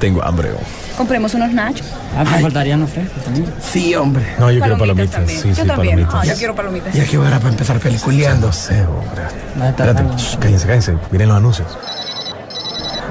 tengo 0.00 0.24
hambre. 0.24 0.50
oh. 0.52 0.96
Compremos 0.96 1.32
unos 1.34 1.52
nachos. 1.52 1.86
Ah, 2.16 2.24
me 2.24 2.40
faltarían 2.40 2.80
los 2.80 2.90
frescos 2.90 3.22
también. 3.22 3.46
Sí, 3.62 3.94
hombre. 3.94 4.24
No, 4.40 4.50
yo 4.50 4.58
quiero 4.60 4.76
palomitas. 4.78 5.10
también. 5.12 5.40
Sí, 5.40 5.54
sí, 5.54 5.60
yo 5.60 5.66
también. 5.66 5.94
palomitas. 5.96 6.14
Ah, 6.14 6.24
yo 6.24 6.34
quiero 6.34 6.54
palomitas. 6.56 6.92
Ya 6.94 7.04
que 7.04 7.18
hora 7.18 7.38
para 7.38 7.50
empezar 7.50 7.78
peliculeando. 7.78 8.48
No 8.48 8.52
sé, 8.52 8.82
hombre. 8.84 9.22
Estar 9.68 9.88
Espérate, 9.88 10.16
shh, 10.16 10.36
cállense, 10.38 10.66
cállense. 10.66 10.94
Miren 11.12 11.28
los 11.28 11.36
anuncios. 11.36 11.68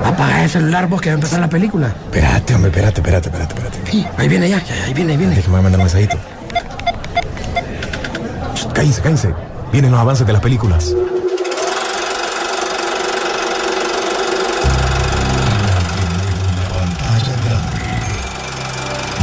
Apaga 0.03 0.43
el 0.43 0.49
celular 0.49 0.87
vos 0.87 1.01
que 1.01 1.09
va 1.09 1.13
a 1.13 1.15
empezar 1.15 1.39
la 1.39 1.49
película. 1.49 1.87
Espérate, 1.87 2.55
hombre, 2.55 2.69
espérate, 2.71 2.99
espérate, 3.01 3.29
espérate, 3.29 3.53
espérate. 3.55 3.91
Sí, 3.91 4.05
ahí 4.17 4.27
viene 4.27 4.49
ya, 4.49 4.63
ya, 4.63 4.85
ahí 4.85 4.93
viene, 4.93 5.11
ahí 5.13 5.17
viene. 5.17 5.35
Déjame 5.35 5.61
mandar 5.61 5.79
un 5.79 5.85
mensajito. 5.85 6.17
Shh, 8.55 8.67
Cállense, 8.73 9.01
cállense. 9.01 9.33
Vienen 9.71 9.91
los 9.91 9.99
avances 9.99 10.25
de 10.25 10.33
las 10.33 10.41
películas. 10.41 10.93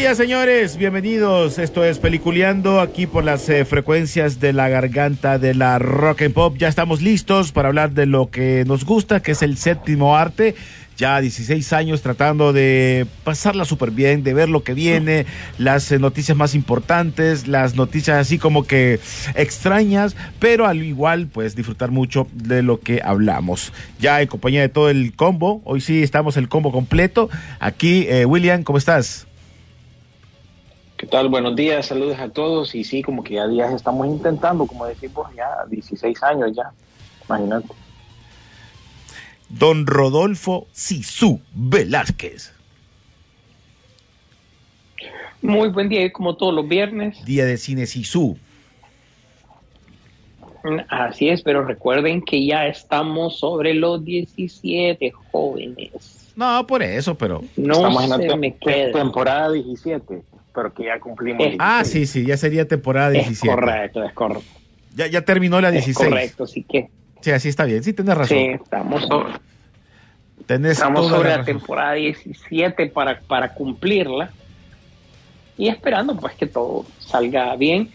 Días, 0.00 0.16
señores. 0.16 0.78
Bienvenidos. 0.78 1.58
Esto 1.58 1.84
es 1.84 1.98
Peliculeando 1.98 2.80
aquí 2.80 3.06
por 3.06 3.22
las 3.22 3.46
eh, 3.50 3.66
frecuencias 3.66 4.40
de 4.40 4.54
la 4.54 4.70
garganta 4.70 5.38
de 5.38 5.52
la 5.52 5.78
rock 5.78 6.22
and 6.22 6.32
pop. 6.32 6.56
Ya 6.56 6.68
estamos 6.68 7.02
listos 7.02 7.52
para 7.52 7.68
hablar 7.68 7.90
de 7.90 8.06
lo 8.06 8.30
que 8.30 8.64
nos 8.66 8.86
gusta, 8.86 9.20
que 9.20 9.32
es 9.32 9.42
el 9.42 9.58
séptimo 9.58 10.16
arte. 10.16 10.54
Ya 10.96 11.20
16 11.20 11.74
años 11.74 12.00
tratando 12.00 12.54
de 12.54 13.06
pasarla 13.24 13.66
súper 13.66 13.90
bien, 13.90 14.24
de 14.24 14.32
ver 14.32 14.48
lo 14.48 14.62
que 14.64 14.72
viene, 14.72 15.26
las 15.58 15.92
eh, 15.92 15.98
noticias 15.98 16.34
más 16.34 16.54
importantes, 16.54 17.46
las 17.46 17.74
noticias 17.74 18.16
así 18.16 18.38
como 18.38 18.64
que 18.64 19.00
extrañas, 19.34 20.16
pero 20.38 20.66
al 20.66 20.82
igual 20.82 21.26
pues 21.26 21.54
disfrutar 21.54 21.90
mucho 21.90 22.26
de 22.32 22.62
lo 22.62 22.80
que 22.80 23.02
hablamos. 23.04 23.70
Ya 23.98 24.22
en 24.22 24.28
compañía 24.28 24.62
de 24.62 24.70
todo 24.70 24.88
el 24.88 25.14
combo, 25.14 25.60
hoy 25.66 25.82
sí 25.82 26.02
estamos 26.02 26.38
el 26.38 26.48
combo 26.48 26.72
completo. 26.72 27.28
Aquí, 27.58 28.06
eh, 28.08 28.24
William, 28.24 28.62
¿cómo 28.62 28.78
estás? 28.78 29.26
¿Qué 31.00 31.06
tal? 31.06 31.30
Buenos 31.30 31.56
días, 31.56 31.86
saludos 31.86 32.18
a 32.18 32.28
todos. 32.28 32.74
Y 32.74 32.84
sí, 32.84 33.00
como 33.02 33.24
que 33.24 33.32
ya 33.36 33.48
días 33.48 33.72
estamos 33.72 34.06
intentando, 34.06 34.66
como 34.66 34.84
decimos, 34.84 35.28
ya 35.34 35.48
16 35.70 36.22
años 36.22 36.50
ya. 36.54 36.72
Imagínate. 37.26 37.68
Don 39.48 39.86
Rodolfo 39.86 40.66
Sisu 40.72 41.40
Velázquez. 41.54 42.52
Muy 45.40 45.70
buen 45.70 45.88
día, 45.88 46.12
como 46.12 46.36
todos 46.36 46.52
los 46.52 46.68
viernes. 46.68 47.24
Día 47.24 47.46
de 47.46 47.56
Cine 47.56 47.86
Sisu. 47.86 48.36
Así 50.90 51.30
es, 51.30 51.40
pero 51.42 51.64
recuerden 51.64 52.20
que 52.20 52.44
ya 52.44 52.66
estamos 52.66 53.38
sobre 53.38 53.72
los 53.72 54.04
17 54.04 55.10
jóvenes. 55.32 56.30
No, 56.36 56.66
por 56.66 56.82
eso, 56.82 57.14
pero. 57.14 57.42
No 57.56 57.72
Estamos 57.72 58.04
en 58.04 58.10
la 58.10 58.18
te- 58.18 58.36
me 58.36 58.50
temporada 58.92 59.50
17, 59.50 60.22
pero 60.54 60.72
que 60.72 60.84
ya 60.84 60.98
cumplimos. 61.00 61.46
Ah, 61.58 61.82
sí, 61.84 62.06
sí, 62.06 62.24
ya 62.26 62.36
sería 62.36 62.66
temporada 62.66 63.08
Es 63.08 63.26
17. 63.26 63.54
correcto, 63.54 64.04
es 64.04 64.12
correcto. 64.12 64.44
Ya, 64.94 65.06
ya 65.06 65.22
terminó 65.24 65.60
la 65.60 65.68
Es 65.68 65.86
16. 65.86 66.08
correcto, 66.08 66.44
así 66.44 66.62
que 66.64 66.88
Sí, 67.20 67.30
así 67.32 67.48
está 67.48 67.64
bien. 67.64 67.82
Sí, 67.82 67.92
tenés 67.92 68.16
razón. 68.16 68.38
sí, 68.38 68.44
estamos, 68.62 69.02
sobre, 69.06 69.34
Tenés 70.46 70.72
estamos 70.72 71.02
toda 71.06 71.18
sobre 71.18 71.30
la 71.30 71.44
temporada 71.44 71.92
17 71.92 72.86
para, 72.86 73.20
para 73.20 73.52
cumplirla 73.52 74.30
y 75.58 75.68
esperando 75.68 76.16
pues 76.16 76.34
que 76.34 76.46
todo 76.46 76.86
salga 76.98 77.54
bien. 77.56 77.90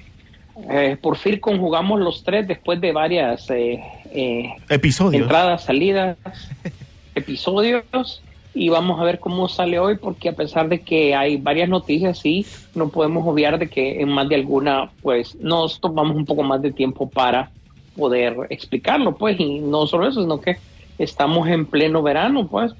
Eh, 0.70 0.96
por 1.02 1.18
fin 1.18 1.40
conjugamos 1.40 2.00
los 2.00 2.24
tres 2.24 2.48
después 2.48 2.80
de 2.80 2.92
varias 2.94 3.50
eh, 3.50 3.82
eh, 4.12 4.54
Episodios. 4.70 5.24
entradas, 5.24 5.66
salidas, 5.66 6.18
episodios 7.16 8.22
y 8.56 8.70
vamos 8.70 9.00
a 9.00 9.04
ver 9.04 9.20
cómo 9.20 9.50
sale 9.50 9.78
hoy 9.80 9.98
porque 9.98 10.30
a 10.30 10.34
pesar 10.34 10.70
de 10.70 10.80
que 10.80 11.14
hay 11.14 11.36
varias 11.36 11.68
noticias, 11.68 12.20
sí, 12.20 12.46
no 12.74 12.88
podemos 12.88 13.28
obviar 13.28 13.60
de 13.60 13.70
que 13.70 14.02
en 14.02 14.10
más 14.10 14.30
de 14.30 14.36
alguna, 14.36 14.92
pues 15.02 15.36
nos 15.36 15.82
tomamos 15.82 16.16
un 16.16 16.26
poco 16.26 16.42
más 16.42 16.62
de 16.62 16.72
tiempo 16.72 17.10
para 17.10 17.52
poder 17.98 18.48
explicarlo, 18.50 19.16
pues, 19.18 19.38
y 19.40 19.60
no 19.60 19.86
solo 19.88 20.08
eso, 20.08 20.22
sino 20.22 20.40
que 20.40 20.58
estamos 20.98 21.50
en 21.50 21.66
pleno 21.66 22.02
verano, 22.02 22.48
pues. 22.48 22.74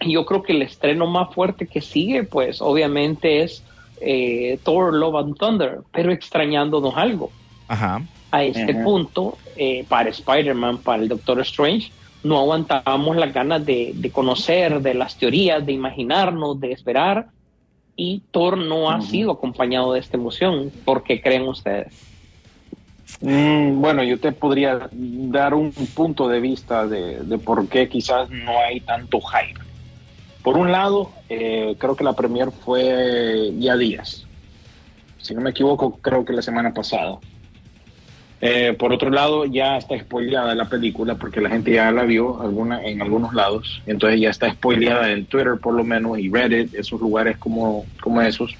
Y 0.00 0.12
yo 0.12 0.24
creo 0.24 0.44
que 0.44 0.52
el 0.52 0.62
estreno 0.62 1.08
más 1.08 1.34
fuerte 1.34 1.66
que 1.66 1.80
sigue, 1.80 2.22
pues, 2.22 2.62
obviamente 2.62 3.42
es 3.42 3.64
eh, 4.00 4.60
Thor, 4.62 4.94
Love 4.94 5.16
and 5.16 5.36
Thunder, 5.36 5.80
pero 5.90 6.12
extrañándonos 6.12 6.96
algo 6.96 7.30
Ajá. 7.66 8.00
a 8.30 8.44
este 8.44 8.74
punto, 8.74 9.38
eh, 9.56 9.84
para 9.88 10.10
Spider-Man, 10.10 10.78
para 10.78 11.02
el 11.02 11.08
Doctor 11.08 11.40
Strange, 11.40 11.90
no 12.22 12.38
aguantábamos 12.38 13.16
las 13.16 13.32
ganas 13.32 13.64
de, 13.64 13.92
de 13.94 14.10
conocer, 14.10 14.80
de 14.80 14.94
las 14.94 15.16
teorías, 15.16 15.64
de 15.64 15.72
imaginarnos, 15.72 16.60
de 16.60 16.72
esperar. 16.72 17.28
Y 17.96 18.22
Thor 18.30 18.56
no 18.56 18.90
ha 18.90 19.00
sido 19.02 19.32
acompañado 19.32 19.92
de 19.92 20.00
esta 20.00 20.16
emoción. 20.16 20.70
¿Por 20.84 21.02
qué 21.02 21.20
creen 21.20 21.42
ustedes? 21.48 21.92
Mm, 23.20 23.80
bueno, 23.80 24.02
yo 24.02 24.18
te 24.18 24.32
podría 24.32 24.88
dar 24.90 25.54
un 25.54 25.72
punto 25.72 26.28
de 26.28 26.40
vista 26.40 26.86
de, 26.86 27.20
de 27.20 27.38
por 27.38 27.68
qué 27.68 27.88
quizás 27.88 28.30
no 28.30 28.58
hay 28.58 28.80
tanto 28.80 29.20
hype. 29.20 29.60
Por 30.42 30.56
un 30.56 30.72
lado, 30.72 31.12
eh, 31.28 31.76
creo 31.78 31.94
que 31.94 32.02
la 32.02 32.14
premier 32.14 32.50
fue 32.50 33.52
ya 33.58 33.76
días. 33.76 34.26
Si 35.18 35.34
no 35.34 35.40
me 35.40 35.50
equivoco, 35.50 35.98
creo 36.02 36.24
que 36.24 36.32
la 36.32 36.42
semana 36.42 36.74
pasada. 36.74 37.18
Eh, 38.44 38.74
por 38.76 38.92
otro 38.92 39.08
lado, 39.08 39.44
ya 39.44 39.76
está 39.76 39.96
spoileada 39.96 40.56
la 40.56 40.68
película 40.68 41.14
porque 41.14 41.40
la 41.40 41.48
gente 41.48 41.70
ya 41.70 41.92
la 41.92 42.02
vio 42.02 42.42
alguna, 42.42 42.82
en 42.84 43.00
algunos 43.00 43.34
lados. 43.34 43.80
Entonces 43.86 44.20
ya 44.20 44.30
está 44.30 44.50
spoileada 44.50 45.12
en 45.12 45.26
Twitter 45.26 45.58
por 45.62 45.74
lo 45.74 45.84
menos 45.84 46.18
y 46.18 46.28
Reddit, 46.28 46.74
esos 46.74 47.00
lugares 47.00 47.38
como, 47.38 47.86
como 48.00 48.20
esos. 48.20 48.56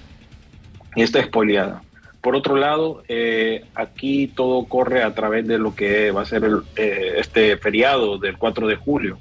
Y 0.94 1.02
está 1.02 1.20
spoileada. 1.24 1.82
Por 2.20 2.36
otro 2.36 2.54
lado, 2.54 3.02
eh, 3.08 3.64
aquí 3.74 4.28
todo 4.28 4.66
corre 4.66 5.02
a 5.02 5.12
través 5.12 5.48
de 5.48 5.58
lo 5.58 5.74
que 5.74 6.12
va 6.12 6.22
a 6.22 6.26
ser 6.26 6.44
el, 6.44 6.60
eh, 6.76 7.14
este 7.18 7.56
feriado 7.56 8.18
del 8.18 8.38
4 8.38 8.68
de 8.68 8.76
julio. 8.76 9.18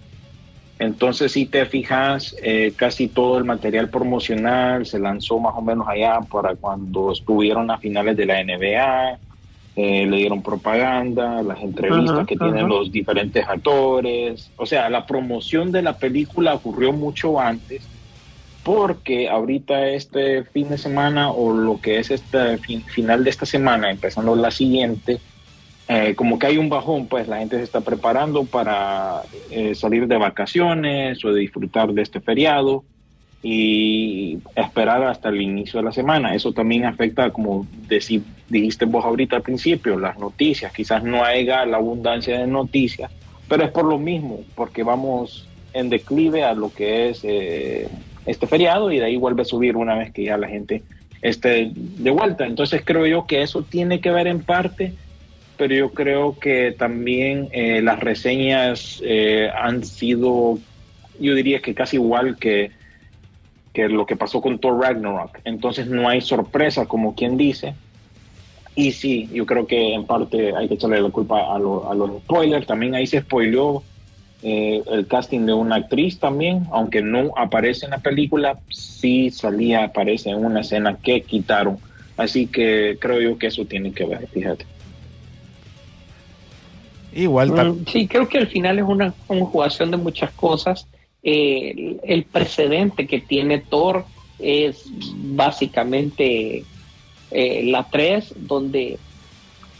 Entonces, 0.77 1.31
si 1.31 1.47
te 1.47 1.65
fijas, 1.65 2.35
eh, 2.43 2.73
casi 2.75 3.07
todo 3.07 3.39
el 3.39 3.45
material 3.45 3.89
promocional 3.89 4.85
se 4.85 4.99
lanzó 4.99 5.39
más 5.39 5.53
o 5.55 5.61
menos 5.61 5.87
allá 5.87 6.19
para 6.31 6.55
cuando 6.55 7.11
estuvieron 7.11 7.71
a 7.71 7.79
finales 7.79 8.15
de 8.15 8.25
la 8.27 8.43
NBA, 8.43 9.17
eh, 9.75 10.05
le 10.05 10.17
dieron 10.17 10.43
propaganda, 10.43 11.41
las 11.43 11.61
entrevistas 11.61 12.17
Ajá, 12.17 12.25
que 12.25 12.35
tienen 12.37 12.67
los 12.67 12.91
diferentes 12.91 13.45
actores. 13.47 14.51
O 14.57 14.65
sea, 14.65 14.89
la 14.89 15.05
promoción 15.05 15.71
de 15.71 15.81
la 15.81 15.97
película 15.97 16.53
ocurrió 16.53 16.91
mucho 16.93 17.39
antes 17.39 17.89
porque 18.63 19.27
ahorita 19.29 19.87
este 19.89 20.43
fin 20.45 20.69
de 20.69 20.77
semana 20.77 21.31
o 21.31 21.51
lo 21.53 21.79
que 21.81 21.99
es 21.99 22.11
este 22.11 22.57
fin- 22.59 22.85
final 22.85 23.23
de 23.23 23.29
esta 23.31 23.45
semana, 23.45 23.89
empezando 23.89 24.35
la 24.35 24.51
siguiente, 24.51 25.23
eh, 25.87 26.15
como 26.15 26.37
que 26.37 26.47
hay 26.47 26.57
un 26.57 26.69
bajón, 26.69 27.07
pues 27.07 27.27
la 27.27 27.39
gente 27.39 27.57
se 27.57 27.63
está 27.63 27.81
preparando 27.81 28.45
para 28.45 29.23
eh, 29.49 29.73
salir 29.75 30.07
de 30.07 30.17
vacaciones 30.17 31.23
o 31.25 31.33
de 31.33 31.39
disfrutar 31.41 31.91
de 31.93 32.01
este 32.03 32.21
feriado 32.21 32.85
y 33.43 34.37
esperar 34.55 35.03
hasta 35.03 35.29
el 35.29 35.41
inicio 35.41 35.79
de 35.79 35.85
la 35.85 35.91
semana. 35.91 36.35
Eso 36.35 36.53
también 36.53 36.85
afecta, 36.85 37.31
como 37.31 37.65
deci- 37.87 38.23
dijiste 38.49 38.85
vos 38.85 39.03
ahorita 39.03 39.37
al 39.37 39.41
principio, 39.41 39.99
las 39.99 40.17
noticias. 40.17 40.71
Quizás 40.73 41.03
no 41.03 41.23
haya 41.23 41.65
la 41.65 41.77
abundancia 41.77 42.39
de 42.39 42.47
noticias, 42.47 43.11
pero 43.47 43.63
es 43.63 43.71
por 43.71 43.85
lo 43.85 43.97
mismo, 43.97 44.45
porque 44.55 44.83
vamos 44.83 45.49
en 45.73 45.89
declive 45.89 46.43
a 46.43 46.53
lo 46.53 46.71
que 46.71 47.09
es 47.09 47.21
eh, 47.23 47.87
este 48.25 48.45
feriado 48.45 48.91
y 48.91 48.99
de 48.99 49.05
ahí 49.05 49.17
vuelve 49.17 49.41
a 49.41 49.45
subir 49.45 49.75
una 49.75 49.95
vez 49.95 50.11
que 50.11 50.25
ya 50.25 50.37
la 50.37 50.47
gente 50.47 50.83
esté 51.21 51.71
de 51.73 52.11
vuelta. 52.11 52.45
Entonces 52.45 52.83
creo 52.85 53.07
yo 53.07 53.25
que 53.25 53.41
eso 53.41 53.63
tiene 53.63 54.01
que 54.01 54.11
ver 54.11 54.27
en 54.27 54.43
parte, 54.43 54.93
pero 55.57 55.73
yo 55.73 55.89
creo 55.93 56.37
que 56.39 56.75
también 56.77 57.47
eh, 57.51 57.81
las 57.81 57.99
reseñas 57.99 59.01
eh, 59.03 59.49
han 59.59 59.83
sido, 59.83 60.59
yo 61.19 61.35
diría 61.35 61.61
que 61.61 61.73
casi 61.73 61.97
igual 61.97 62.37
que, 62.37 62.71
que 63.73 63.87
lo 63.87 64.05
que 64.05 64.15
pasó 64.15 64.41
con 64.41 64.59
Thor 64.59 64.81
Ragnarok. 64.81 65.39
Entonces 65.45 65.87
no 65.87 66.07
hay 66.09 66.21
sorpresa, 66.21 66.85
como 66.85 67.15
quien 67.15 67.37
dice. 67.37 67.75
Y 68.75 68.91
sí, 68.91 69.29
yo 69.33 69.45
creo 69.45 69.67
que 69.67 69.93
en 69.93 70.05
parte 70.05 70.55
hay 70.55 70.67
que 70.67 70.75
echarle 70.75 71.01
la 71.01 71.09
culpa 71.09 71.53
a, 71.53 71.59
lo- 71.59 71.89
a 71.89 71.95
los 71.95 72.21
spoilers. 72.21 72.65
También 72.67 72.95
ahí 72.95 73.05
se 73.07 73.21
spoileó 73.21 73.83
eh, 74.43 74.81
el 74.87 75.07
casting 75.07 75.45
de 75.45 75.53
una 75.53 75.75
actriz 75.75 76.19
también, 76.19 76.65
aunque 76.71 77.01
no 77.01 77.31
aparece 77.37 77.85
en 77.85 77.91
la 77.91 77.99
película, 77.99 78.59
sí 78.69 79.29
salía, 79.29 79.83
aparece 79.83 80.29
en 80.31 80.43
una 80.43 80.61
escena 80.61 80.97
que 81.01 81.23
quitaron. 81.23 81.79
Así 82.17 82.47
que 82.47 82.97
creo 82.99 83.21
yo 83.21 83.37
que 83.37 83.47
eso 83.47 83.65
tiene 83.65 83.93
que 83.93 84.05
ver, 84.05 84.27
fíjate. 84.29 84.65
Igual, 87.13 87.73
Mm, 87.73 87.85
Sí, 87.87 88.07
creo 88.07 88.27
que 88.27 88.37
al 88.37 88.47
final 88.47 88.79
es 88.79 88.85
una 88.85 89.13
conjugación 89.27 89.91
de 89.91 89.97
muchas 89.97 90.31
cosas. 90.33 90.87
El, 91.23 92.25
precedente 92.31 93.05
que 93.05 93.19
tiene 93.19 93.59
Thor 93.59 94.05
es 94.39 94.85
básicamente 95.15 96.63
eh, 97.29 97.63
la 97.65 97.87
3, 97.89 98.33
donde 98.37 98.97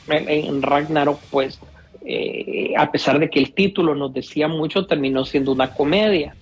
en, 0.08 0.30
en 0.30 0.62
Ragnarok, 0.62 1.20
pues, 1.32 1.60
eh, 2.06 2.74
a 2.78 2.92
pesar 2.92 3.20
de 3.20 3.30
que 3.30 3.40
el 3.40 3.54
título 3.54 3.96
nos 3.96 4.14
decía 4.14 4.48
mucho, 4.48 4.86
terminó 4.86 5.26
siendo 5.26 5.52
una 5.52 5.74
comedia, 5.74 6.36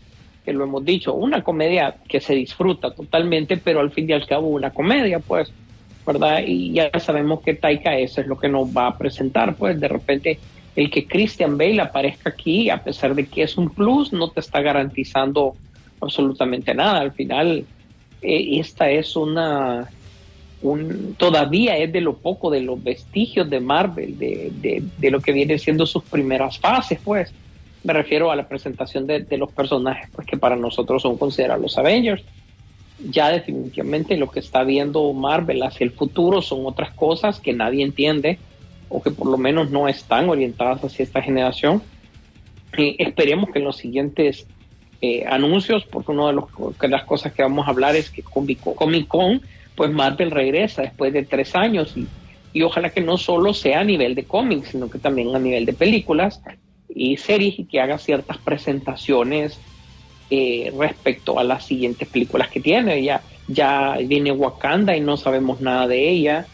que 0.46 0.54
lo 0.54 0.64
hemos 0.64 0.86
dicho, 0.86 1.14
una 1.14 1.44
comedia 1.44 1.98
que 2.08 2.22
se 2.22 2.34
disfruta 2.34 2.92
totalmente, 2.92 3.58
pero 3.58 3.82
al 3.82 3.92
fin 3.92 4.10
y 4.10 4.14
al 4.14 4.26
cabo 4.26 4.48
una 4.48 4.72
comedia, 4.72 5.20
pues, 5.20 5.52
¿verdad? 6.06 6.44
Y 6.46 6.74
ya 6.74 6.90
sabemos 7.00 7.42
que 7.42 7.56
Taika 7.56 7.98
eso 7.98 8.22
es 8.22 8.28
lo 8.28 8.40
que 8.40 8.50
nos 8.50 8.70
va 8.76 8.88
a 8.88 8.98
presentar, 8.98 9.56
pues, 9.56 9.80
de 9.80 9.88
repente 9.88 10.40
el 10.76 10.90
que 10.90 11.08
Christian 11.08 11.58
Bale 11.58 11.82
aparezca 11.82 12.30
aquí, 12.30 12.70
a 12.70 12.84
pesar 12.84 13.16
de 13.16 13.26
que 13.26 13.44
es 13.44 13.58
un 13.58 13.70
plus, 13.70 14.14
no 14.14 14.30
te 14.30 14.40
está 14.40 14.62
garantizando 14.62 15.56
absolutamente 16.00 16.74
nada. 16.74 17.02
Al 17.02 17.12
final, 17.12 17.66
eh, 18.22 18.60
esta 18.60 18.90
es 18.90 19.16
una, 19.16 19.90
un, 20.62 21.16
todavía 21.18 21.78
es 21.78 21.92
de 21.92 22.02
lo 22.02 22.18
poco, 22.18 22.50
de 22.50 22.62
los 22.62 22.82
vestigios 22.82 23.50
de 23.50 23.60
Marvel, 23.60 24.18
de, 24.18 24.52
de, 24.62 24.84
de 24.98 25.12
lo 25.12 25.20
que 25.20 25.34
viene 25.34 25.58
siendo 25.58 25.86
sus 25.86 26.04
primeras 26.04 26.60
fases, 26.60 27.00
pues. 27.04 27.34
Me 27.82 27.94
refiero 27.94 28.30
a 28.30 28.36
la 28.36 28.46
presentación 28.48 29.08
de, 29.08 29.22
de 29.22 29.38
los 29.38 29.52
personajes, 29.54 30.10
pues 30.14 30.28
que 30.28 30.36
para 30.36 30.58
nosotros 30.58 31.02
son 31.02 31.18
considerados 31.18 31.62
los 31.62 31.78
Avengers. 31.78 32.24
Ya 33.10 33.30
definitivamente 33.30 34.18
lo 34.18 34.30
que 34.30 34.42
está 34.42 34.66
viendo 34.66 35.14
Marvel 35.14 35.64
hacia 35.64 35.86
el 35.86 35.92
futuro 35.92 36.42
son 36.42 36.66
otras 36.66 36.94
cosas 36.94 37.40
que 37.40 37.54
nadie 37.54 37.86
entiende 37.86 38.38
o 38.90 39.02
que 39.02 39.12
por 39.12 39.28
lo 39.28 39.38
menos 39.38 39.72
no 39.72 39.88
están 39.88 40.30
orientadas 40.30 40.84
hacia 40.84 41.04
esta 41.04 41.22
generación. 41.22 41.82
Eh, 42.78 42.96
esperemos 43.00 43.50
que 43.52 43.60
en 43.60 43.66
los 43.66 43.78
siguientes 43.78 44.48
eh, 45.02 45.26
anuncios, 45.28 45.86
porque 45.86 46.12
una 46.12 46.28
de 46.28 46.88
las 46.90 47.04
cosas 47.06 47.34
que 47.34 47.42
vamos 47.42 47.68
a 47.68 47.72
hablar 47.72 47.96
es 47.96 48.10
que 48.10 48.22
Comic 48.22 49.08
Con, 49.08 49.42
pues 49.76 49.92
Marvel 49.92 50.32
regresa 50.32 50.82
después 50.82 51.14
de 51.14 51.24
tres 51.24 51.56
años 51.56 51.96
y, 51.96 52.06
y 52.52 52.64
ojalá 52.64 52.90
que 52.90 53.02
no 53.02 53.18
solo 53.18 53.54
sea 53.54 53.80
a 53.80 53.84
nivel 53.84 54.16
de 54.16 54.26
cómics, 54.26 54.70
sino 54.70 54.90
que 54.90 55.00
también 55.00 55.34
a 55.36 55.40
nivel 55.40 55.66
de 55.66 55.74
películas 55.74 56.42
y 56.90 57.18
series 57.18 57.60
y 57.60 57.66
que 57.66 57.80
haga 57.80 57.98
ciertas 57.98 58.38
presentaciones 58.40 59.60
eh, 60.32 60.72
respecto 60.78 61.40
a 61.40 61.44
las 61.44 61.66
siguientes 61.66 62.08
películas 62.08 62.50
que 62.50 62.60
tiene. 62.60 63.02
Ya, 63.04 63.22
ya 63.48 63.98
viene 64.06 64.32
Wakanda 64.32 64.96
y 64.96 65.02
no 65.02 65.18
sabemos 65.18 65.62
nada 65.62 65.88
de 65.88 66.10
ella. 66.10 66.46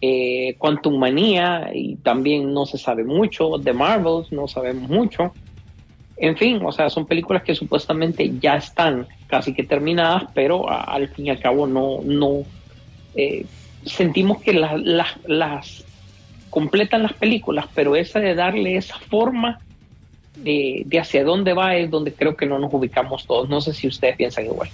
Eh, 0.00 0.54
Quantum 0.58 0.96
Manía 0.98 1.70
y 1.74 1.96
también 1.96 2.52
no 2.52 2.66
se 2.66 2.78
sabe 2.78 3.04
mucho. 3.04 3.60
The 3.62 3.72
Marvels 3.72 4.30
no 4.32 4.46
sabemos 4.46 4.88
mucho. 4.88 5.34
En 6.16 6.36
fin, 6.36 6.60
o 6.64 6.72
sea, 6.72 6.90
son 6.90 7.06
películas 7.06 7.42
que 7.44 7.54
supuestamente 7.54 8.38
ya 8.38 8.56
están 8.56 9.06
casi 9.28 9.54
que 9.54 9.62
terminadas, 9.64 10.24
pero 10.34 10.68
al 10.68 11.08
fin 11.10 11.26
y 11.26 11.30
al 11.30 11.40
cabo 11.40 11.66
no, 11.66 12.00
no 12.04 12.44
eh, 13.14 13.46
sentimos 13.84 14.40
que 14.40 14.52
la- 14.52 14.76
las- 14.76 15.18
las 15.26 15.84
completan 16.50 17.02
las 17.02 17.12
películas, 17.14 17.66
pero 17.74 17.94
esa 17.94 18.20
de 18.20 18.34
darle 18.34 18.76
esa 18.76 18.98
forma 18.98 19.60
de, 20.34 20.82
de 20.86 20.98
hacia 21.00 21.24
dónde 21.24 21.52
va 21.52 21.76
es 21.76 21.90
donde 21.90 22.14
creo 22.14 22.36
que 22.36 22.46
no 22.46 22.58
nos 22.58 22.72
ubicamos 22.72 23.26
todos. 23.26 23.48
No 23.48 23.60
sé 23.60 23.72
si 23.74 23.86
ustedes 23.88 24.16
piensan 24.16 24.46
igual. 24.46 24.70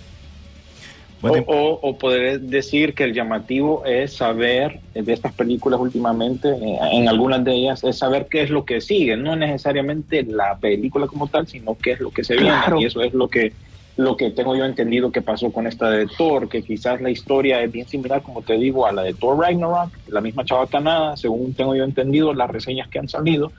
Bueno, 1.31 1.45
o, 1.49 1.55
o, 1.55 1.89
o 1.91 1.99
poder 1.99 2.41
decir 2.41 2.95
que 2.95 3.05
el 3.05 3.15
llamativo 3.15 3.85
es 3.85 4.15
saber 4.15 4.81
de 4.95 5.13
estas 5.13 5.33
películas 5.33 5.81
últimamente, 5.81 6.49
eh, 6.49 6.79
en 6.93 7.09
algunas 7.09 7.45
de 7.45 7.55
ellas, 7.55 7.83
es 7.85 7.99
saber 7.99 8.27
qué 8.31 8.43
es 8.43 8.51
lo 8.51 8.65
que 8.65 8.81
sigue, 8.81 9.17
no 9.17 9.35
necesariamente 9.37 10.23
la 10.23 10.57
película 10.57 11.07
como 11.07 11.29
tal, 11.29 11.47
sino 11.47 11.77
qué 11.77 11.93
es 11.93 12.01
lo 12.01 12.11
que 12.11 12.25
se 12.25 12.35
viene. 12.35 12.51
Claro. 12.51 12.81
Y 12.81 12.85
eso 12.85 13.03
es 13.03 13.15
lo 13.15 13.29
que 13.29 13.53
lo 13.97 14.17
que 14.17 14.31
tengo 14.31 14.57
yo 14.57 14.65
entendido 14.65 15.13
que 15.13 15.23
pasó 15.23 15.53
con 15.53 15.67
esta 15.67 15.89
de 15.89 16.07
Thor, 16.07 16.49
que 16.49 16.63
quizás 16.63 17.01
la 17.01 17.11
historia 17.11 17.63
es 17.63 17.71
bien 17.71 17.87
similar, 17.87 18.23
como 18.23 18.43
te 18.43 18.55
digo, 18.55 18.87
a 18.87 18.93
la 18.93 19.03
de 19.03 19.15
Thor 19.15 19.39
Ragnarok, 19.39 19.91
la 20.09 20.21
misma 20.21 20.45
chavacanada, 20.45 21.17
según 21.17 21.55
tengo 21.55 21.77
yo 21.77 21.85
entendido, 21.85 22.35
las 22.35 22.51
reseñas 22.51 22.89
que 22.89 22.99
han 22.99 23.09
salido, 23.09 23.53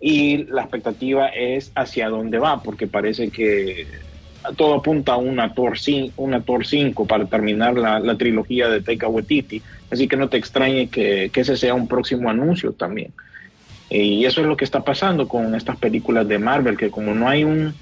y 0.00 0.44
la 0.44 0.62
expectativa 0.62 1.28
es 1.28 1.70
hacia 1.74 2.08
dónde 2.08 2.38
va, 2.38 2.62
porque 2.62 2.88
parece 2.88 3.30
que 3.30 3.86
todo 4.56 4.74
apunta 4.74 5.14
a 5.14 5.16
una 5.16 5.54
Thor 5.54 5.78
5, 5.78 6.22
una 6.22 6.40
Thor 6.40 6.66
5 6.66 7.06
para 7.06 7.26
terminar 7.26 7.74
la, 7.76 8.16
trilogía 8.16 8.68
de 8.68 8.80
Taika 8.80 9.08
Waititi, 9.08 9.62
así 9.90 10.08
que 10.08 10.16
no 10.16 10.28
te 10.28 10.36
extrañe 10.36 10.88
que, 10.88 11.30
que 11.32 11.40
ese 11.40 11.56
sea 11.56 11.74
un 11.74 11.88
próximo 11.88 12.30
anuncio 12.30 12.72
también. 12.72 13.12
Y 13.88 14.24
eso 14.24 14.40
es 14.40 14.46
lo 14.46 14.56
que 14.56 14.64
está 14.64 14.80
pasando 14.80 15.28
con 15.28 15.54
estas 15.54 15.76
películas 15.76 16.26
de 16.26 16.38
Marvel, 16.38 16.76
que 16.76 16.90
como 16.90 17.14
no 17.14 17.28
hay 17.28 17.44
un, 17.44 17.72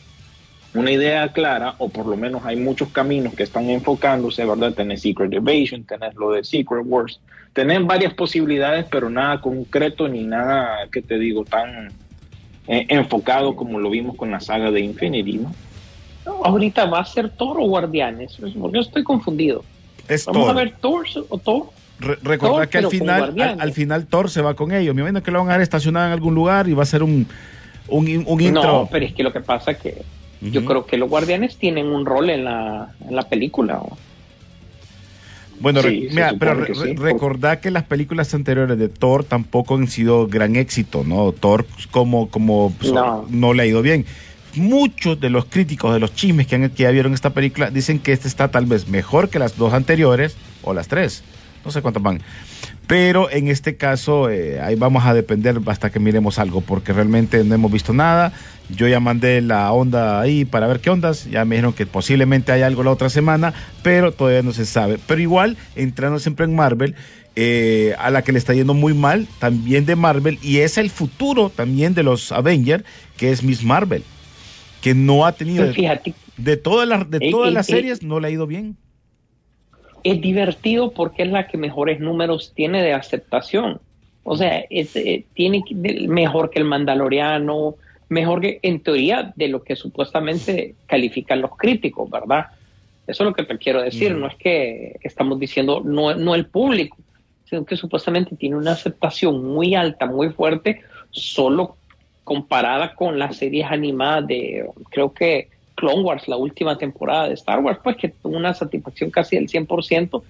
una 0.75 0.90
idea 0.90 1.32
clara, 1.32 1.76
o 1.78 1.88
por 1.88 2.06
lo 2.06 2.16
menos 2.16 2.44
hay 2.44 2.56
muchos 2.56 2.88
caminos 2.88 3.34
que 3.34 3.44
están 3.44 3.70
enfocándose, 3.70 4.44
¿verdad? 4.44 4.75
Tenés 4.75 5.02
Secret 5.02 5.32
Invasion, 5.32 5.84
tenés 5.84 6.14
lo 6.14 6.32
de 6.32 6.44
Secret 6.44 6.82
Wars, 6.84 7.20
tenés 7.52 7.84
varias 7.87 8.12
posibilidades, 8.12 8.84
pero 8.90 9.08
nada 9.08 9.40
concreto 9.40 10.08
ni 10.08 10.25
nada, 10.25 10.88
que 10.93 11.00
te 11.00 11.19
digo, 11.19 11.44
tan 11.44 11.93
eh, 12.67 12.87
enfocado 12.88 13.56
como 13.56 13.78
lo 13.78 13.88
vimos 13.88 14.17
con 14.17 14.31
la 14.31 14.40
saga 14.40 14.70
de 14.70 14.81
Infinity, 14.81 15.38
¿no? 15.38 15.55
Ahorita 16.26 16.86
va 16.86 17.00
a 17.00 17.04
ser 17.04 17.28
Thor 17.30 17.58
o 17.60 17.66
Guardianes, 17.66 18.36
porque 18.40 18.54
yo 18.72 18.80
estoy 18.80 19.02
confundido. 19.04 19.64
es 20.08 20.24
Vamos 20.26 20.42
Thor. 20.42 20.50
a 20.50 20.54
ver 20.54 20.72
Thor 20.80 21.04
o 21.28 21.38
Thor. 21.38 21.66
Re- 22.00 22.38
Thor, 22.38 22.68
que 22.68 22.78
al 22.78 22.88
final, 22.88 23.40
al, 23.60 23.72
final 23.72 24.06
Thor 24.06 24.28
se 24.30 24.43
va 24.43 24.54
con 24.54 24.72
ellos. 24.72 24.94
Me 24.94 25.02
imagino 25.02 25.22
que 25.22 25.31
lo 25.31 25.38
van 25.38 25.48
a 25.48 25.50
dejar 25.52 25.62
estacionado 25.62 26.06
en 26.06 26.12
algún 26.12 26.34
lugar 26.34 26.69
y 26.69 26.72
va 26.74 26.82
a 26.82 26.86
ser 26.86 27.02
un, 27.02 27.26
un, 27.88 28.08
in- 28.08 28.24
un 28.26 28.40
intro. 28.40 28.62
No, 28.62 28.88
pero 28.90 29.06
es 29.06 29.12
que 29.14 29.22
lo 29.22 29.32
que 29.32 29.40
pasa 29.40 29.72
es 29.72 29.78
que 29.78 30.02
yo 30.40 30.64
creo 30.64 30.84
que 30.86 30.96
los 30.98 31.08
Guardianes 31.08 31.56
tienen 31.56 31.86
un 31.86 32.04
rol 32.04 32.28
en 32.31 32.44
la, 32.44 32.93
en 33.08 33.14
la 33.16 33.22
película. 33.28 33.78
¿o? 33.78 33.96
Bueno, 35.60 35.81
Sí, 35.82 36.08
mira, 36.10 36.34
pero 36.38 36.54
re- 36.54 36.74
sí. 36.74 36.94
que 37.62 37.70
las 37.70 37.84
películas 37.84 38.34
anteriores 38.34 38.76
de 38.76 38.88
Thor 38.88 39.24
tampoco 39.24 39.76
han 39.76 39.86
sido 39.86 40.26
gran 40.26 40.56
éxito, 40.56 41.04
¿no? 41.06 41.31
Thor 41.32 41.64
como, 41.93 42.28
como 42.28 42.74
pues, 42.78 42.93
No. 42.93 43.24
no 43.31 43.54
le 43.54 43.62
ha 43.62 43.66
ido 43.66 43.81
bien. 43.81 44.04
Muchos 44.56 45.20
de 45.20 45.31
los 45.31 45.46
críticos 45.46 45.93
de 45.93 46.01
los 46.01 46.15
chismes 46.15 46.46
que, 46.46 46.56
han, 46.56 46.70
que 46.70 46.82
ya 46.84 46.91
vieron 46.91 47.15
esta 47.15 47.31
película 47.31 47.70
dicen 47.70 47.99
que 47.99 48.13
esta 48.13 48.29
está 48.29 48.51
tal 48.51 48.67
vez 48.67 48.89
mejor 48.89 49.29
que 49.29 49.39
las 49.39 49.56
dos 49.56 49.73
anteriores 49.73 50.37
o 50.63 50.75
las 50.75 50.89
tres. 50.89 51.23
No 51.65 51.70
sé 51.70 51.81
cuántas 51.81 52.03
van. 52.03 52.20
Pero 52.87 53.31
en 53.31 53.49
este 53.49 53.77
caso, 53.77 54.29
eh, 54.29 54.61
ahí 54.61 54.75
vamos 54.75 55.06
a 55.06 55.15
depender 55.15 55.58
hasta 55.67 55.91
que 55.91 55.99
miremos 55.99 56.39
algo, 56.39 56.61
porque 56.61 56.93
realmente 56.93 57.43
no 57.43 57.55
hemos 57.55 57.73
visto 57.73 57.94
nada. 57.94 58.32
Yo 58.69 58.87
ya 58.87 59.01
mandé 59.01 59.41
la 59.41 59.73
onda 59.73 60.20
ahí 60.20 60.44
para 60.44 60.67
ver 60.67 60.81
qué 60.81 60.91
ondas. 60.91 61.25
Ya 61.25 61.44
me 61.46 61.56
dijeron 61.56 61.73
que 61.73 61.87
posiblemente 61.87 62.53
hay 62.53 62.63
algo 62.63 62.82
la 62.82 62.91
otra 62.91 63.08
semana, 63.08 63.55
pero 63.82 64.13
todavía 64.13 64.43
no 64.43 64.53
se 64.53 64.67
sabe. 64.67 64.99
Pero 65.06 65.20
igual, 65.20 65.56
entrando 65.77 66.19
siempre 66.19 66.44
en 66.44 66.55
Marvel, 66.55 66.94
eh, 67.37 67.94
a 67.99 68.11
la 68.11 68.23
que 68.23 68.32
le 68.32 68.39
está 68.39 68.53
yendo 68.53 68.75
muy 68.75 68.93
mal, 68.93 69.27
también 69.39 69.87
de 69.87 69.96
Marvel, 69.96 70.39
y 70.43 70.58
es 70.58 70.77
el 70.77 70.91
futuro 70.91 71.51
también 71.51 71.94
de 71.94 72.03
los 72.03 72.32
Avengers, 72.32 72.84
que 73.17 73.32
es 73.32 73.43
Miss 73.43 73.65
Marvel, 73.65 74.05
que 74.84 74.94
no 74.94 75.24
ha 75.26 75.32
tenido. 75.32 75.62
Pero 75.62 75.74
fíjate, 75.74 76.14
De 76.36 76.56
todas 76.56 76.86
las, 76.86 77.10
de 77.10 77.19
Eh, 77.20 77.31
todas 77.31 77.50
eh, 77.50 77.55
las 77.55 77.69
eh. 77.69 77.72
series, 77.72 78.03
no 78.03 78.20
le 78.20 78.29
ha 78.29 78.31
ido 78.31 78.46
bien. 78.46 78.76
es 80.05 80.20
divertido 80.20 80.93
porque 80.93 81.22
es 81.22 81.31
la 81.31 81.46
que 81.46 81.56
mejores 81.56 81.98
números 81.98 82.53
tiene 82.55 82.82
de 82.82 82.93
aceptación. 82.93 83.81
O 84.22 84.36
sea, 84.36 84.64
es, 84.69 84.94
eh, 84.96 85.24
tiene 85.34 85.62
mejor 86.08 86.50
que 86.50 86.58
el 86.58 86.67
Mandaloriano, 86.67 87.76
mejor 88.10 88.43
que 88.43 88.58
en 88.62 88.81
teoría 88.81 89.32
de 89.34 89.48
lo 89.48 89.62
que 89.62 89.76
supuestamente 89.76 90.74
califican 90.86 91.41
los 91.41 91.56
críticos, 91.56 92.10
¿verdad? 92.10 92.48
Eso 93.06 93.22
es 93.22 93.29
lo 93.31 93.34
que 93.34 93.44
te 93.44 93.56
quiero 93.58 93.81
decir. 93.81 94.14
Mm. 94.14 94.20
No 94.20 94.26
es 94.26 94.34
que 94.36 94.96
estamos 95.03 95.38
diciendo 95.41 95.81
no, 95.84 96.14
no 96.14 96.34
el 96.34 96.44
público, 96.46 96.96
sino 97.48 97.64
que 97.64 97.76
supuestamente 97.76 98.36
tiene 98.36 98.56
una 98.56 98.72
aceptación 98.72 99.43
muy 99.43 99.74
alta, 99.74 100.05
muy 100.06 100.29
fuerte, 100.31 100.82
solo 101.10 101.76
comparada 102.24 102.94
con 102.94 103.19
las 103.19 103.36
series 103.36 103.66
animadas 103.70 104.26
de, 104.26 104.69
creo 104.90 105.12
que 105.12 105.48
Clone 105.74 106.02
Wars, 106.02 106.26
la 106.28 106.36
última 106.36 106.76
temporada 106.78 107.28
de 107.28 107.34
Star 107.34 107.60
Wars, 107.60 107.78
pues 107.82 107.96
que 107.96 108.08
tuvo 108.08 108.36
una 108.36 108.54
satisfacción 108.54 109.10
casi 109.10 109.36
del 109.36 109.48
100%, 109.48 110.22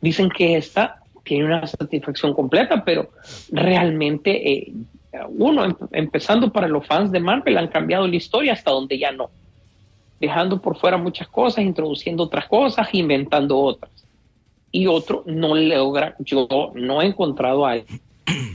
dicen 0.00 0.30
que 0.30 0.56
esta 0.56 1.02
tiene 1.24 1.44
una 1.44 1.66
satisfacción 1.66 2.34
completa, 2.34 2.84
pero 2.84 3.10
realmente 3.50 4.52
eh, 4.52 4.72
uno, 5.28 5.64
em- 5.64 5.76
empezando 5.92 6.50
para 6.50 6.68
los 6.68 6.86
fans 6.86 7.12
de 7.12 7.20
Marvel, 7.20 7.58
han 7.58 7.68
cambiado 7.68 8.06
la 8.06 8.16
historia 8.16 8.54
hasta 8.54 8.70
donde 8.70 8.98
ya 8.98 9.12
no, 9.12 9.30
dejando 10.20 10.60
por 10.60 10.76
fuera 10.76 10.96
muchas 10.96 11.28
cosas, 11.28 11.64
introduciendo 11.64 12.24
otras 12.24 12.46
cosas, 12.46 12.88
inventando 12.92 13.58
otras. 13.58 13.90
Y 14.70 14.86
otro 14.86 15.22
no 15.26 15.54
logra, 15.54 16.16
yo 16.18 16.48
no 16.74 17.02
he 17.02 17.06
encontrado 17.06 17.66
a 17.66 17.76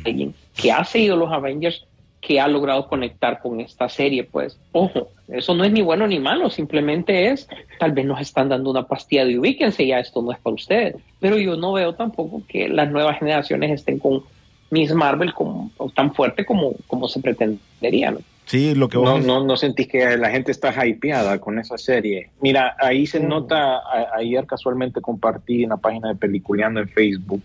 alguien 0.03 0.33
que 0.55 0.71
ha 0.71 0.83
seguido 0.83 1.15
los 1.15 1.31
Avengers 1.31 1.85
que 2.27 2.41
ha 2.41 2.47
logrado 2.49 2.89
conectar 2.89 3.39
con 3.41 3.61
esta 3.61 3.87
serie, 3.87 4.25
pues, 4.25 4.59
ojo, 4.73 5.07
eso 5.29 5.55
no 5.55 5.63
es 5.63 5.71
ni 5.71 5.81
bueno 5.81 6.05
ni 6.07 6.19
malo, 6.19 6.49
simplemente 6.49 7.27
es, 7.27 7.47
tal 7.79 7.93
vez 7.93 8.05
nos 8.05 8.19
están 8.19 8.49
dando 8.49 8.69
una 8.69 8.85
pastilla 8.85 9.23
de 9.23 9.39
ubíquense, 9.39 9.87
ya 9.87 9.99
esto 9.99 10.21
no 10.21 10.33
es 10.33 10.37
para 10.39 10.53
ustedes, 10.55 10.95
pero 11.21 11.37
yo 11.37 11.55
no 11.55 11.71
veo 11.71 11.95
tampoco 11.95 12.43
que 12.49 12.67
las 12.67 12.91
nuevas 12.91 13.17
generaciones 13.17 13.71
estén 13.71 13.97
con 13.97 14.23
Miss 14.71 14.93
Marvel 14.93 15.33
como, 15.33 15.71
tan 15.95 16.13
fuerte 16.13 16.43
como, 16.45 16.73
como 16.87 17.07
se 17.07 17.21
pretendería, 17.21 18.11
¿no? 18.11 18.19
Sí, 18.45 18.75
lo 18.75 18.89
que 18.89 18.97
No, 18.97 19.13
vos... 19.13 19.25
no, 19.25 19.45
no 19.45 19.55
sentís 19.55 19.87
que 19.87 20.17
la 20.17 20.29
gente 20.29 20.51
está 20.51 20.85
hypeada 20.85 21.39
con 21.39 21.59
esa 21.59 21.77
serie. 21.77 22.29
Mira, 22.41 22.75
ahí 22.77 23.05
se 23.05 23.21
nota, 23.21 23.77
a- 23.77 24.15
ayer 24.17 24.45
casualmente 24.45 24.99
compartí 24.99 25.63
en 25.63 25.69
la 25.69 25.77
página 25.77 26.09
de 26.09 26.15
Peliculeando 26.15 26.81
en 26.81 26.89
Facebook 26.89 27.43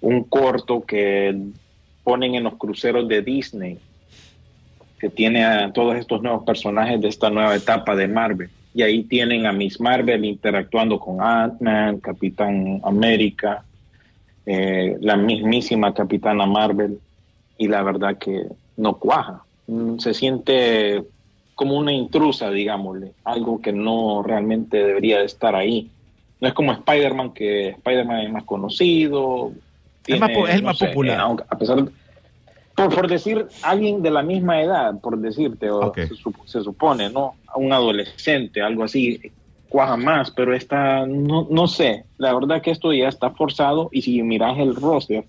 un 0.00 0.24
corto 0.24 0.82
que 0.84 1.36
ponen 2.04 2.34
en 2.34 2.44
los 2.44 2.54
cruceros 2.54 3.08
de 3.08 3.22
Disney, 3.22 3.78
que 4.98 5.08
tiene 5.08 5.44
a 5.44 5.72
todos 5.72 5.96
estos 5.96 6.22
nuevos 6.22 6.44
personajes 6.44 7.00
de 7.00 7.08
esta 7.08 7.30
nueva 7.30 7.56
etapa 7.56 7.96
de 7.96 8.08
Marvel. 8.08 8.50
Y 8.74 8.82
ahí 8.82 9.02
tienen 9.04 9.46
a 9.46 9.52
Miss 9.52 9.80
Marvel 9.80 10.24
interactuando 10.24 10.98
con 10.98 11.20
Ant-Man, 11.20 11.98
Capitán 11.98 12.80
América, 12.84 13.64
eh, 14.46 14.96
la 15.00 15.16
mismísima 15.16 15.92
Capitana 15.92 16.46
Marvel, 16.46 16.98
y 17.58 17.68
la 17.68 17.82
verdad 17.82 18.16
que 18.18 18.46
no 18.76 18.98
cuaja. 18.98 19.42
Mm, 19.66 19.98
Se 19.98 20.14
siente 20.14 21.02
como 21.54 21.76
una 21.76 21.92
intrusa, 21.92 22.50
digámosle, 22.50 23.12
algo 23.24 23.60
que 23.60 23.72
no 23.72 24.22
realmente 24.22 24.82
debería 24.82 25.18
de 25.18 25.26
estar 25.26 25.54
ahí. 25.54 25.90
No 26.40 26.48
es 26.48 26.54
como 26.54 26.72
Spider-Man, 26.72 27.32
que 27.32 27.68
Spider-Man 27.68 28.20
es 28.20 28.32
más 28.32 28.44
conocido. 28.44 29.52
Es 30.06 30.20
más 30.20 30.30
es 30.30 30.62
más 30.62 30.78
sé, 30.78 30.86
popular. 30.88 31.20
eh, 31.38 31.44
a 31.48 31.58
pesar 31.58 31.84
de- 31.84 31.90
por, 32.74 32.94
por 32.94 33.08
decir 33.08 33.46
alguien 33.62 34.02
de 34.02 34.10
la 34.10 34.22
misma 34.22 34.60
edad, 34.62 34.98
por 35.00 35.18
decirte, 35.18 35.70
o 35.70 35.92
se, 36.08 36.14
sup- 36.14 36.44
se 36.46 36.62
supone, 36.62 37.10
¿no? 37.10 37.34
A 37.46 37.58
un 37.58 37.72
adolescente, 37.72 38.62
algo 38.62 38.84
así, 38.84 39.20
cuaja 39.68 39.96
más, 39.96 40.30
pero 40.30 40.54
esta, 40.54 41.06
no, 41.06 41.46
no 41.50 41.66
sé, 41.66 42.04
la 42.18 42.34
verdad 42.34 42.62
que 42.62 42.70
esto 42.70 42.92
ya 42.92 43.08
está 43.08 43.30
forzado 43.30 43.88
y 43.92 44.02
si 44.02 44.22
miras 44.22 44.58
el 44.58 44.74
roster 44.74 45.24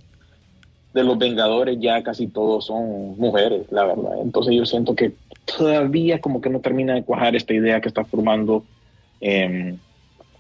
de 0.94 1.04
los 1.04 1.18
Vengadores 1.18 1.78
ya 1.80 2.02
casi 2.04 2.28
todos 2.28 2.66
son 2.68 3.18
mujeres, 3.18 3.66
la 3.72 3.86
verdad. 3.86 4.14
Entonces 4.22 4.56
yo 4.56 4.66
siento 4.66 4.96
que 4.96 5.14
todavía 5.58 6.20
como 6.22 6.40
que 6.40 6.50
no 6.50 6.60
termina 6.60 6.94
de 6.94 7.04
cuajar 7.04 7.36
esta 7.36 7.54
idea 7.54 7.82
que 7.82 7.88
está 7.90 8.06
formando 8.06 8.64
eh, 9.20 9.76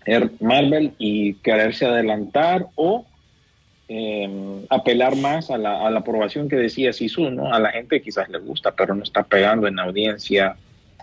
er- 0.05 0.31
Marvel 0.39 0.93
y 0.99 1.33
quererse 1.35 1.85
adelantar 1.85 2.67
o 2.75 3.05
eh, 3.89 4.29
apelar 4.69 5.15
más 5.15 5.49
a 5.51 5.57
la, 5.57 5.85
a 5.85 5.89
la 5.91 5.99
aprobación 5.99 6.47
que 6.49 6.55
decía 6.55 6.93
Sisu, 6.93 7.29
¿no? 7.29 7.53
A 7.53 7.59
la 7.59 7.69
gente 7.71 8.01
quizás 8.01 8.29
le 8.29 8.39
gusta, 8.39 8.71
pero 8.71 8.95
no 8.95 9.03
está 9.03 9.23
pegando 9.23 9.67
en 9.67 9.77
audiencia. 9.79 10.55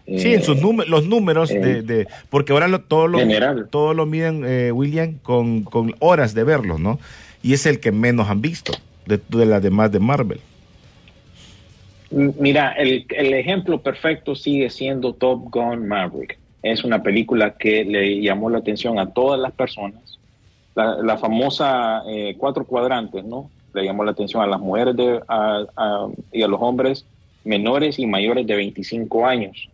Sí, 0.06 0.28
eh, 0.32 0.34
en 0.34 0.42
sus 0.42 0.60
números, 0.60 0.88
los 0.90 1.06
números 1.06 1.50
de, 1.50 1.78
eh, 1.78 1.82
de- 1.82 2.08
porque 2.30 2.52
ahora 2.52 2.68
lo, 2.68 2.80
todo 2.80 3.06
lo 3.06 3.18
general. 3.18 3.68
todo 3.70 3.94
lo 3.94 4.06
miden 4.06 4.44
eh, 4.46 4.72
William 4.72 5.18
con, 5.22 5.62
con 5.62 5.94
horas 6.00 6.34
de 6.34 6.42
verlos, 6.44 6.80
¿no? 6.80 6.98
Y 7.42 7.52
es 7.52 7.66
el 7.66 7.80
que 7.80 7.92
menos 7.92 8.28
han 8.28 8.40
visto 8.40 8.72
de, 9.06 9.20
de 9.28 9.46
las 9.46 9.62
demás 9.62 9.92
de 9.92 10.00
Marvel. 10.00 10.40
Mira, 12.10 12.72
el, 12.72 13.06
el 13.10 13.34
ejemplo 13.34 13.80
perfecto 13.82 14.34
sigue 14.34 14.68
siendo 14.68 15.12
Top 15.14 15.48
Gun 15.50 15.86
Maverick. 15.86 16.38
Es 16.62 16.82
una 16.82 17.02
película 17.02 17.52
que 17.56 17.84
le 17.84 18.20
llamó 18.20 18.50
la 18.50 18.58
atención 18.58 18.98
a 18.98 19.10
todas 19.12 19.38
las 19.40 19.52
personas. 19.52 20.18
La, 20.74 21.16
famosa 21.18 22.02
eh, 22.08 22.36
cuatro 22.38 22.64
cuadrantes, 22.64 23.24
¿no? 23.24 23.50
Le 23.74 23.84
llamó 23.84 24.04
la 24.04 24.12
atención 24.12 24.42
a 24.42 24.46
las 24.46 24.60
mujeres 24.60 24.96
de- 24.96 25.20
a- 25.28 26.08
y 26.32 26.42
a 26.42 26.48
los 26.48 26.60
hombres 26.62 27.04
menores 27.44 27.98
y 27.98 28.06
mayores 28.06 28.46
de 28.46 28.56
25 28.56 29.26
años. 29.26 29.68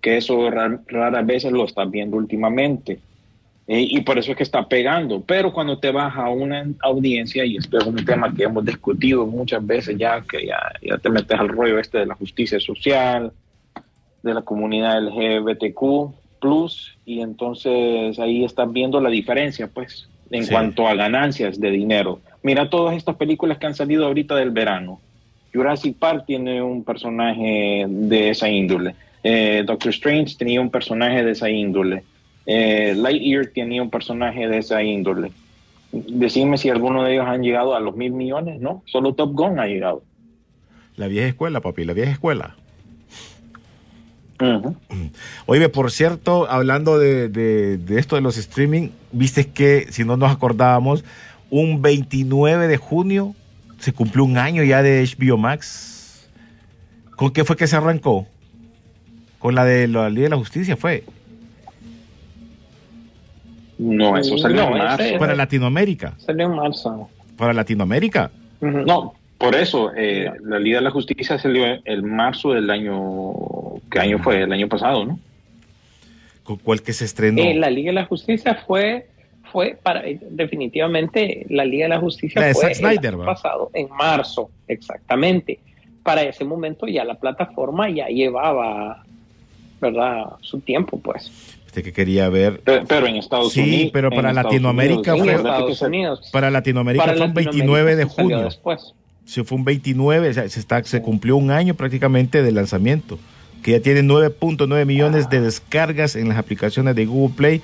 Que 0.00 0.16
eso 0.16 0.50
ra- 0.50 0.80
raras 0.86 1.26
veces 1.26 1.52
lo 1.52 1.64
estás 1.64 1.90
viendo 1.90 2.16
últimamente. 2.16 2.98
Eh, 3.66 3.86
y 3.88 4.00
por 4.00 4.18
eso 4.18 4.32
es 4.32 4.36
que 4.36 4.42
está 4.42 4.66
pegando. 4.66 5.20
Pero 5.20 5.52
cuando 5.52 5.78
te 5.78 5.92
vas 5.92 6.16
a 6.16 6.28
una 6.30 6.66
audiencia, 6.80 7.44
y 7.44 7.56
esto 7.56 7.78
es 7.78 7.86
un 7.86 8.04
tema 8.04 8.34
que 8.34 8.44
hemos 8.44 8.64
discutido 8.64 9.26
muchas 9.26 9.64
veces 9.64 9.96
ya, 9.96 10.22
que 10.22 10.46
ya, 10.46 10.58
ya 10.82 10.98
te 10.98 11.08
metes 11.10 11.38
al 11.38 11.48
rollo 11.48 11.78
este 11.78 11.98
de 11.98 12.06
la 12.06 12.14
justicia 12.14 12.58
social, 12.58 13.32
de 14.22 14.34
la 14.34 14.42
comunidad 14.42 14.98
LGBTQ, 14.98 16.12
y 17.04 17.20
entonces 17.20 18.18
ahí 18.18 18.44
estás 18.44 18.72
viendo 18.72 19.00
la 19.00 19.10
diferencia, 19.10 19.68
pues, 19.72 20.08
en 20.30 20.44
Sí. 20.44 20.50
cuanto 20.50 20.86
a 20.86 20.94
ganancias 20.94 21.60
de 21.60 21.70
dinero. 21.70 22.20
Mira 22.42 22.70
todas 22.70 22.96
estas 22.96 23.16
películas 23.16 23.58
que 23.58 23.66
han 23.66 23.74
salido 23.74 24.06
ahorita 24.06 24.34
del 24.36 24.50
verano. 24.50 25.00
Jurassic 25.52 25.96
Park 25.96 26.24
tiene 26.26 26.62
un 26.62 26.84
personaje 26.84 27.84
de 27.88 28.30
esa 28.30 28.48
índole. 28.48 28.94
Eh, 29.22 29.62
Doctor 29.66 29.90
Strange 29.90 30.36
tenía 30.38 30.60
un 30.60 30.70
personaje 30.70 31.24
de 31.24 31.32
esa 31.32 31.50
índole. 31.50 32.04
Eh, 32.46 32.94
Lightyear 32.96 33.46
tenía 33.48 33.82
un 33.82 33.90
personaje 33.90 34.48
de 34.48 34.58
esa 34.58 34.82
índole. 34.82 35.32
Decime 35.92 36.56
si 36.56 36.68
alguno 36.70 37.02
de 37.02 37.14
ellos 37.14 37.26
han 37.26 37.42
llegado 37.42 37.74
a 37.74 37.80
los 37.80 37.96
mil 37.96 38.12
millones, 38.12 38.60
¿no? 38.60 38.82
Solo 38.86 39.12
Top 39.14 39.32
Gun 39.34 39.58
ha 39.58 39.66
llegado. 39.66 40.02
La 40.96 41.08
vieja 41.08 41.26
escuela, 41.28 41.60
papi, 41.60 41.84
la 41.84 41.92
vieja 41.92 42.12
escuela. 42.12 42.56
Oye, 45.46 45.68
por 45.68 45.90
cierto, 45.90 46.50
hablando 46.50 46.98
de, 46.98 47.28
de- 47.28 47.76
de 47.78 47.98
esto 48.00 48.16
de 48.16 48.22
los 48.22 48.36
streaming, 48.38 48.88
viste 49.12 49.48
que, 49.48 49.86
si 49.90 50.04
no 50.04 50.16
nos 50.16 50.30
acordábamos, 50.32 51.04
un 51.50 51.82
29 51.82 52.68
de 52.68 52.76
junio 52.76 53.34
se 53.78 53.92
cumplió 53.92 54.24
un 54.24 54.38
año 54.38 54.62
ya 54.62 54.82
de 54.82 55.02
HBO 55.04 55.36
Max. 55.36 56.28
¿Con 57.16 57.30
qué 57.32 57.44
fue 57.44 57.56
que 57.56 57.66
se 57.66 57.76
arrancó? 57.76 58.26
Con 59.38 59.54
la 59.54 59.64
de 59.64 59.88
la 59.88 60.08
Ley 60.10 60.22
de 60.24 60.28
la 60.30 60.36
Justicia, 60.36 60.76
fue. 60.76 61.04
No, 63.78 64.16
eso 64.18 64.36
salió 64.36 64.62
No, 64.68 64.72
en 64.72 64.78
marzo. 64.78 65.04
Para 65.18 65.34
Latinoamérica. 65.34 66.14
Salió 66.18 66.46
en 66.46 66.54
marzo. 66.56 67.08
Para 67.36 67.52
Latinoamérica. 67.54 68.30
No, 68.60 69.14
por 69.40 69.54
eso, 69.56 69.90
eh, 69.96 70.30
la 70.44 70.58
Liga 70.58 70.78
de 70.78 70.84
la 70.84 70.90
Justicia 70.90 71.38
salió 71.38 71.64
el 71.84 72.02
marzo 72.02 72.52
del 72.52 72.68
año, 72.68 73.32
¿qué 73.90 73.98
año 73.98 74.18
fue? 74.18 74.42
El 74.42 74.52
año 74.52 74.68
pasado, 74.68 75.04
¿no? 75.06 75.18
¿Con 76.44 76.56
cuál 76.56 76.82
que 76.82 76.92
se 76.92 77.06
estrenó? 77.06 77.40
Eh, 77.42 77.54
la 77.54 77.70
Liga 77.70 77.88
de 77.88 77.94
la 77.94 78.04
Justicia 78.04 78.62
fue, 78.66 79.06
fue 79.50 79.78
para, 79.82 80.06
eh, 80.06 80.18
definitivamente, 80.30 81.46
la 81.48 81.64
Liga 81.64 81.84
de 81.86 81.88
la 81.88 82.00
Justicia 82.00 82.40
La 82.40 82.48
de 82.48 82.54
fue 82.54 82.74
Snyder, 82.74 83.14
el 83.14 83.20
año 83.20 83.24
pasado, 83.24 83.70
en 83.72 83.88
marzo, 83.90 84.50
exactamente. 84.68 85.58
Para 86.02 86.22
ese 86.22 86.44
momento 86.44 86.86
ya 86.86 87.04
la 87.04 87.14
plataforma 87.14 87.88
ya 87.88 88.08
llevaba, 88.08 89.04
¿verdad? 89.80 90.24
Su 90.42 90.60
tiempo, 90.60 90.98
pues. 91.00 91.30
Este 91.66 91.82
que 91.82 91.92
quería 91.92 92.28
ver. 92.28 92.60
Pe- 92.60 92.82
Pero 92.86 93.06
en 93.06 93.16
Estados 93.16 93.52
Sí, 93.52 93.60
Unidos. 93.62 93.90
pero 93.92 94.10
para 94.10 94.28
Estados 94.30 94.44
Latinoamérica 94.52 95.14
Unidos, 95.14 96.20
fue-. 96.22 96.30
Para 96.32 96.50
Latinoamérica 96.50 97.04
Para 97.04 97.16
fue 97.16 97.26
un 97.26 97.34
Latinoamérica 97.34 97.50
29 97.84 97.96
de 97.96 98.04
sí 98.06 98.10
junio. 98.16 98.40
Después. 98.42 98.94
Se 99.30 99.44
fue 99.44 99.58
un 99.58 99.64
29, 99.64 100.28
o 100.28 100.34
sea, 100.34 100.48
se, 100.48 100.58
está, 100.58 100.82
se 100.82 101.02
cumplió 101.02 101.36
un 101.36 101.52
año 101.52 101.74
prácticamente 101.74 102.42
de 102.42 102.50
lanzamiento, 102.50 103.16
que 103.62 103.70
ya 103.70 103.80
tiene 103.80 104.02
9.9 104.02 104.84
millones 104.86 105.30
de 105.30 105.40
descargas 105.40 106.16
en 106.16 106.28
las 106.28 106.36
aplicaciones 106.36 106.96
de 106.96 107.06
Google 107.06 107.36
Play, 107.36 107.62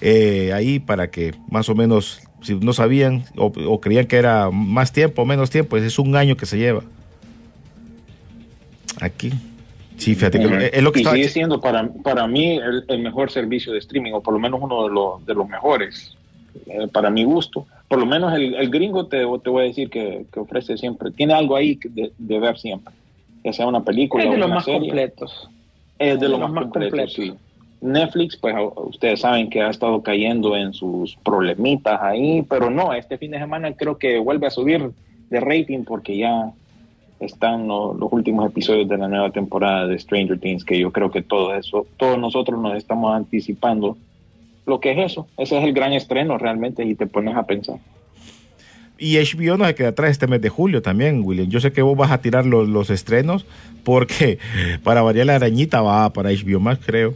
eh, 0.00 0.52
ahí 0.54 0.78
para 0.78 1.10
que 1.10 1.34
más 1.50 1.68
o 1.68 1.74
menos, 1.74 2.20
si 2.40 2.54
no 2.54 2.72
sabían 2.72 3.24
o, 3.36 3.46
o 3.46 3.80
creían 3.80 4.06
que 4.06 4.14
era 4.14 4.50
más 4.52 4.92
tiempo 4.92 5.22
o 5.22 5.24
menos 5.24 5.50
tiempo, 5.50 5.76
ese 5.76 5.88
es 5.88 5.98
un 5.98 6.14
año 6.14 6.36
que 6.36 6.46
se 6.46 6.56
lleva. 6.56 6.84
Aquí. 9.00 9.32
Sí, 9.96 10.14
fíjate, 10.14 10.38
que 10.38 10.70
es 10.72 10.82
lo 10.84 10.92
que 10.92 11.00
y 11.00 11.02
estaba... 11.02 11.16
sigue 11.16 11.30
siendo 11.30 11.60
para, 11.60 11.88
para 12.04 12.28
mí 12.28 12.58
el, 12.58 12.84
el 12.86 13.02
mejor 13.02 13.32
servicio 13.32 13.72
de 13.72 13.80
streaming, 13.80 14.12
o 14.12 14.22
por 14.22 14.34
lo 14.34 14.38
menos 14.38 14.60
uno 14.62 14.84
de, 14.84 14.94
los 14.94 15.26
de 15.26 15.34
los 15.34 15.48
mejores, 15.48 16.16
eh, 16.66 16.86
para 16.92 17.10
mi 17.10 17.24
gusto. 17.24 17.66
Por 17.88 17.98
lo 17.98 18.06
menos 18.06 18.34
el, 18.34 18.54
el 18.54 18.70
gringo 18.70 19.06
te, 19.06 19.18
te 19.42 19.50
voy 19.50 19.62
a 19.62 19.66
decir 19.66 19.88
que, 19.88 20.26
que 20.32 20.40
ofrece 20.40 20.76
siempre, 20.76 21.10
tiene 21.10 21.32
algo 21.32 21.56
ahí 21.56 21.76
que 21.76 21.88
de, 21.88 22.12
de 22.18 22.38
ver 22.38 22.58
siempre, 22.58 22.94
ya 23.42 23.52
sea 23.52 23.66
una 23.66 23.82
película 23.82 24.24
Es 24.24 24.28
o 24.28 24.32
de 24.32 24.38
los 24.38 24.46
una 24.46 24.54
más 24.56 24.64
serie. 24.64 24.80
completos. 24.80 25.50
Es 25.98 26.20
de 26.20 26.28
los 26.28 26.38
más, 26.38 26.52
completos, 26.64 27.12
sí. 27.12 27.32
Netflix, 27.80 28.36
pues 28.36 28.54
ustedes 28.76 29.20
saben 29.20 29.48
que 29.48 29.62
ha 29.62 29.70
estado 29.70 30.02
cayendo 30.02 30.56
en 30.56 30.72
sus 30.72 31.16
problemitas 31.16 31.98
ahí, 32.02 32.42
pero 32.42 32.70
no, 32.70 32.92
este 32.92 33.18
fin 33.18 33.30
de 33.30 33.38
semana 33.38 33.72
creo 33.72 33.96
que 33.98 34.18
vuelve 34.18 34.46
a 34.48 34.50
subir 34.50 34.90
de 35.30 35.40
rating 35.40 35.84
porque 35.84 36.16
ya 36.16 36.52
están 37.20 37.66
lo- 37.68 37.94
los 37.94 38.12
últimos 38.12 38.48
episodios 38.50 38.88
de 38.88 38.98
la 38.98 39.08
nueva 39.08 39.30
temporada 39.30 39.86
de 39.86 39.98
Stranger 39.98 40.38
Things, 40.38 40.64
que 40.64 40.78
yo 40.78 40.92
creo 40.92 41.10
que 41.10 41.22
todo 41.22 41.54
eso, 41.54 41.86
todos 41.96 42.18
nosotros 42.18 42.60
nos 42.60 42.76
estamos 42.76 43.14
anticipando 43.14 43.96
lo 44.68 44.80
que 44.80 44.92
es 44.92 45.12
eso. 45.12 45.26
Ese 45.36 45.58
es 45.58 45.64
el 45.64 45.72
gran 45.72 45.92
estreno 45.92 46.38
realmente 46.38 46.84
y 46.84 46.94
te 46.94 47.06
pones 47.06 47.34
a 47.36 47.44
pensar. 47.44 47.76
Y 48.98 49.16
HBO 49.16 49.56
no 49.56 49.64
se 49.64 49.74
queda 49.74 49.88
atrás 49.88 50.10
este 50.10 50.26
mes 50.26 50.40
de 50.40 50.48
julio 50.48 50.82
también, 50.82 51.22
William. 51.24 51.48
Yo 51.48 51.60
sé 51.60 51.72
que 51.72 51.82
vos 51.82 51.96
vas 51.96 52.10
a 52.10 52.20
tirar 52.20 52.44
los, 52.44 52.68
los 52.68 52.90
estrenos 52.90 53.46
porque 53.84 54.38
para 54.82 55.02
variar 55.02 55.26
la 55.26 55.36
arañita 55.36 55.80
va 55.82 56.12
para 56.12 56.30
HBO 56.30 56.60
más, 56.60 56.78
creo. 56.78 57.14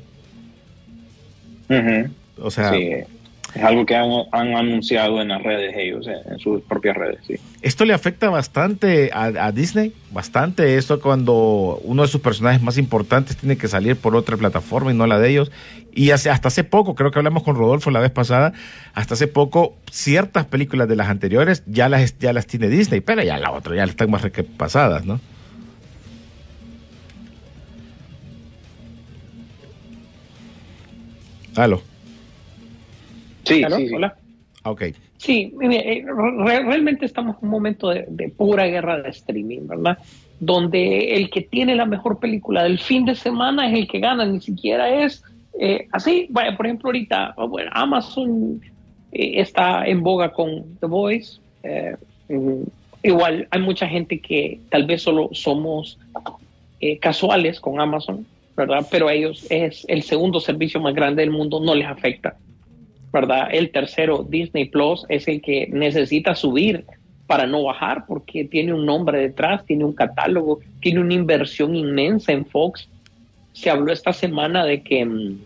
O 2.40 2.50
sea, 2.50 2.70
Sí, 2.70 2.90
es 3.54 3.62
algo 3.62 3.84
que 3.84 3.94
han, 3.94 4.10
han 4.32 4.56
anunciado 4.56 5.20
en 5.20 5.28
las 5.28 5.42
redes 5.42 5.74
ellos, 5.76 6.06
en 6.06 6.38
sus 6.38 6.62
propias 6.62 6.96
redes, 6.96 7.18
sí. 7.26 7.34
esto 7.60 7.84
le 7.84 7.92
afecta 7.92 8.30
bastante 8.30 9.10
a, 9.12 9.52
Disney, 9.52 9.92
bastante 10.10 10.78
esto 10.78 11.00
cuando 11.00 11.78
uno 11.84 12.02
de 12.02 12.08
sus 12.08 12.20
personajes 12.20 12.62
más 12.62 12.78
importantes 12.78 13.36
tiene 13.36 13.56
que 13.56 13.68
salir 13.68 13.96
por 13.96 14.16
otra 14.16 14.36
plataforma 14.36 14.90
y 14.90 14.94
no 14.94 15.06
la 15.06 15.18
de 15.18 15.30
ellos. 15.30 15.52
Y 15.94 16.10
hace, 16.10 16.30
hasta 16.30 16.48
hace 16.48 16.64
poco, 16.64 16.94
creo 16.94 17.10
que 17.10 17.18
hablamos 17.18 17.42
con 17.42 17.54
Rodolfo 17.54 17.90
la 17.90 18.00
vez 18.00 18.10
pasada, 18.10 18.54
hasta 18.94 19.12
hace 19.12 19.26
poco 19.26 19.76
ciertas 19.90 20.46
películas 20.46 20.88
de 20.88 20.96
las 20.96 21.08
anteriores 21.08 21.62
ya 21.66 21.90
las, 21.90 22.18
ya 22.18 22.32
las 22.32 22.46
tiene 22.46 22.68
Disney, 22.68 23.00
pero 23.00 23.22
ya 23.22 23.36
la 23.36 23.50
otra 23.50 23.76
ya 23.76 23.84
están 23.84 24.10
más 24.10 24.22
pasadas, 24.56 25.04
¿no? 25.04 25.20
Aló, 31.54 31.82
Sí, 33.56 33.64
¿Aló? 33.64 33.76
sí, 33.76 33.88
sí. 33.88 33.94
Hola. 33.94 34.16
ok. 34.64 34.82
Sí, 35.18 35.52
mire, 35.56 35.98
eh, 35.98 36.04
re- 36.04 36.64
realmente 36.64 37.06
estamos 37.06 37.36
en 37.38 37.44
un 37.44 37.50
momento 37.50 37.90
de, 37.90 38.04
de 38.08 38.28
pura 38.30 38.66
guerra 38.66 39.00
de 39.02 39.10
streaming, 39.10 39.68
¿verdad? 39.68 39.98
Donde 40.40 41.14
el 41.14 41.30
que 41.30 41.42
tiene 41.42 41.76
la 41.76 41.86
mejor 41.86 42.18
película 42.18 42.64
del 42.64 42.78
fin 42.80 43.04
de 43.04 43.14
semana 43.14 43.68
es 43.68 43.74
el 43.78 43.86
que 43.86 44.00
gana, 44.00 44.24
ni 44.24 44.40
siquiera 44.40 45.04
es 45.04 45.22
eh, 45.60 45.86
así. 45.92 46.26
Vaya, 46.30 46.56
por 46.56 46.66
ejemplo, 46.66 46.88
ahorita, 46.88 47.34
oh, 47.36 47.46
bueno, 47.48 47.70
Amazon 47.72 48.60
eh, 49.12 49.40
está 49.40 49.86
en 49.86 50.02
boga 50.02 50.32
con 50.32 50.76
The 50.80 50.86
Voice. 50.86 51.38
eh, 51.62 51.94
mm, 52.28 52.62
igual 53.04 53.46
hay 53.50 53.60
mucha 53.60 53.86
gente 53.86 54.18
que 54.20 54.58
tal 54.70 54.86
vez 54.86 55.02
solo 55.02 55.28
somos 55.32 55.98
eh, 56.80 56.98
casuales 56.98 57.60
con 57.60 57.80
Amazon, 57.80 58.26
¿verdad? 58.56 58.84
Pero 58.90 59.06
a 59.08 59.12
ellos 59.14 59.46
es 59.50 59.84
el 59.88 60.02
segundo 60.02 60.40
servicio 60.40 60.80
más 60.80 60.94
grande 60.94 61.22
del 61.22 61.30
mundo, 61.30 61.60
no 61.60 61.74
les 61.76 61.86
afecta. 61.86 62.36
¿Verdad? 63.12 63.48
El 63.52 63.70
tercero, 63.70 64.26
Disney 64.28 64.66
Plus, 64.66 65.04
es 65.08 65.28
el 65.28 65.40
que 65.42 65.68
necesita 65.70 66.34
subir 66.34 66.84
para 67.26 67.46
no 67.46 67.62
bajar 67.62 68.04
porque 68.06 68.44
tiene 68.44 68.72
un 68.72 68.84
nombre 68.86 69.20
detrás, 69.20 69.64
tiene 69.64 69.84
un 69.84 69.92
catálogo, 69.92 70.60
tiene 70.80 71.00
una 71.00 71.14
inversión 71.14 71.76
inmensa 71.76 72.32
en 72.32 72.44
Fox. 72.46 72.88
Se 73.52 73.70
habló 73.70 73.92
esta 73.92 74.12
semana 74.12 74.64
de 74.64 74.82
que, 74.82 75.04
mm, 75.04 75.38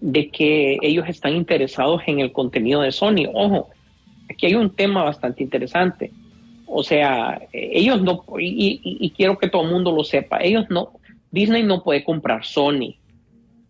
de 0.00 0.28
que 0.30 0.78
ellos 0.82 1.06
están 1.08 1.34
interesados 1.34 2.02
en 2.06 2.20
el 2.20 2.32
contenido 2.32 2.82
de 2.82 2.92
Sony. 2.92 3.26
Ojo, 3.32 3.70
aquí 4.30 4.46
hay 4.46 4.54
un 4.54 4.70
tema 4.70 5.02
bastante 5.04 5.42
interesante. 5.42 6.10
O 6.66 6.82
sea, 6.82 7.40
eh, 7.52 7.70
ellos 7.74 8.02
no, 8.02 8.24
y, 8.38 8.80
y- 8.84 8.98
y 9.00 9.10
quiero 9.10 9.38
que 9.38 9.48
todo 9.48 9.62
el 9.62 9.70
mundo 9.70 9.92
lo 9.92 10.04
sepa, 10.04 10.38
ellos 10.42 10.66
no, 10.70 10.92
Disney 11.30 11.62
no 11.62 11.82
puede 11.82 12.04
comprar 12.04 12.44
Sony, 12.44 12.94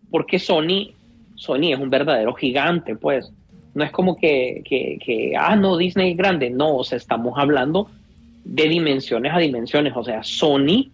porque 0.09 0.39
Sony, 0.39 0.91
Sony 1.35 1.73
es 1.73 1.79
un 1.79 1.89
verdadero 1.89 2.33
gigante, 2.33 2.95
pues. 2.95 3.31
No 3.73 3.83
es 3.83 3.91
como 3.91 4.15
que, 4.15 5.33
ah, 5.37 5.55
no, 5.55 5.77
Disney 5.77 6.11
es 6.11 6.17
grande. 6.17 6.49
No, 6.49 6.77
o 6.77 6.83
sea, 6.83 6.97
estamos 6.97 7.33
hablando 7.37 7.89
de 8.45 8.69
dimensiones 8.69 9.33
a 9.33 9.39
dimensiones. 9.39 9.93
O 9.95 10.03
sea, 10.03 10.23
Sony 10.23 10.89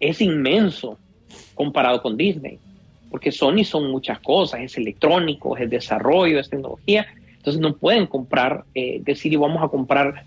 es 0.00 0.20
inmenso 0.20 0.98
comparado 1.54 2.00
con 2.00 2.16
Disney, 2.16 2.58
porque 3.10 3.32
Sony 3.32 3.64
son 3.64 3.90
muchas 3.90 4.18
cosas, 4.20 4.60
es 4.60 4.76
electrónico, 4.78 5.56
es 5.56 5.68
desarrollo, 5.68 6.40
es 6.40 6.48
tecnología. 6.48 7.06
Entonces 7.36 7.60
no 7.60 7.76
pueden 7.76 8.06
comprar, 8.06 8.64
eh, 8.74 9.00
decir, 9.04 9.38
vamos 9.38 9.62
a 9.62 9.68
comprar 9.68 10.24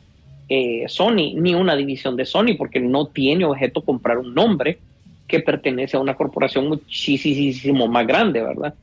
eh, 0.48 0.86
Sony, 0.88 1.34
ni 1.36 1.53
una 1.53 1.75
división 1.75 2.15
de 2.15 2.25
Sony, 2.25 2.56
porque 2.58 2.79
no 2.79 3.08
tiene 3.08 3.46
objeto 3.46 3.82
comprar 3.82 4.18
un 4.18 4.34
nombre 4.34 4.80
que 5.28 5.39
pertenece 5.39 5.97
a 5.97 6.00
una 6.00 6.15
corporación 6.15 6.67
muchísimo 6.67 7.88
más 7.88 8.08
grande, 8.08 8.41
¿verdad? 8.41 8.74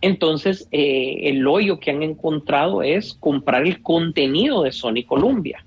Entonces, 0.00 0.68
eh, 0.72 1.20
el 1.24 1.46
hoyo 1.46 1.80
que 1.80 1.90
han 1.90 2.02
encontrado 2.02 2.82
es 2.82 3.14
comprar 3.14 3.66
el 3.66 3.82
contenido 3.82 4.62
de 4.62 4.72
Sony 4.72 5.04
Columbia, 5.06 5.64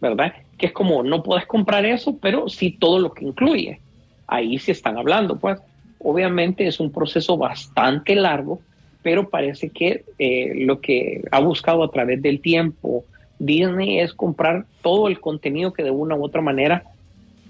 ¿verdad? 0.00 0.34
Que 0.56 0.66
es 0.66 0.72
como, 0.72 1.02
no 1.02 1.22
puedes 1.22 1.46
comprar 1.46 1.84
eso, 1.84 2.16
pero 2.18 2.48
sí 2.48 2.70
todo 2.70 2.98
lo 2.98 3.12
que 3.12 3.24
incluye. 3.24 3.80
Ahí 4.26 4.58
sí 4.58 4.70
están 4.70 4.96
hablando, 4.98 5.38
pues. 5.38 5.60
Obviamente 5.98 6.66
es 6.66 6.80
un 6.80 6.92
proceso 6.92 7.36
bastante 7.36 8.14
largo, 8.14 8.60
pero 9.02 9.28
parece 9.30 9.70
que 9.70 10.04
eh, 10.18 10.52
lo 10.64 10.80
que 10.80 11.22
ha 11.30 11.40
buscado 11.40 11.82
a 11.82 11.90
través 11.90 12.22
del 12.22 12.40
tiempo 12.40 13.04
Disney 13.38 13.98
es 13.98 14.12
comprar 14.12 14.66
todo 14.82 15.08
el 15.08 15.20
contenido 15.20 15.72
que 15.72 15.82
de 15.82 15.90
una 15.90 16.14
u 16.14 16.24
otra 16.24 16.40
manera 16.40 16.84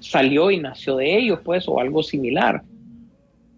salió 0.01 0.51
y 0.51 0.59
nació 0.59 0.97
de 0.97 1.17
ellos, 1.17 1.41
pues, 1.45 1.69
o 1.69 1.79
algo 1.79 2.03
similar. 2.03 2.63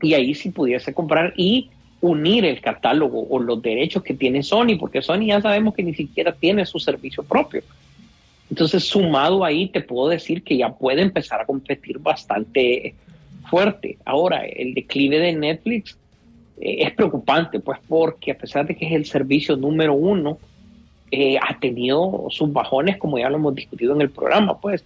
Y 0.03 0.15
ahí 0.15 0.35
sí 0.35 0.51
pudiese 0.51 0.93
comprar 0.93 1.33
y 1.37 1.71
unir 2.07 2.45
el 2.45 2.61
catálogo 2.61 3.27
o 3.29 3.38
los 3.38 3.61
derechos 3.62 4.03
que 4.03 4.14
tiene 4.14 4.42
Sony, 4.42 4.77
porque 4.79 5.03
Sony 5.03 5.27
ya 5.27 5.40
sabemos 5.40 5.75
que 5.75 5.83
ni 5.83 5.95
siquiera 5.95 6.33
tiene 6.33 6.64
su 6.66 6.79
servicio 6.79 7.23
propio. 7.23 7.62
Entonces, 8.51 8.85
sumado 8.85 9.45
ahí, 9.45 9.69
te 9.69 9.81
puedo 9.81 10.09
decir 10.09 10.42
que 10.42 10.57
ya 10.57 10.73
puede 10.73 11.03
empezar 11.03 11.40
a 11.40 11.47
competir 11.47 11.99
bastante 11.99 12.95
fuerte. 13.49 13.99
Ahora, 14.05 14.45
el 14.45 14.75
declive 14.75 15.19
de 15.19 15.33
Netflix 15.33 15.99
eh, 16.61 16.77
es 16.81 16.92
preocupante, 16.92 17.61
pues 17.61 17.79
porque 17.88 18.33
a 18.33 18.38
pesar 18.38 18.66
de 18.66 18.77
que 18.77 18.87
es 18.87 18.92
el 18.92 19.05
servicio 19.05 19.57
número 19.57 19.95
uno, 19.95 20.38
eh, 21.11 21.38
ha 21.38 21.59
tenido 21.59 22.27
sus 22.31 22.53
bajones, 22.53 22.97
como 22.99 23.19
ya 23.19 23.31
lo 23.31 23.37
hemos 23.37 23.55
discutido 23.55 23.95
en 23.95 24.01
el 24.01 24.11
programa, 24.11 24.59
pues. 24.61 24.85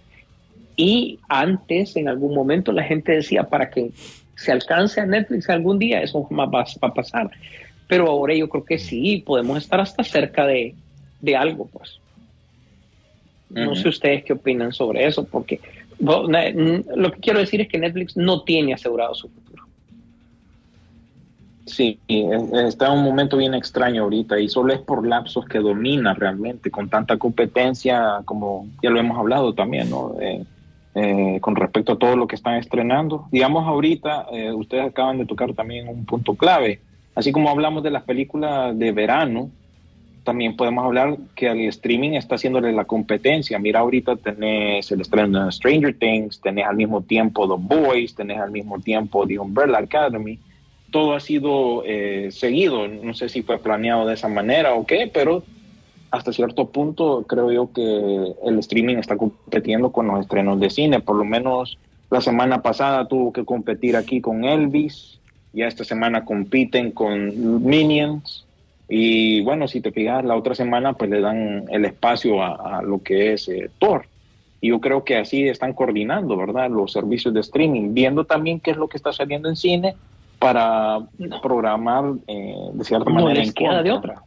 Y 0.75 1.19
antes, 1.27 1.95
en 1.95 2.07
algún 2.07 2.33
momento, 2.33 2.71
la 2.71 2.83
gente 2.83 3.11
decía, 3.11 3.43
para 3.43 3.69
que 3.69 3.91
se 4.41 4.51
alcance 4.51 4.99
a 4.99 5.05
Netflix 5.05 5.49
algún 5.49 5.79
día, 5.79 6.01
eso 6.01 6.23
jamás 6.23 6.49
va, 6.49 6.63
va 6.83 6.87
a 6.89 6.93
pasar. 6.93 7.31
Pero 7.87 8.07
ahora 8.09 8.33
yo 8.35 8.47
creo 8.49 8.65
que 8.65 8.77
sí, 8.77 9.23
podemos 9.25 9.57
estar 9.57 9.79
hasta 9.79 10.03
cerca 10.03 10.45
de, 10.45 10.75
de 11.19 11.35
algo, 11.35 11.69
pues. 11.69 12.01
No 13.49 13.75
sé 13.75 13.89
ustedes 13.89 14.23
qué 14.23 14.31
opinan 14.33 14.71
sobre 14.71 15.05
eso, 15.05 15.27
porque 15.27 15.61
lo 15.99 17.11
que 17.11 17.19
quiero 17.19 17.39
decir 17.39 17.59
es 17.61 17.67
que 17.67 17.77
Netflix 17.77 18.15
no 18.15 18.43
tiene 18.43 18.73
asegurado 18.73 19.13
su 19.13 19.29
futuro. 19.29 19.63
Sí, 21.65 22.01
es- 22.07 22.53
está 22.53 22.87
en 22.87 22.99
un 22.99 23.03
momento 23.03 23.37
bien 23.37 23.53
extraño 23.53 24.03
ahorita 24.03 24.39
y 24.39 24.47
solo 24.49 24.73
es 24.73 24.79
por 24.81 25.05
lapsos 25.05 25.45
que 25.45 25.59
domina 25.59 26.13
realmente, 26.13 26.71
con 26.71 26.89
tanta 26.89 27.17
competencia, 27.17 28.21
como 28.25 28.69
ya 28.81 28.89
lo 28.89 28.99
hemos 28.99 29.17
hablado 29.17 29.53
también, 29.53 29.89
¿no? 29.89 30.19
Eh, 30.19 30.45
eh, 30.93 31.37
con 31.41 31.55
respecto 31.55 31.93
a 31.93 31.99
todo 31.99 32.15
lo 32.15 32.27
que 32.27 32.35
están 32.35 32.55
estrenando. 32.55 33.27
Digamos, 33.31 33.65
ahorita 33.67 34.27
eh, 34.33 34.51
ustedes 34.51 34.85
acaban 34.85 35.17
de 35.17 35.25
tocar 35.25 35.53
también 35.53 35.87
un 35.87 36.05
punto 36.05 36.35
clave. 36.35 36.79
Así 37.15 37.31
como 37.31 37.49
hablamos 37.49 37.83
de 37.83 37.91
las 37.91 38.03
películas 38.03 38.77
de 38.77 38.91
verano, 38.91 39.49
también 40.23 40.55
podemos 40.55 40.85
hablar 40.85 41.17
que 41.35 41.47
el 41.47 41.61
streaming 41.69 42.11
está 42.11 42.35
haciéndole 42.35 42.71
la 42.73 42.85
competencia. 42.85 43.57
Mira, 43.57 43.79
ahorita 43.79 44.17
tenés 44.17 44.91
el 44.91 45.01
estreno 45.01 45.45
de 45.45 45.51
Stranger 45.51 45.97
Things, 45.97 46.39
tenés 46.41 46.65
al 46.65 46.75
mismo 46.75 47.01
tiempo 47.01 47.47
The 47.47 47.75
Boys, 47.75 48.13
tenés 48.13 48.39
al 48.39 48.51
mismo 48.51 48.79
tiempo 48.79 49.25
The 49.25 49.39
Umbrella 49.39 49.79
Academy. 49.79 50.37
Todo 50.91 51.15
ha 51.15 51.19
sido 51.19 51.83
eh, 51.85 52.29
seguido. 52.31 52.87
No 52.87 53.13
sé 53.13 53.29
si 53.29 53.41
fue 53.41 53.57
planeado 53.57 54.05
de 54.05 54.13
esa 54.13 54.27
manera 54.27 54.73
o 54.73 54.85
qué, 54.85 55.09
pero 55.11 55.43
hasta 56.11 56.33
cierto 56.33 56.69
punto 56.69 57.23
creo 57.27 57.51
yo 57.51 57.71
que 57.73 58.33
el 58.45 58.59
streaming 58.59 58.97
está 58.97 59.17
compitiendo 59.17 59.91
con 59.91 60.07
los 60.07 60.19
estrenos 60.19 60.59
de 60.59 60.69
cine. 60.69 60.99
Por 60.99 61.15
lo 61.15 61.23
menos 61.25 61.77
la 62.09 62.21
semana 62.21 62.61
pasada 62.61 63.07
tuvo 63.07 63.31
que 63.31 63.45
competir 63.45 63.95
aquí 63.95 64.21
con 64.21 64.43
Elvis. 64.43 65.19
Ya 65.53 65.67
esta 65.67 65.83
semana 65.83 66.23
compiten 66.25 66.91
con 66.91 67.63
Minions. 67.65 68.45
Y 68.89 69.41
bueno, 69.41 69.67
si 69.69 69.79
te 69.79 69.91
fijas, 69.93 70.23
la 70.25 70.35
otra 70.35 70.53
semana 70.53 70.93
pues 70.93 71.09
le 71.09 71.21
dan 71.21 71.65
el 71.69 71.85
espacio 71.85 72.43
a, 72.43 72.79
a 72.79 72.81
lo 72.81 72.99
que 73.01 73.33
es 73.33 73.47
eh, 73.47 73.69
Thor. 73.79 74.05
Y 74.59 74.67
yo 74.69 74.79
creo 74.81 75.03
que 75.05 75.17
así 75.17 75.47
están 75.47 75.73
coordinando, 75.73 76.35
¿verdad? 76.37 76.69
Los 76.69 76.91
servicios 76.91 77.33
de 77.33 77.39
streaming, 77.39 77.93
viendo 77.93 78.25
también 78.25 78.59
qué 78.59 78.71
es 78.71 78.77
lo 78.77 78.87
que 78.89 78.97
está 78.97 79.11
saliendo 79.13 79.47
en 79.49 79.55
cine 79.55 79.95
para 80.39 80.99
programar 81.41 82.03
eh, 82.27 82.55
de 82.73 82.83
cierta 82.83 83.09
No 83.09 83.15
manera. 83.15 83.39
les 83.39 83.47
en 83.47 83.53
queda 83.53 83.81
de 83.81 83.91
otra. 83.91 84.23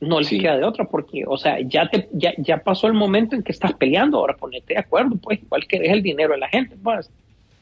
No 0.00 0.18
les 0.18 0.28
Sí. 0.28 0.38
queda 0.38 0.56
de 0.58 0.64
otra, 0.64 0.84
porque, 0.84 1.24
o 1.26 1.38
sea, 1.38 1.58
ya, 1.60 1.88
te, 1.88 2.08
ya, 2.12 2.32
ya 2.36 2.58
pasó 2.58 2.86
el 2.86 2.92
momento 2.92 3.34
en 3.34 3.42
que 3.42 3.52
estás 3.52 3.72
peleando, 3.72 4.18
ahora 4.18 4.36
ponete 4.36 4.74
de 4.74 4.80
acuerdo, 4.80 5.16
pues, 5.16 5.42
igual 5.42 5.66
que 5.66 5.78
es 5.78 5.90
el 5.90 6.02
dinero 6.02 6.34
de 6.34 6.40
la 6.40 6.48
gente, 6.48 6.76
pues. 6.82 7.10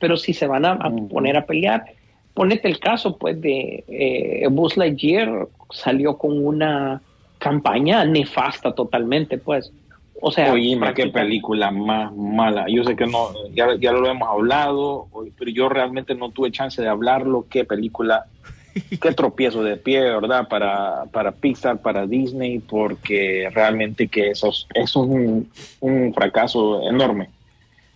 Pero 0.01 0.17
si 0.17 0.35
se 0.35 0.47
van 0.47 0.65
a, 0.65 0.79
poner 1.09 1.37
a 1.37 1.47
pelear, 1.47 1.85
ponete 2.35 2.69
el 2.69 2.81
caso, 2.81 3.17
pues, 3.17 3.41
de 3.41 3.85
eh, 3.87 4.49
Buzz 4.51 4.77
Lightyear 4.77 5.47
salió 5.71 6.19
con 6.19 6.45
una 6.45 7.01
campaña 7.39 8.05
nefasta 8.05 8.75
totalmente, 8.75 9.39
pues. 9.39 9.73
O 10.21 10.31
sea, 10.31 10.53
Oíme, 10.53 10.95
qué 10.95 11.09
película 11.09 11.71
más 11.71 12.13
mala. 12.15 12.65
Yo 12.69 12.83
sé 12.85 12.97
que 12.97 13.07
no, 13.07 13.33
ya, 13.53 13.77
ya 13.79 13.93
lo 13.93 14.09
hemos 14.09 14.29
hablado, 14.29 15.07
pero 15.39 15.51
yo 15.51 15.69
realmente 15.69 16.15
no 16.15 16.31
tuve 16.31 16.51
chance 16.51 16.81
de 16.81 16.89
hablarlo. 16.89 17.47
Qué 17.51 17.65
película 17.65 18.25
qué 19.01 19.13
tropiezo 19.13 19.63
de 19.63 19.77
pie, 19.77 20.01
¿verdad? 20.01 20.49
Para, 20.49 21.05
para 21.13 21.33
Pixar, 21.33 21.81
para 21.83 22.07
Disney, 22.07 22.59
porque 22.59 23.49
realmente 23.53 24.09
que 24.09 24.31
eso 24.31 24.49
es, 24.51 24.67
eso 24.75 25.05
es 25.05 25.11
un, 25.11 25.51
un 25.81 26.13
fracaso 26.15 26.83
enorme. 26.89 27.29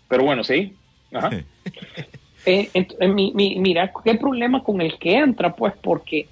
Pero 0.09 0.25
bueno, 0.25 0.43
sí. 0.45 0.75
Ajá. 1.13 1.31
Eh, 2.47 2.71
eh, 2.73 3.09
mi- 3.09 3.33
mi- 3.35 3.59
mira, 3.59 3.93
qué 4.05 4.15
problema 4.15 4.65
con 4.65 4.81
el 4.81 4.97
que 4.99 5.17
entra, 5.17 5.55
pues, 5.55 5.75
porque 5.83 6.29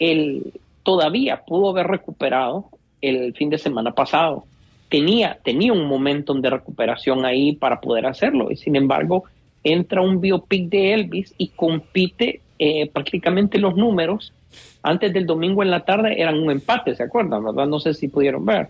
él 0.00 0.52
todavía 0.82 1.44
pudo 1.46 1.70
haber 1.70 1.86
recuperado 1.86 2.68
el 3.00 3.32
fin 3.34 3.48
de 3.48 3.58
semana 3.58 3.94
pasado. 3.94 4.46
Tenía, 4.88 5.38
tenía 5.44 5.72
un 5.72 5.86
momento 5.86 6.34
de 6.34 6.50
recuperación 6.50 7.24
ahí 7.24 7.52
para 7.52 7.80
poder 7.80 8.06
hacerlo. 8.06 8.50
Y 8.50 8.56
sin 8.56 8.74
embargo, 8.74 9.24
entra 9.62 10.00
un 10.02 10.20
biopic 10.20 10.68
de 10.68 10.94
Elvis 10.94 11.32
y 11.38 11.50
compite 11.50 12.41
eh, 12.64 12.88
prácticamente 12.92 13.58
los 13.58 13.74
números. 13.76 14.32
Antes 14.84 15.12
del 15.12 15.26
domingo 15.26 15.62
en 15.62 15.70
la 15.70 15.84
tarde 15.84 16.20
eran 16.20 16.38
un 16.38 16.50
empate, 16.50 16.94
¿se 16.94 17.02
acuerdan? 17.02 17.42
¿Verdad? 17.44 17.66
No 17.66 17.80
sé 17.80 17.92
si 17.94 18.06
pudieron 18.08 18.44
ver. 18.44 18.68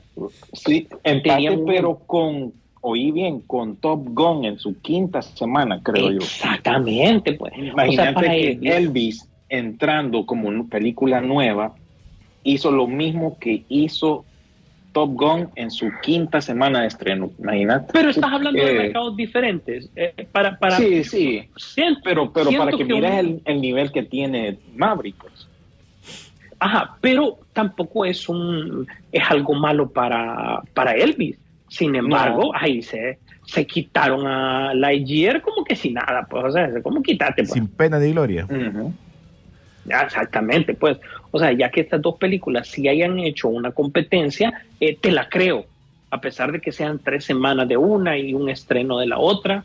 Sí, 0.54 0.88
empate, 1.04 1.50
un- 1.50 1.66
pero 1.66 1.96
con, 2.06 2.52
oí 2.80 3.10
bien, 3.10 3.40
con 3.40 3.76
Top 3.76 4.00
Gun 4.08 4.44
en 4.46 4.58
su 4.58 4.80
quinta 4.80 5.20
semana, 5.22 5.80
creo 5.82 6.10
yo. 6.10 6.18
Exactamente, 6.18 7.34
pues. 7.34 7.52
O 7.52 7.56
sea, 7.56 7.66
Imagínate 7.72 8.20
que 8.26 8.58
Elvis- 8.60 8.72
Elvis 8.76 9.28
entrando 9.48 10.24
como 10.24 10.48
una 10.48 10.64
película 10.64 11.20
nueva 11.20 11.74
hizo 12.44 12.70
lo 12.70 12.86
mismo 12.86 13.36
que 13.38 13.64
hizo 13.68 14.24
Top 14.92 15.10
Gun 15.14 15.48
en 15.56 15.70
su 15.70 15.90
quinta 16.02 16.40
semana 16.40 16.82
de 16.82 16.86
estreno. 16.88 17.30
Imagínate. 17.38 17.92
Pero 17.92 18.10
estás 18.10 18.30
hablando 18.32 18.62
de 18.62 18.70
Eh, 18.70 18.78
mercados 18.78 19.16
diferentes. 19.16 19.90
eh, 19.96 20.26
para, 20.30 20.58
para, 20.58 20.76
Sí, 20.76 21.02
sí. 21.04 21.48
siento- 21.56 22.00
Pero, 22.04 22.32
pero 22.32 22.46
siento 22.50 22.64
para 22.66 22.76
que, 22.76 22.84
mires 22.84 23.10
un- 23.12 23.18
el, 23.18 23.42
el 23.44 23.60
nivel 23.60 23.90
que 23.92 24.02
tiene 24.02 24.58
Maverick. 24.76 25.16
pues. 25.16 25.48
Ajá, 26.58 26.96
pero 27.00 27.38
tampoco 27.52 28.04
es 28.04 28.28
un 28.28 28.86
es 29.10 29.22
algo 29.28 29.54
malo 29.54 29.90
para, 29.90 30.62
para 30.74 30.92
Elvis. 30.92 31.36
Sin 31.68 31.96
embargo, 31.96 32.52
No. 32.52 32.58
ahí 32.58 32.82
se, 32.82 33.18
se 33.46 33.66
quitaron 33.66 34.26
a 34.26 34.72
Lightyear 34.74 35.40
como 35.42 35.64
que 35.64 35.74
sin 35.74 35.94
nada, 35.94 36.26
pues, 36.30 36.44
o 36.44 36.50
sea, 36.52 36.70
¿cómo 36.82 37.02
quitarte? 37.02 37.42
Pues? 37.42 37.52
Sin 37.54 37.66
pena 37.66 37.98
ni 37.98 38.12
gloria. 38.12 38.46
Ya, 38.48 38.56
exactamente, 39.86 40.74
pues. 40.74 40.98
O 41.30 41.38
sea, 41.38 41.52
ya 41.52 41.70
que 41.70 41.80
estas 41.80 42.02
dos 42.02 42.16
películas 42.16 42.68
sí 42.68 42.88
hayan 42.88 43.18
hecho 43.18 43.48
una 43.48 43.72
competencia, 43.72 44.64
eh, 44.80 44.96
te 45.00 45.10
la 45.10 45.28
creo, 45.28 45.66
a 46.10 46.20
pesar 46.20 46.52
de 46.52 46.60
que 46.60 46.72
sean 46.72 46.98
tres 46.98 47.24
semanas 47.24 47.68
de 47.68 47.76
una 47.76 48.18
y 48.18 48.34
un 48.34 48.48
estreno 48.48 48.98
de 48.98 49.06
la 49.06 49.18
otra, 49.18 49.64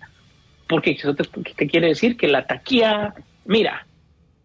porque 0.67 0.91
eso 0.91 1.15
quiere 1.55 1.87
decir 1.87 2.17
que 2.17 2.27
la 2.27 2.45
taquilla, 2.45 3.13
mira, 3.45 3.85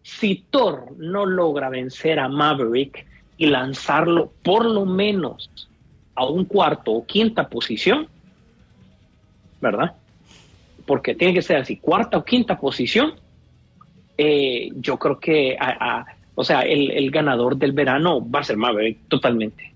si 0.01 0.43
Thor 0.49 0.95
no 0.97 1.25
logra 1.25 1.69
vencer 1.69 2.19
a 2.19 2.27
Maverick 2.27 3.05
y 3.37 3.47
lanzarlo 3.47 4.31
por 4.43 4.65
lo 4.65 4.85
menos 4.85 5.49
a 6.15 6.25
un 6.25 6.45
cuarto 6.45 6.91
o 6.91 7.05
quinta 7.05 7.47
posición, 7.47 8.07
¿verdad? 9.61 9.93
Porque 10.85 11.15
tiene 11.15 11.33
que 11.33 11.41
ser 11.41 11.57
así, 11.57 11.77
cuarta 11.77 12.17
o 12.17 12.25
quinta 12.25 12.59
posición, 12.59 13.13
eh, 14.17 14.69
yo 14.75 14.97
creo 14.97 15.19
que, 15.19 15.57
o 16.35 16.43
sea, 16.43 16.61
el, 16.61 16.91
el 16.91 17.11
ganador 17.11 17.57
del 17.57 17.71
verano 17.71 18.27
va 18.29 18.39
a 18.39 18.43
ser 18.43 18.57
Maverick 18.57 18.99
totalmente. 19.07 19.73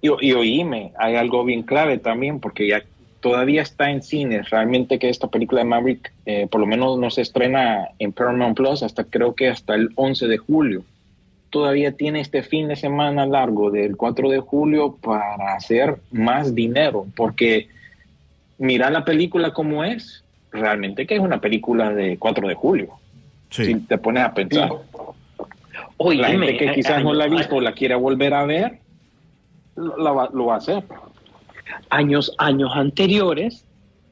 Y, 0.00 0.08
y 0.20 0.32
oíme, 0.32 0.92
hay 0.98 1.16
algo 1.16 1.44
bien 1.44 1.62
clave 1.62 1.98
también, 1.98 2.40
porque 2.40 2.66
ya 2.66 2.82
todavía 3.20 3.62
está 3.62 3.90
en 3.90 4.02
cines. 4.02 4.50
Realmente 4.50 4.98
que 4.98 5.08
esta 5.08 5.28
película 5.28 5.60
de 5.60 5.68
Maverick, 5.68 6.12
eh, 6.26 6.46
por 6.50 6.60
lo 6.60 6.66
menos 6.66 6.98
no 6.98 7.10
se 7.10 7.22
estrena 7.22 7.88
en 7.98 8.12
Paramount 8.12 8.56
Plus 8.56 8.82
hasta 8.82 9.04
creo 9.04 9.34
que 9.34 9.48
hasta 9.48 9.74
el 9.74 9.90
11 9.94 10.26
de 10.26 10.38
julio. 10.38 10.84
Todavía 11.50 11.92
tiene 11.92 12.20
este 12.20 12.42
fin 12.42 12.68
de 12.68 12.76
semana 12.76 13.26
largo 13.26 13.70
del 13.70 13.96
4 13.96 14.30
de 14.30 14.40
julio 14.40 14.96
para 15.00 15.54
hacer 15.54 15.96
más 16.12 16.54
dinero, 16.54 17.06
porque 17.16 17.68
mira 18.58 18.88
la 18.90 19.04
película 19.04 19.52
como 19.52 19.82
es, 19.82 20.24
realmente 20.52 21.06
que 21.06 21.16
es 21.16 21.20
una 21.20 21.40
película 21.40 21.92
de 21.92 22.18
4 22.18 22.48
de 22.48 22.54
julio. 22.54 22.99
Sí. 23.50 23.66
Si 23.66 23.74
te 23.80 23.98
pones 23.98 24.24
a 24.24 24.32
pensar. 24.32 24.70
Oye, 25.96 26.20
La 26.20 26.28
gente 26.28 26.56
que 26.56 26.72
quizás 26.72 27.02
no 27.02 27.12
la 27.12 27.24
ha 27.24 27.28
visto 27.28 27.56
o 27.56 27.60
la 27.60 27.72
quiera 27.72 27.96
volver 27.96 28.32
a 28.32 28.44
ver, 28.44 28.78
lo, 29.76 29.96
la 29.98 30.12
va, 30.12 30.30
lo 30.32 30.46
va 30.46 30.54
a 30.54 30.58
hacer. 30.58 30.84
años, 31.90 32.34
años 32.38 32.70
anteriores, 32.74 33.64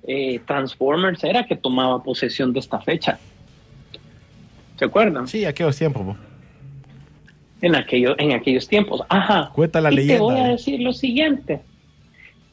eh, 0.06 0.40
Transformers 0.46 1.22
era 1.24 1.46
que 1.46 1.56
tomaba 1.56 2.02
posesión 2.02 2.52
de 2.52 2.60
esta 2.60 2.80
fecha. 2.80 3.18
¿Se 4.78 4.84
acuerdan? 4.84 5.26
Sí, 5.26 5.44
aquellos 5.44 5.76
tiempos. 5.76 6.02
po. 6.02 6.16
En, 7.60 7.74
aquellos 7.74 8.14
en 8.18 8.32
aquellos 8.32 8.68
tiempos. 8.68 9.02
Ajá. 9.08 9.50
Cuenta 9.54 9.80
la 9.80 9.90
y 9.92 9.96
leyenda. 9.96 10.16
Te 10.16 10.22
voy 10.22 10.36
a 10.36 10.48
eh. 10.48 10.50
decir 10.52 10.80
lo 10.80 10.92
siguiente. 10.92 11.60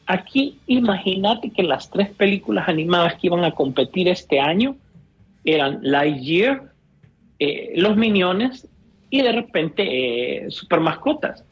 Aquí, 0.07 0.59
imagínate 0.67 1.49
que 1.51 1.63
las 1.63 1.89
tres 1.89 2.09
películas 2.09 2.67
animadas 2.69 3.13
que 3.15 3.27
iban 3.27 3.43
a 3.43 3.51
competir 3.51 4.07
este 4.07 4.39
año 4.39 4.75
eran 5.43 5.79
Lightyear, 5.81 6.71
eh, 7.39 7.73
Los 7.75 7.97
Miniones 7.97 8.67
y 9.09 9.21
de 9.21 9.31
repente 9.31 10.45
eh, 10.45 10.49
Super 10.49 10.79
Mascotas. 10.79 11.43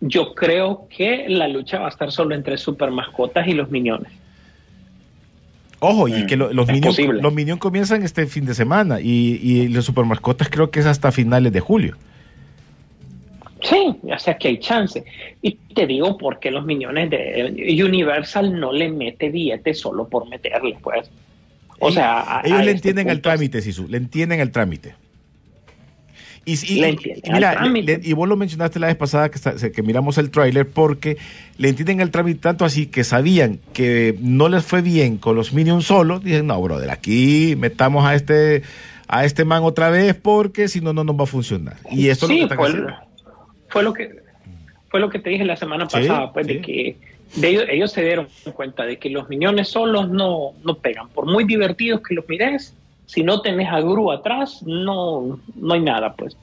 Yo 0.00 0.34
creo 0.34 0.88
que 0.94 1.26
la 1.28 1.48
lucha 1.48 1.78
va 1.78 1.86
a 1.86 1.90
estar 1.90 2.12
solo 2.12 2.34
entre 2.34 2.58
Super 2.58 2.90
Mascotas 2.90 3.46
y 3.48 3.52
Los 3.54 3.70
Miniones. 3.70 4.12
Ojo, 5.78 6.08
y 6.08 6.22
Mm, 6.22 6.26
que 6.26 6.36
lo- 6.36 6.52
los, 6.52 6.66
Minions, 6.68 6.98
los 6.98 7.32
Minions 7.34 7.60
comienzan 7.60 8.02
este 8.02 8.26
fin 8.26 8.44
de 8.46 8.54
semana 8.54 9.00
y, 9.00 9.38
y 9.42 9.68
los 9.68 9.84
supermascotas 9.84 10.48
creo 10.48 10.70
que 10.70 10.80
es 10.80 10.86
hasta 10.86 11.12
finales 11.12 11.52
de 11.52 11.60
julio. 11.60 11.96
Sí, 13.62 13.96
o 14.02 14.18
sea 14.18 14.36
que 14.38 14.48
hay 14.48 14.58
chance. 14.58 15.04
Y 15.42 15.52
te 15.74 15.86
digo 15.86 16.16
por 16.18 16.38
qué 16.38 16.50
los 16.50 16.64
millones 16.64 17.10
de 17.10 17.82
Universal 17.84 18.58
no 18.58 18.72
le 18.72 18.88
mete 18.90 19.28
billetes 19.30 19.80
solo 19.80 20.08
por 20.08 20.28
meterle, 20.28 20.76
pues. 20.82 21.10
O 21.78 21.86
Ellos- 21.88 21.94
sea, 21.94 22.38
a- 22.38 22.40
ellos 22.44 22.58
a 22.58 22.62
le 22.64 22.70
este 22.72 22.88
entienden 22.90 23.08
el 23.08 23.16
punto- 23.16 23.28
trámite, 23.30 23.60
Sisu, 23.62 23.88
le 23.88 23.96
entienden 23.98 24.40
el 24.40 24.50
trámite. 24.52 24.94
Y, 26.48 26.52
y- 26.52 26.80
Le 26.80 26.86
y- 26.86 26.90
entienden 26.92 27.22
y 27.26 27.32
mira, 27.32 27.60
le- 27.66 28.00
y 28.02 28.12
vos 28.12 28.28
lo 28.28 28.36
mencionaste 28.36 28.78
la 28.78 28.86
vez 28.86 28.94
pasada 28.96 29.28
que, 29.30 29.34
está- 29.36 29.54
que 29.72 29.82
miramos 29.82 30.16
el 30.16 30.30
tráiler 30.30 30.66
porque 30.66 31.18
le 31.58 31.68
entienden 31.68 32.00
el 32.00 32.10
trámite 32.12 32.38
tanto 32.40 32.64
así 32.64 32.86
que 32.86 33.02
sabían 33.04 33.58
que 33.72 34.16
no 34.20 34.48
les 34.48 34.64
fue 34.64 34.80
bien 34.80 35.16
con 35.18 35.34
los 35.36 35.52
Minions 35.52 35.84
solo. 35.86 36.20
Dicen, 36.20 36.46
no, 36.46 36.62
brother, 36.62 36.88
aquí 36.90 37.54
metamos 37.58 38.06
a 38.06 38.14
este 38.14 38.62
a 39.08 39.24
este 39.24 39.44
man 39.44 39.62
otra 39.64 39.90
vez 39.90 40.14
porque 40.14 40.68
si 40.68 40.80
no, 40.80 40.92
no 40.92 41.02
nos 41.04 41.16
va 41.18 41.24
a 41.24 41.26
funcionar. 41.26 41.76
Y 41.90 42.08
eso 42.08 42.26
sí, 42.28 42.34
es 42.36 42.42
lo 42.42 42.48
que 42.48 42.54
fue, 42.54 42.84
fue 43.68 43.82
lo 43.82 43.92
que 43.92 44.16
fue 44.88 45.00
lo 45.00 45.10
que 45.10 45.18
te 45.18 45.30
dije 45.30 45.44
la 45.44 45.56
semana 45.56 45.88
Sí, 45.88 45.96
pasada, 45.98 46.32
pues 46.32 46.46
sí. 46.46 46.54
de 46.54 46.60
que 46.62 46.96
de 47.34 47.48
ellos, 47.48 47.64
ellos 47.68 47.90
se 47.92 48.02
dieron 48.04 48.28
cuenta 48.54 48.84
de 48.84 48.98
que 48.98 49.10
los 49.10 49.28
millones 49.28 49.66
solos 49.68 50.08
no, 50.08 50.52
no 50.64 50.76
pegan. 50.78 51.08
Por 51.08 51.26
muy 51.26 51.42
divertidos 51.44 52.00
que 52.08 52.14
los 52.14 52.28
mires, 52.28 52.72
si 53.06 53.22
no 53.22 53.40
tenés 53.40 53.68
a 53.68 53.80
Gru 53.80 54.12
atrás, 54.12 54.62
no, 54.66 55.40
no 55.54 55.74
hay 55.74 55.80
nada, 55.80 56.14
pues. 56.14 56.36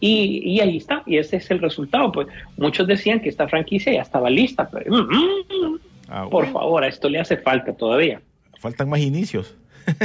Y, 0.00 0.42
y 0.44 0.60
ahí 0.60 0.76
está, 0.76 1.02
y 1.06 1.16
ese 1.18 1.36
es 1.36 1.50
el 1.50 1.58
resultado. 1.60 2.12
Pues 2.12 2.28
muchos 2.56 2.86
decían 2.86 3.20
que 3.20 3.28
esta 3.28 3.48
franquicia 3.48 3.92
ya 3.92 4.02
estaba 4.02 4.30
lista, 4.30 4.68
pero 4.70 4.94
mm, 4.94 5.08
mm, 5.08 5.78
Ah, 6.08 6.22
por 6.30 6.44
bueno, 6.44 6.52
favor, 6.52 6.84
a 6.84 6.88
esto 6.88 7.08
le 7.08 7.18
hace 7.18 7.36
falta 7.36 7.72
todavía. 7.72 8.20
faltan 8.60 8.88
más 8.88 9.00
inicios. 9.00 9.54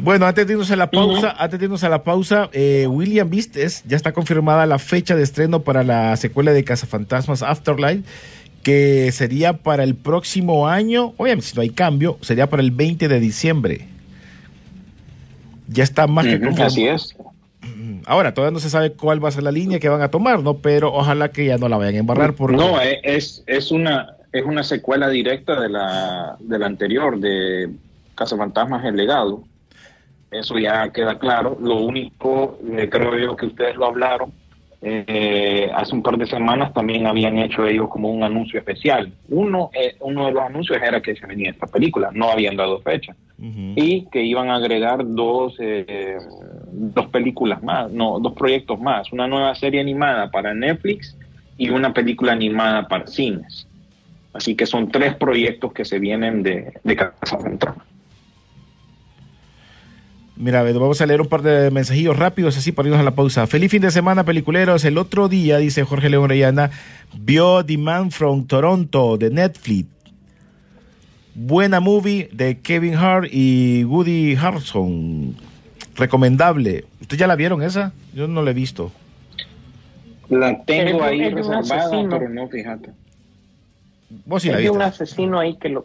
bueno, 0.00 0.26
antes 0.26 0.46
de 0.46 0.52
irnos 0.54 0.70
a 0.70 0.76
la 0.76 0.90
pausa, 0.90 1.34
antes 1.38 1.58
de 1.58 1.64
irnos 1.66 1.84
a 1.84 1.88
la 1.88 2.02
pausa, 2.04 2.48
eh, 2.52 2.86
William 2.88 3.28
Vistes 3.28 3.82
ya 3.86 3.96
está 3.96 4.12
confirmada 4.12 4.66
la 4.66 4.78
fecha 4.78 5.16
de 5.16 5.22
estreno 5.22 5.60
para 5.62 5.82
la 5.82 6.16
secuela 6.16 6.52
de 6.52 6.64
Cazafantasmas 6.64 7.42
Afterlife, 7.42 8.02
que 8.62 9.10
sería 9.12 9.54
para 9.54 9.84
el 9.84 9.94
próximo 9.94 10.68
año. 10.68 11.14
Obviamente, 11.16 11.46
si 11.48 11.56
no 11.56 11.62
hay 11.62 11.70
cambio, 11.70 12.18
sería 12.20 12.48
para 12.48 12.62
el 12.62 12.70
20 12.70 13.08
de 13.08 13.20
diciembre. 13.20 13.88
Ya 15.72 15.84
está 15.84 16.06
más 16.06 16.24
que 16.24 16.38
confirmado. 16.38 16.66
Así 16.66 16.86
es. 16.86 17.16
Ahora, 18.06 18.34
todavía 18.34 18.52
no 18.52 18.58
se 18.58 18.70
sabe 18.70 18.92
cuál 18.92 19.24
va 19.24 19.28
a 19.28 19.32
ser 19.32 19.42
la 19.42 19.52
línea 19.52 19.78
que 19.78 19.88
van 19.88 20.02
a 20.02 20.10
tomar, 20.10 20.42
¿no? 20.42 20.58
Pero 20.58 20.92
ojalá 20.92 21.30
que 21.30 21.46
ya 21.46 21.58
no 21.58 21.68
la 21.68 21.76
vayan 21.76 21.94
a 21.94 21.98
embarrar 21.98 22.34
porque 22.34 22.56
No, 22.56 22.80
eh, 22.80 23.00
es, 23.04 23.44
es, 23.46 23.70
una, 23.70 24.16
es 24.32 24.44
una 24.44 24.64
secuela 24.64 25.08
directa 25.08 25.60
de 25.60 25.68
la, 25.68 26.36
de 26.40 26.58
la 26.58 26.66
anterior, 26.66 27.18
de 27.18 27.70
Cazafantasmas 28.14 28.84
El 28.84 28.96
Legado. 28.96 29.44
Eso 30.30 30.58
ya 30.58 30.90
queda 30.90 31.18
claro. 31.18 31.56
Lo 31.60 31.76
único, 31.76 32.58
eh, 32.76 32.88
creo 32.90 33.18
yo 33.18 33.36
que 33.36 33.46
ustedes 33.46 33.76
lo 33.76 33.86
hablaron, 33.86 34.32
eh, 34.84 35.70
hace 35.72 35.94
un 35.94 36.02
par 36.02 36.18
de 36.18 36.26
semanas 36.26 36.72
también 36.74 37.06
habían 37.06 37.38
hecho 37.38 37.64
ellos 37.64 37.88
como 37.88 38.10
un 38.10 38.24
anuncio 38.24 38.58
especial. 38.58 39.12
Uno, 39.28 39.70
eh, 39.72 39.94
uno 40.00 40.26
de 40.26 40.32
los 40.32 40.42
anuncios 40.42 40.82
era 40.82 41.00
que 41.00 41.14
se 41.14 41.24
venía 41.24 41.50
esta 41.50 41.68
película, 41.68 42.10
no 42.12 42.30
habían 42.30 42.56
dado 42.56 42.80
fecha. 42.80 43.14
Y 43.38 44.06
que 44.12 44.22
iban 44.22 44.50
a 44.50 44.56
agregar 44.56 45.00
dos, 45.04 45.56
eh, 45.58 46.16
dos 46.70 47.06
películas 47.06 47.60
más, 47.60 47.90
no, 47.90 48.20
dos 48.20 48.34
proyectos 48.34 48.80
más, 48.80 49.12
una 49.12 49.26
nueva 49.26 49.52
serie 49.56 49.80
animada 49.80 50.30
para 50.30 50.54
Netflix 50.54 51.16
y 51.58 51.68
una 51.70 51.92
película 51.92 52.32
animada 52.32 52.86
para 52.86 53.08
cines. 53.08 53.66
Así 54.32 54.54
que 54.54 54.64
son 54.64 54.92
tres 54.92 55.16
proyectos 55.16 55.72
que 55.72 55.84
se 55.84 55.98
vienen 55.98 56.44
de, 56.44 56.72
de 56.84 56.96
Casa 56.96 57.40
Central. 57.40 57.74
Mira, 60.36 60.62
vamos 60.62 61.00
a 61.00 61.06
leer 61.06 61.20
un 61.20 61.28
par 61.28 61.42
de 61.42 61.70
mensajillos 61.70 62.18
rápidos 62.18 62.56
así 62.56 62.72
para 62.72 62.88
irnos 62.88 63.00
a 63.00 63.04
la 63.04 63.14
pausa. 63.14 63.46
Feliz 63.46 63.70
fin 63.70 63.82
de 63.82 63.90
semana, 63.90 64.24
peliculeros. 64.24 64.84
El 64.84 64.96
otro 64.96 65.28
día, 65.28 65.58
dice 65.58 65.84
Jorge 65.84 66.08
León 66.08 66.28
Reyana, 66.28 66.70
vio 67.14 67.64
The 67.64 67.76
Man 67.76 68.10
from 68.10 68.46
Toronto 68.46 69.18
de 69.18 69.30
Netflix. 69.30 69.88
Buena 71.34 71.80
movie 71.80 72.28
de 72.32 72.60
Kevin 72.60 72.94
Hart 72.94 73.28
y 73.30 73.84
Woody 73.84 74.36
Harrelson. 74.36 75.36
Recomendable. 75.96 76.84
¿Ustedes 77.00 77.20
ya 77.20 77.26
la 77.26 77.36
vieron 77.36 77.62
esa? 77.62 77.92
Yo 78.14 78.26
no 78.26 78.42
la 78.42 78.50
he 78.50 78.54
visto. 78.54 78.90
La 80.28 80.62
tengo 80.64 81.02
ahí 81.02 81.28
reservada, 81.28 81.90
pero 82.08 82.28
no, 82.30 82.48
fíjate. 82.48 82.90
Vos 84.24 84.42
sí 84.42 84.50
la 84.50 84.56
Hay 84.56 84.68
un 84.68 84.80
asesino 84.80 85.38
ahí 85.38 85.56
que 85.56 85.68
lo, 85.68 85.84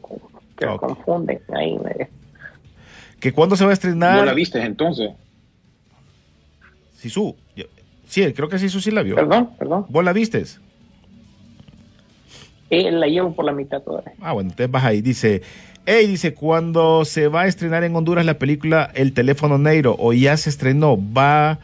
que 0.58 0.66
lo 0.66 0.78
confunden. 0.78 1.40
Ahí, 1.54 1.78
eh. 2.00 2.08
¿Que 3.20 3.32
cuándo 3.32 3.56
se 3.56 3.66
va 3.66 3.72
a 3.72 3.74
estrenar? 3.74 4.20
¿No 4.20 4.26
la 4.26 4.34
viste 4.34 4.62
entonces? 4.62 5.12
Sisu. 6.96 7.36
Sí, 8.08 8.34
creo 8.34 8.48
que 8.48 8.60
Sisu 8.60 8.80
sí 8.80 8.92
la 8.92 9.04
vio. 9.04 9.16
Perdón, 9.16 9.50
perdón. 9.58 9.86
¿Vos 9.90 10.04
la 10.04 10.14
vistes? 10.14 10.60
Eh, 12.70 12.92
la 12.92 13.08
llevo 13.08 13.34
por 13.34 13.46
la 13.46 13.54
mitad 13.54 13.82
todavía. 13.82 14.14
Ah, 14.22 14.34
bueno, 14.34 14.50
entonces 14.50 14.72
vas 14.72 14.84
ahí. 14.84 15.02
Dice, 15.02 15.42
hey, 15.86 16.06
dice, 16.08 16.34
cuando 16.34 17.06
se 17.06 17.28
va 17.28 17.44
a 17.44 17.48
estrenar 17.48 17.84
en 17.84 17.96
Honduras 17.96 18.26
la 18.26 18.38
película 18.38 18.92
El 18.94 19.14
teléfono 19.14 19.58
negro 19.58 19.96
o 19.98 20.14
ya 20.14 20.36
se 20.38 20.50
estrenó, 20.50 20.98
va 20.98 21.60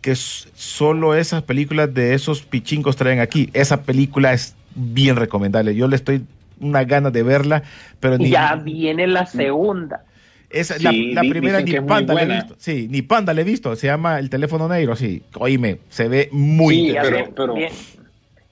que 0.00 0.14
solo 0.14 1.14
esas 1.14 1.42
películas 1.42 1.92
de 1.92 2.14
esos 2.14 2.42
pichincos 2.42 2.96
traen 2.96 3.20
aquí. 3.20 3.50
Esa 3.52 3.82
película 3.82 4.32
es 4.32 4.54
bien 4.74 5.16
recomendable. 5.16 5.74
Yo 5.74 5.88
le 5.88 5.96
estoy 5.96 6.24
una 6.60 6.84
gana 6.84 7.10
de 7.10 7.22
verla, 7.22 7.62
pero 8.00 8.18
ni 8.18 8.30
Ya 8.30 8.54
viene 8.56 9.06
la 9.06 9.26
segunda. 9.26 10.04
Esa, 10.50 10.78
Sí, 10.78 10.84
la, 10.84 10.92
la 11.14 11.20
di- 11.22 11.30
primera 11.30 11.60
ni 11.60 11.72
es 11.74 11.82
panda 11.82 12.14
le 12.14 12.22
he 12.22 12.26
visto. 12.36 12.54
Sí, 12.58 12.86
ni 12.90 13.02
panda 13.02 13.34
le 13.34 13.42
he 13.42 13.44
visto. 13.44 13.76
Se 13.76 13.86
llama 13.86 14.18
El 14.18 14.30
teléfono 14.30 14.68
negro, 14.68 14.96
sí. 14.96 15.22
Oíme, 15.38 15.78
se 15.88 16.08
ve 16.08 16.28
muy 16.32 16.74
Sí, 16.88 16.94
pero- 17.00 17.16
Bien, 17.16 17.30
pero- 17.36 17.54
bien. 17.54 17.70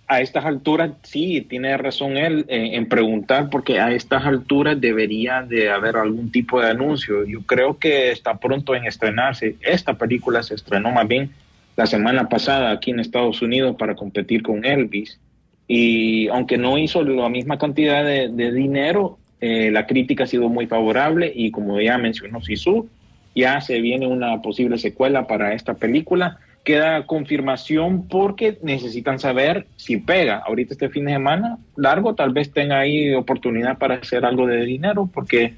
A 0.08 0.20
estas 0.20 0.44
alturas, 0.44 0.92
sí, 1.02 1.44
tiene 1.50 1.76
razón 1.76 2.16
él 2.16 2.44
eh, 2.48 2.70
en 2.74 2.86
preguntar, 2.88 3.50
porque 3.50 3.80
a 3.80 3.90
estas 3.90 4.24
alturas 4.24 4.80
debería 4.80 5.42
de 5.42 5.68
haber 5.68 5.96
algún 5.96 6.30
tipo 6.30 6.60
de 6.60 6.70
anuncio. 6.70 7.24
Yo 7.24 7.40
creo 7.42 7.76
que 7.78 8.12
está 8.12 8.38
pronto 8.38 8.76
en 8.76 8.84
estrenarse. 8.86 9.56
Esta 9.62 9.94
película 9.94 10.44
se 10.44 10.54
estrenó 10.54 10.92
más 10.92 11.08
bien 11.08 11.30
la 11.74 11.86
semana 11.86 12.28
pasada 12.28 12.70
aquí 12.70 12.92
en 12.92 13.00
Estados 13.00 13.42
Unidos 13.42 13.74
para 13.76 13.96
competir 13.96 14.44
con 14.44 14.64
Elvis. 14.64 15.18
Y 15.66 16.28
aunque 16.28 16.56
no 16.56 16.78
hizo 16.78 17.02
la 17.02 17.28
misma 17.28 17.58
cantidad 17.58 18.04
de, 18.04 18.28
de 18.28 18.52
dinero, 18.52 19.18
eh, 19.40 19.70
la 19.70 19.86
crítica 19.86 20.24
ha 20.24 20.26
sido 20.26 20.48
muy 20.48 20.66
favorable 20.66 21.30
y 21.34 21.50
como 21.50 21.80
ya 21.80 21.98
mencionó 21.98 22.40
Sisu, 22.42 22.88
ya 23.34 23.60
se 23.60 23.80
viene 23.80 24.06
una 24.06 24.40
posible 24.40 24.78
secuela 24.78 25.26
para 25.26 25.52
esta 25.52 25.74
película. 25.74 26.38
Queda 26.64 27.06
confirmación 27.06 28.08
porque 28.08 28.58
necesitan 28.62 29.18
saber 29.20 29.66
si 29.76 29.98
pega. 29.98 30.42
Ahorita 30.46 30.72
este 30.74 30.88
fin 30.88 31.04
de 31.04 31.12
semana 31.12 31.58
largo 31.76 32.14
tal 32.14 32.32
vez 32.32 32.52
tenga 32.52 32.78
ahí 32.80 33.14
oportunidad 33.14 33.78
para 33.78 33.96
hacer 33.96 34.24
algo 34.24 34.46
de 34.46 34.64
dinero 34.64 35.08
porque 35.12 35.54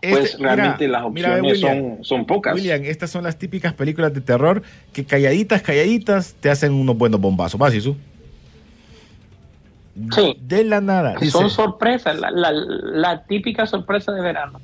pues 0.00 0.24
Este- 0.32 0.38
mira, 0.38 0.54
realmente 0.56 0.88
las 0.88 1.10
mira, 1.12 1.28
opciones 1.36 1.62
William, 1.62 1.78
son, 1.96 2.04
son 2.04 2.26
pocas. 2.26 2.54
William, 2.56 2.82
estas 2.84 3.10
son 3.10 3.22
las 3.22 3.38
típicas 3.38 3.72
películas 3.72 4.12
de 4.12 4.20
terror 4.20 4.62
que 4.92 5.04
calladitas, 5.04 5.62
calladitas 5.62 6.34
te 6.40 6.50
hacen 6.50 6.72
unos 6.72 6.98
buenos 6.98 7.20
bombazos. 7.20 7.58
¿Vas, 7.58 7.72
Isu? 7.72 7.96
Sí. 10.14 10.36
De 10.40 10.64
la 10.64 10.80
nada. 10.80 11.14
Dice, 11.20 11.32
son 11.32 11.50
sorpresas, 11.50 12.18
la, 12.18 12.30
la, 12.30 12.50
la 12.52 13.24
típica 13.24 13.66
sorpresa 13.66 14.12
de 14.12 14.22
verano. 14.22 14.60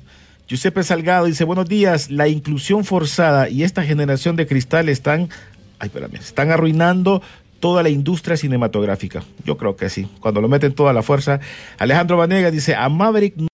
Giuseppe 0.47 0.81
Salgado 0.83 1.25
dice, 1.25 1.43
buenos 1.43 1.69
días, 1.69 2.09
la 2.09 2.27
inclusión 2.27 2.83
forzada 2.83 3.49
y 3.49 3.63
esta 3.63 3.83
generación 3.83 4.35
de 4.35 4.47
cristal 4.47 4.89
están, 4.89 5.29
ay, 5.77 5.87
espérame, 5.87 6.15
están 6.15 6.49
arruinando 6.51 7.21
toda 7.59 7.83
la 7.83 7.89
industria 7.89 8.35
cinematográfica. 8.37 9.21
Yo 9.45 9.57
creo 9.57 9.75
que 9.75 9.89
sí, 9.89 10.09
cuando 10.19 10.41
lo 10.41 10.47
meten 10.47 10.73
toda 10.73 10.93
la 10.93 11.03
fuerza. 11.03 11.39
Alejandro 11.77 12.17
Vanega 12.17 12.49
dice, 12.49 12.73
a 12.75 12.89
Maverick 12.89 13.35
no 13.37 13.47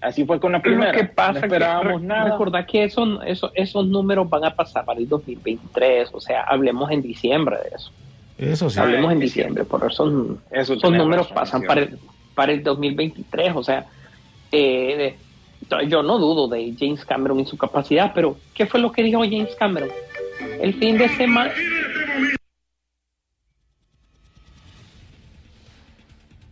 Así 0.00 0.24
fue 0.24 0.38
con 0.38 0.52
la 0.52 0.58
Lo 0.58 0.62
primera. 0.62 0.92
que 0.92 1.04
pasa 1.06 1.32
no 1.32 1.38
esperábamos 1.40 2.02
nada. 2.02 2.30
recordad 2.30 2.64
que 2.66 2.84
esos, 2.84 3.18
esos, 3.26 3.50
esos 3.56 3.84
números 3.84 4.30
van 4.30 4.44
a 4.44 4.54
pasar 4.54 4.84
para 4.84 5.00
el 5.00 5.08
2023, 5.08 6.10
o 6.12 6.20
sea, 6.20 6.42
hablemos 6.42 6.88
en 6.92 7.02
diciembre 7.02 7.56
de 7.68 7.74
eso. 7.74 7.90
Eso 8.38 8.70
sí. 8.70 8.78
hablemos 8.78 9.12
en 9.12 9.18
diciembre, 9.18 9.64
por 9.64 9.80
eso 9.84 9.90
son- 10.04 10.40
Eso 10.50 10.74
esos 10.74 10.92
números 10.92 11.28
razón, 11.28 11.34
pasan 11.34 11.62
para 11.62 11.80
el, 11.82 11.98
para 12.34 12.52
el 12.52 12.62
2023, 12.62 13.52
o 13.56 13.62
sea, 13.64 13.86
eh, 14.52 15.16
de- 15.70 15.88
yo 15.88 16.02
no 16.04 16.18
dudo 16.18 16.46
de 16.48 16.74
James 16.78 17.04
Cameron 17.04 17.40
y 17.40 17.46
su 17.46 17.58
capacidad, 17.58 18.12
pero 18.14 18.36
¿qué 18.54 18.66
fue 18.66 18.78
lo 18.80 18.92
que 18.92 19.02
dijo 19.02 19.20
James 19.20 19.54
Cameron? 19.58 19.90
El 20.60 20.72
fin 20.74 20.96
de 20.96 21.08
semana... 21.10 21.50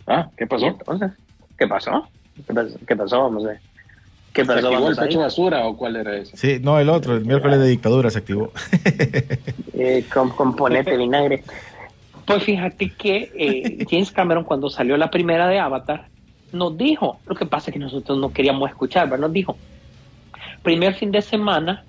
Ah, 0.07 0.29
¿qué 0.37 0.45
¿Y 0.45 0.47
pasó? 0.47 0.67
entonces? 0.67 1.11
¿Qué 1.59 1.67
pasó? 1.67 2.09
¿Qué 2.47 2.53
pasó? 2.55 2.79
¿Qué 2.87 2.97
pasó? 2.97 3.23
Vamos 3.23 3.45
a 3.45 3.49
ver. 3.49 3.61
¿Qué 4.33 4.43
¿Se 4.45 4.47
pasó? 4.53 4.69
activó 4.69 4.89
el 4.91 4.97
pecho 4.97 5.21
basura 5.21 5.67
o 5.67 5.77
cuál 5.77 5.97
era 5.97 6.17
ese? 6.17 6.37
Sí, 6.37 6.59
no, 6.63 6.79
el 6.79 6.89
otro, 6.91 7.15
el 7.17 7.25
miércoles 7.25 7.59
de 7.59 7.69
dictadura 7.69 8.11
se 8.11 8.19
activó. 8.19 8.53
eh, 9.73 10.05
con 10.13 10.31
componente 10.31 10.97
vinagre. 10.97 11.43
Pues 12.27 12.43
fíjate 12.43 12.91
que 12.91 13.31
eh, 13.35 13.87
James 13.89 14.11
Cameron 14.11 14.45
cuando 14.45 14.69
salió 14.69 14.97
la 14.97 15.11
primera 15.11 15.47
de 15.47 15.61
Avatar 15.61 16.09
nos 16.53 16.77
dijo, 16.77 17.21
lo 17.27 17.35
que 17.35 17.47
pasa 17.47 17.71
es 17.71 17.75
que 17.75 17.79
nosotros 17.79 18.19
no 18.19 18.33
queríamos 18.33 18.69
escuchar, 18.69 19.09
pero 19.09 19.23
nos 19.23 19.33
dijo, 19.33 19.57
primer 20.63 20.95
fin 20.95 21.13
de 21.13 21.23
semana 21.23 21.85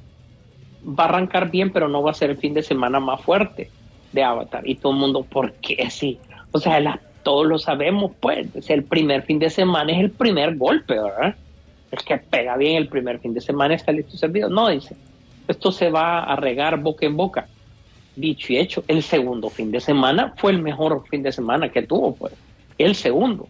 va 0.88 1.06
a 1.06 1.08
arrancar 1.08 1.50
bien, 1.50 1.72
pero 1.72 1.88
no 1.88 2.04
va 2.04 2.12
a 2.12 2.14
ser 2.14 2.30
el 2.30 2.38
fin 2.38 2.54
de 2.54 2.62
semana 2.62 3.00
más 3.00 3.22
fuerte 3.22 3.72
de 4.12 4.24
Avatar. 4.24 4.68
Y 4.68 4.76
todo 4.76 4.94
el 4.94 5.00
mundo, 5.00 5.24
¿por 5.24 5.54
qué 5.54 5.90
sí? 5.90 6.20
O 6.52 6.60
sea, 6.60 7.00
todos 7.24 7.46
lo 7.46 7.58
sabemos, 7.58 8.12
pues, 8.20 8.56
es 8.56 8.70
el 8.70 8.84
primer 8.84 9.24
fin 9.24 9.40
de 9.40 9.50
semana 9.50 9.92
es 9.92 10.00
el 10.00 10.12
primer 10.12 10.56
golpe, 10.56 10.94
¿verdad? 10.94 11.36
El 11.92 12.00
que 12.00 12.18
pega 12.18 12.56
bien 12.58 12.78
el 12.78 12.88
primer 12.88 13.20
fin 13.20 13.34
de 13.34 13.42
semana 13.42 13.74
está 13.74 13.92
listo 13.92 14.16
servido. 14.18 14.50
No, 14.50 14.70
dice, 14.70 14.96
esto 15.48 15.72
se 15.72 15.90
va 15.90 16.24
a 16.24 16.36
regar 16.36 16.80
boca 16.80 17.06
en 17.06 17.18
boca. 17.18 17.48
Dicho 18.18 18.52
y 18.52 18.58
hecho, 18.58 18.84
el 18.88 19.04
segundo 19.04 19.50
fin 19.50 19.70
de 19.72 19.80
semana 19.80 20.34
fue 20.38 20.52
el 20.52 20.62
mejor 20.62 21.04
fin 21.08 21.22
de 21.24 21.32
semana 21.32 21.70
que 21.70 21.84
tuvo, 21.84 22.16
pues. 22.16 22.34
El 22.78 22.96
segundo. 22.96 23.48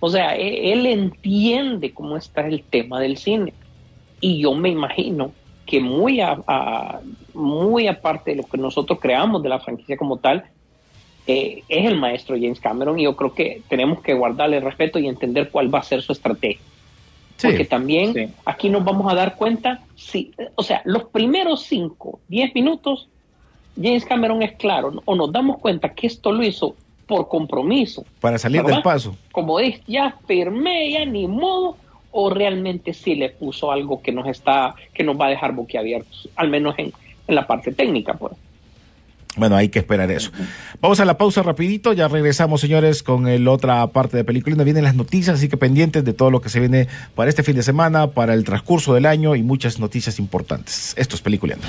O 0.00 0.08
sea, 0.08 0.36
e- 0.36 0.72
él 0.72 0.86
entiende 0.86 1.92
cómo 1.92 2.16
está 2.16 2.46
el 2.46 2.62
tema 2.62 3.00
del 3.00 3.16
cine. 3.16 3.52
Y 4.20 4.38
yo 4.40 4.54
me 4.54 4.68
imagino 4.68 5.32
que 5.66 5.80
muy, 5.80 6.20
a- 6.20 6.38
a- 6.46 7.00
muy 7.34 7.88
aparte 7.88 8.30
de 8.30 8.36
lo 8.38 8.44
que 8.44 8.56
nosotros 8.58 9.00
creamos 9.00 9.42
de 9.42 9.48
la 9.48 9.58
franquicia 9.58 9.96
como 9.96 10.18
tal, 10.18 10.44
eh, 11.26 11.64
es 11.68 11.86
el 11.86 11.98
maestro 11.98 12.36
James 12.36 12.60
Cameron 12.60 13.00
y 13.00 13.04
yo 13.04 13.16
creo 13.16 13.34
que 13.34 13.62
tenemos 13.68 14.00
que 14.00 14.14
guardarle 14.14 14.60
respeto 14.60 15.00
y 15.00 15.08
entender 15.08 15.50
cuál 15.50 15.74
va 15.74 15.80
a 15.80 15.82
ser 15.82 16.00
su 16.00 16.12
estrategia. 16.12 16.60
Sí. 17.36 17.48
Porque 17.48 17.64
también 17.64 18.14
Sí. 18.14 18.28
aquí 18.44 18.68
nos 18.68 18.84
vamos 18.84 19.12
a 19.12 19.16
dar 19.16 19.34
cuenta, 19.34 19.82
si, 19.96 20.30
o 20.54 20.62
sea, 20.62 20.80
los 20.84 21.04
primeros 21.06 21.64
5, 21.64 22.20
10 22.28 22.54
minutos, 22.54 23.08
James 23.80 24.04
Cameron 24.04 24.42
es 24.42 24.52
claro, 24.52 25.02
o 25.04 25.14
nos 25.14 25.30
damos 25.32 25.58
cuenta 25.58 25.90
que 25.94 26.06
esto 26.06 26.32
lo 26.32 26.42
hizo 26.42 26.74
por 27.06 27.28
compromiso, 27.28 28.04
Para 28.20 28.38
salir 28.38 28.62
¿Verdad? 28.62 28.76
del 28.76 28.82
paso. 28.82 29.16
como 29.30 29.60
es, 29.60 29.80
ya 29.86 30.16
firmé, 30.26 30.90
ya 30.90 31.04
ni 31.04 31.28
modo, 31.28 31.76
o 32.10 32.30
realmente 32.30 32.92
sí 32.94 33.14
le 33.14 33.28
puso 33.30 33.70
algo 33.70 34.02
que 34.02 34.10
nos 34.10 34.26
está, 34.26 34.74
que 34.92 35.04
nos 35.04 35.20
va 35.20 35.26
a 35.26 35.30
dejar 35.30 35.52
boquiabiertos, 35.52 36.28
al 36.34 36.48
menos 36.48 36.74
en, 36.78 36.92
en 37.28 37.34
la 37.34 37.46
parte 37.46 37.72
técnica, 37.72 38.14
pues. 38.14 38.34
Bueno, 39.36 39.54
hay 39.54 39.68
que 39.68 39.78
esperar 39.80 40.10
eso. 40.10 40.30
Vamos 40.80 40.98
a 40.98 41.04
la 41.04 41.18
pausa 41.18 41.42
rapidito, 41.42 41.92
ya 41.92 42.08
regresamos, 42.08 42.62
señores, 42.62 43.02
con 43.02 43.28
el 43.28 43.46
otra 43.48 43.86
parte 43.88 44.16
de 44.16 44.24
película. 44.24 44.56
Nos 44.56 44.64
vienen 44.64 44.82
las 44.82 44.94
noticias, 44.94 45.36
así 45.36 45.50
que 45.50 45.58
pendientes 45.58 46.04
de 46.06 46.14
todo 46.14 46.30
lo 46.30 46.40
que 46.40 46.48
se 46.48 46.58
viene 46.58 46.88
para 47.14 47.28
este 47.28 47.42
fin 47.42 47.54
de 47.54 47.62
semana, 47.62 48.12
para 48.12 48.32
el 48.32 48.44
transcurso 48.44 48.94
del 48.94 49.04
año 49.04 49.36
y 49.36 49.42
muchas 49.42 49.78
noticias 49.78 50.18
importantes. 50.18 50.94
Esto 50.96 51.16
es 51.16 51.20
Peliculeando. 51.20 51.66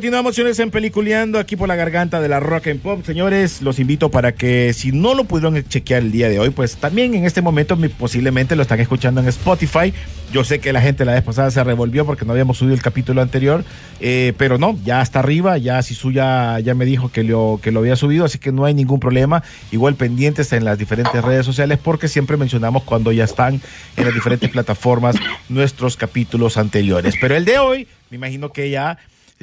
Continuamos 0.00 0.34
señores 0.34 0.58
en 0.60 0.70
Peliculeando 0.70 1.38
aquí 1.38 1.56
por 1.56 1.68
la 1.68 1.76
garganta 1.76 2.22
de 2.22 2.28
la 2.30 2.40
Rock 2.40 2.68
and 2.68 2.80
Pop. 2.80 3.04
Señores, 3.04 3.60
los 3.60 3.78
invito 3.78 4.10
para 4.10 4.32
que 4.32 4.72
si 4.72 4.92
no 4.92 5.12
lo 5.12 5.24
pudieron 5.24 5.62
chequear 5.68 6.00
el 6.00 6.10
día 6.10 6.30
de 6.30 6.38
hoy, 6.38 6.48
pues 6.48 6.76
también 6.76 7.12
en 7.12 7.26
este 7.26 7.42
momento 7.42 7.76
posiblemente 7.98 8.56
lo 8.56 8.62
están 8.62 8.80
escuchando 8.80 9.20
en 9.20 9.28
Spotify. 9.28 9.92
Yo 10.32 10.42
sé 10.42 10.58
que 10.58 10.72
la 10.72 10.80
gente 10.80 11.04
la 11.04 11.12
vez 11.12 11.22
pasada 11.22 11.50
se 11.50 11.62
revolvió 11.62 12.06
porque 12.06 12.24
no 12.24 12.32
habíamos 12.32 12.56
subido 12.56 12.74
el 12.74 12.80
capítulo 12.80 13.20
anterior, 13.20 13.62
eh, 14.00 14.32
pero 14.38 14.56
no, 14.56 14.78
ya 14.86 15.02
está 15.02 15.18
arriba, 15.18 15.58
ya 15.58 15.82
Sisu 15.82 16.12
ya, 16.12 16.58
ya 16.60 16.74
me 16.74 16.86
dijo 16.86 17.12
que 17.12 17.22
lo, 17.22 17.60
que 17.62 17.70
lo 17.70 17.80
había 17.80 17.94
subido, 17.94 18.24
así 18.24 18.38
que 18.38 18.52
no 18.52 18.64
hay 18.64 18.72
ningún 18.72 19.00
problema. 19.00 19.42
Igual 19.70 19.96
pendientes 19.96 20.54
en 20.54 20.64
las 20.64 20.78
diferentes 20.78 21.22
redes 21.22 21.44
sociales 21.44 21.78
porque 21.82 22.08
siempre 22.08 22.38
mencionamos 22.38 22.84
cuando 22.84 23.12
ya 23.12 23.24
están 23.24 23.60
en 23.98 24.04
las 24.06 24.14
diferentes 24.14 24.48
plataformas 24.52 25.16
nuestros 25.50 25.98
capítulos 25.98 26.56
anteriores. 26.56 27.16
Pero 27.20 27.36
el 27.36 27.44
de 27.44 27.58
hoy, 27.58 27.86
me 28.08 28.16
imagino 28.16 28.50
que 28.50 28.70
ya 28.70 28.96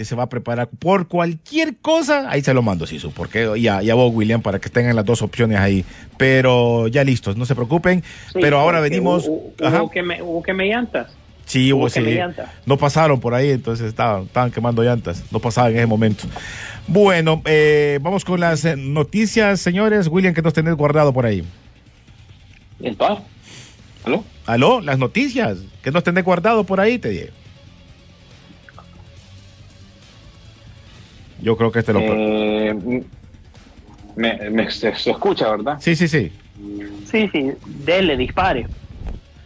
se 0.06 0.16
va 0.16 0.24
a 0.24 0.30
preparar 0.30 0.70
por 0.70 1.08
cualquier 1.08 1.78
cosa, 1.78 2.30
ahí 2.30 2.42
se 2.44 2.54
lo 2.54 2.62
mando, 2.62 2.86
Sisu, 2.86 3.12
porque 3.12 3.50
ya, 3.60 3.82
ya 3.82 3.96
vos, 3.96 4.14
William, 4.14 4.42
para 4.42 4.60
que 4.60 4.70
tengan 4.70 4.96
las 4.96 5.06
dos 5.06 5.22
opciones 5.22 5.58
ahí. 5.58 5.86
Pero 6.18 6.88
ya 6.88 7.04
listos, 7.04 7.36
no 7.36 7.46
se 7.46 7.56
preocupen. 7.56 8.04
Sí, 8.32 8.40
pero 8.40 8.60
ahora 8.60 8.80
venimos. 8.80 9.28
Hubo, 9.28 9.54
Ajá. 9.62 9.82
hubo 9.82 9.92
que 9.92 10.04
me, 10.04 10.22
hubo 10.22 10.44
que 10.44 10.54
me 10.54 10.68
llantas. 10.68 11.12
Sí, 11.46 11.74
hubo 11.74 11.82
hubo, 11.82 11.88
que 11.88 11.94
sí. 11.94 12.02
me. 12.02 12.22
No 12.66 12.78
pasaron 12.78 13.20
por 13.20 13.34
ahí, 13.34 13.50
entonces 13.50 13.88
estaban, 13.88 14.24
estaban 14.24 14.52
quemando 14.52 14.84
llantas. 14.84 15.24
No 15.32 15.40
pasaban 15.40 15.72
en 15.72 15.78
ese 15.78 15.88
momento. 15.88 16.26
Bueno, 16.88 17.42
eh, 17.46 17.98
vamos 18.02 18.24
con 18.24 18.40
las 18.40 18.66
eh, 18.66 18.76
noticias, 18.78 19.60
señores. 19.62 20.08
William, 20.08 20.34
¿qué 20.34 20.42
nos 20.44 20.54
tenés 20.54 20.76
guardado 20.76 21.12
por 21.12 21.26
ahí? 21.26 21.44
¿Y 22.80 22.88
entonces? 22.88 23.26
¿Aló? 24.06 24.24
¿Aló? 24.46 24.82
Las 24.82 25.00
noticias. 25.00 25.58
¿Qué 25.82 25.92
nos 25.92 26.04
tenés 26.04 26.24
guardado 26.24 26.66
por 26.66 26.80
ahí? 26.80 27.00
Te 27.00 27.10
dije. 27.10 27.32
Yo 31.40 31.56
creo 31.58 31.72
que 31.72 31.80
este 31.80 31.94
lo. 31.94 32.00
Eh, 32.02 32.74
me, 34.16 34.50
me- 34.50 34.72
se, 34.72 34.94
se 34.96 35.12
escucha, 35.12 35.50
¿verdad? 35.52 35.78
Sí, 35.80 35.96
sí, 35.96 36.08
sí. 36.08 36.32
Sí, 37.06 37.30
sí, 37.32 37.52
dele, 37.66 38.18
dispare. 38.18 38.68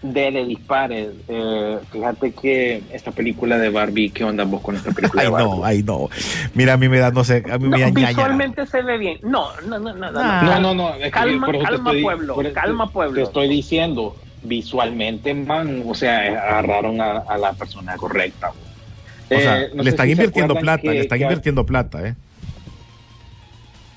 Dele 0.01 0.45
dispare. 0.45 1.11
Eh, 1.27 1.77
fíjate 1.91 2.33
que 2.33 2.83
esta 2.91 3.11
película 3.11 3.57
de 3.57 3.69
Barbie, 3.69 4.11
¿qué 4.11 4.23
onda 4.23 4.45
vos 4.45 4.61
con 4.61 4.75
esta 4.75 4.91
película 4.91 5.21
Ay, 5.23 5.27
de 5.27 5.31
Barbie? 5.33 5.49
no, 5.59 5.65
ay, 5.65 5.83
no. 5.83 6.09
Mira, 6.55 6.73
a 6.73 6.77
mí 6.77 6.89
me 6.89 6.99
da, 6.99 7.11
no 7.11 7.23
sé, 7.23 7.43
a 7.51 7.57
mí 7.59 7.65
No, 7.69 7.77
me 7.77 7.81
da 7.81 7.89
visualmente 7.91 8.65
se 8.65 8.81
ve 8.81 8.97
bien. 8.97 9.17
No, 9.23 9.49
no, 9.61 9.77
no, 9.79 9.93
no. 9.93 10.11
no, 10.11 10.19
Ah. 10.19 10.41
No, 10.59 10.73
no, 10.73 10.73
no. 10.73 10.95
es 10.95 11.03
que 11.03 11.11
Calma, 11.11 11.47
calma, 11.51 11.91
estoy- 11.91 12.01
pueblo, 12.01 12.35
por 12.35 12.53
calma, 12.53 12.87
te- 12.87 12.93
pueblo. 12.93 13.15
Te 13.15 13.21
estoy 13.23 13.47
diciendo, 13.49 14.15
visualmente, 14.41 15.33
man, 15.35 15.83
o 15.85 15.93
sea, 15.93 16.19
agarraron 16.21 16.99
a, 17.01 17.17
a 17.27 17.37
la 17.37 17.53
persona 17.53 17.95
correcta. 17.97 18.51
O 19.33 19.39
sea, 19.39 19.61
Eh, 19.61 19.71
no 19.73 19.83
le 19.83 19.89
están 19.89 20.07
si 20.07 20.11
invirtiendo 20.13 20.55
plata, 20.55 20.81
que- 20.81 20.89
le 20.93 20.99
están 21.01 21.17
que- 21.19 21.23
invirtiendo 21.23 21.65
plata, 21.65 22.07
¿eh? 22.07 22.15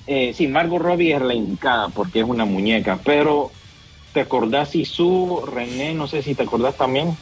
Eh, 0.07 0.33
sí, 0.33 0.47
Margot 0.47 0.81
Robbie 0.81 1.13
es 1.15 1.21
la 1.21 1.33
indicada 1.33 1.89
porque 1.89 2.19
es 2.19 2.25
una 2.25 2.45
muñeca, 2.45 3.01
pero 3.03 3.53
¿te 4.13 4.21
acordás 4.21 4.69
si 4.69 4.85
su 4.85 5.43
René, 5.45 5.93
no 5.95 6.07
sé 6.07 6.21
si 6.21 6.35
te 6.35 6.43
acordás 6.43 6.77
también, 6.77 7.17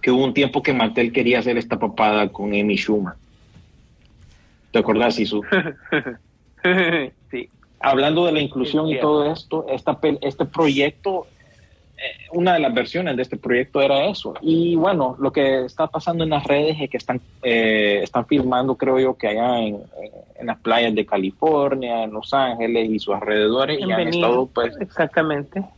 que 0.00 0.10
hubo 0.10 0.24
un 0.24 0.32
tiempo 0.34 0.62
que 0.62 0.72
Mattel 0.72 1.12
quería 1.12 1.40
hacer 1.40 1.58
esta 1.58 1.78
papada 1.78 2.32
con 2.32 2.48
Amy 2.48 2.76
Schumer? 2.76 3.14
¿Te 4.72 4.78
acordás, 4.78 5.16
Sisu? 5.16 5.42
sí. 7.30 7.50
Hablando 7.80 8.26
de 8.26 8.32
la 8.32 8.40
inclusión 8.40 8.88
y 8.88 8.98
todo 9.00 9.30
esto, 9.30 9.66
esta, 9.68 9.98
este 10.22 10.44
proyecto, 10.46 11.28
una 12.32 12.54
de 12.54 12.60
las 12.60 12.72
versiones 12.74 13.16
de 13.16 13.22
este 13.22 13.36
proyecto 13.36 13.80
era 13.80 14.04
eso. 14.06 14.34
Y 14.40 14.74
bueno, 14.76 15.16
lo 15.18 15.32
que 15.32 15.64
está 15.64 15.86
pasando 15.86 16.24
en 16.24 16.30
las 16.30 16.44
redes 16.44 16.76
es 16.80 16.88
que 16.90 16.96
están, 16.96 17.20
eh, 17.42 18.00
están 18.02 18.26
filmando, 18.26 18.76
creo 18.76 18.98
yo, 18.98 19.14
que 19.16 19.28
allá 19.28 19.58
en, 19.60 19.82
en 20.38 20.46
las 20.46 20.58
playas 20.60 20.94
de 20.94 21.04
California, 21.06 22.04
en 22.04 22.12
Los 22.12 22.32
Ángeles 22.32 22.90
y 22.90 22.98
sus 22.98 23.14
alrededores, 23.14 23.78
y 23.78 23.82
En 23.82 23.92
han 23.92 23.98
Venice, 23.98 24.18
estado 24.20 24.46
pues 24.46 24.76
Exactamente. 24.80 25.60
Ah, 25.62 25.68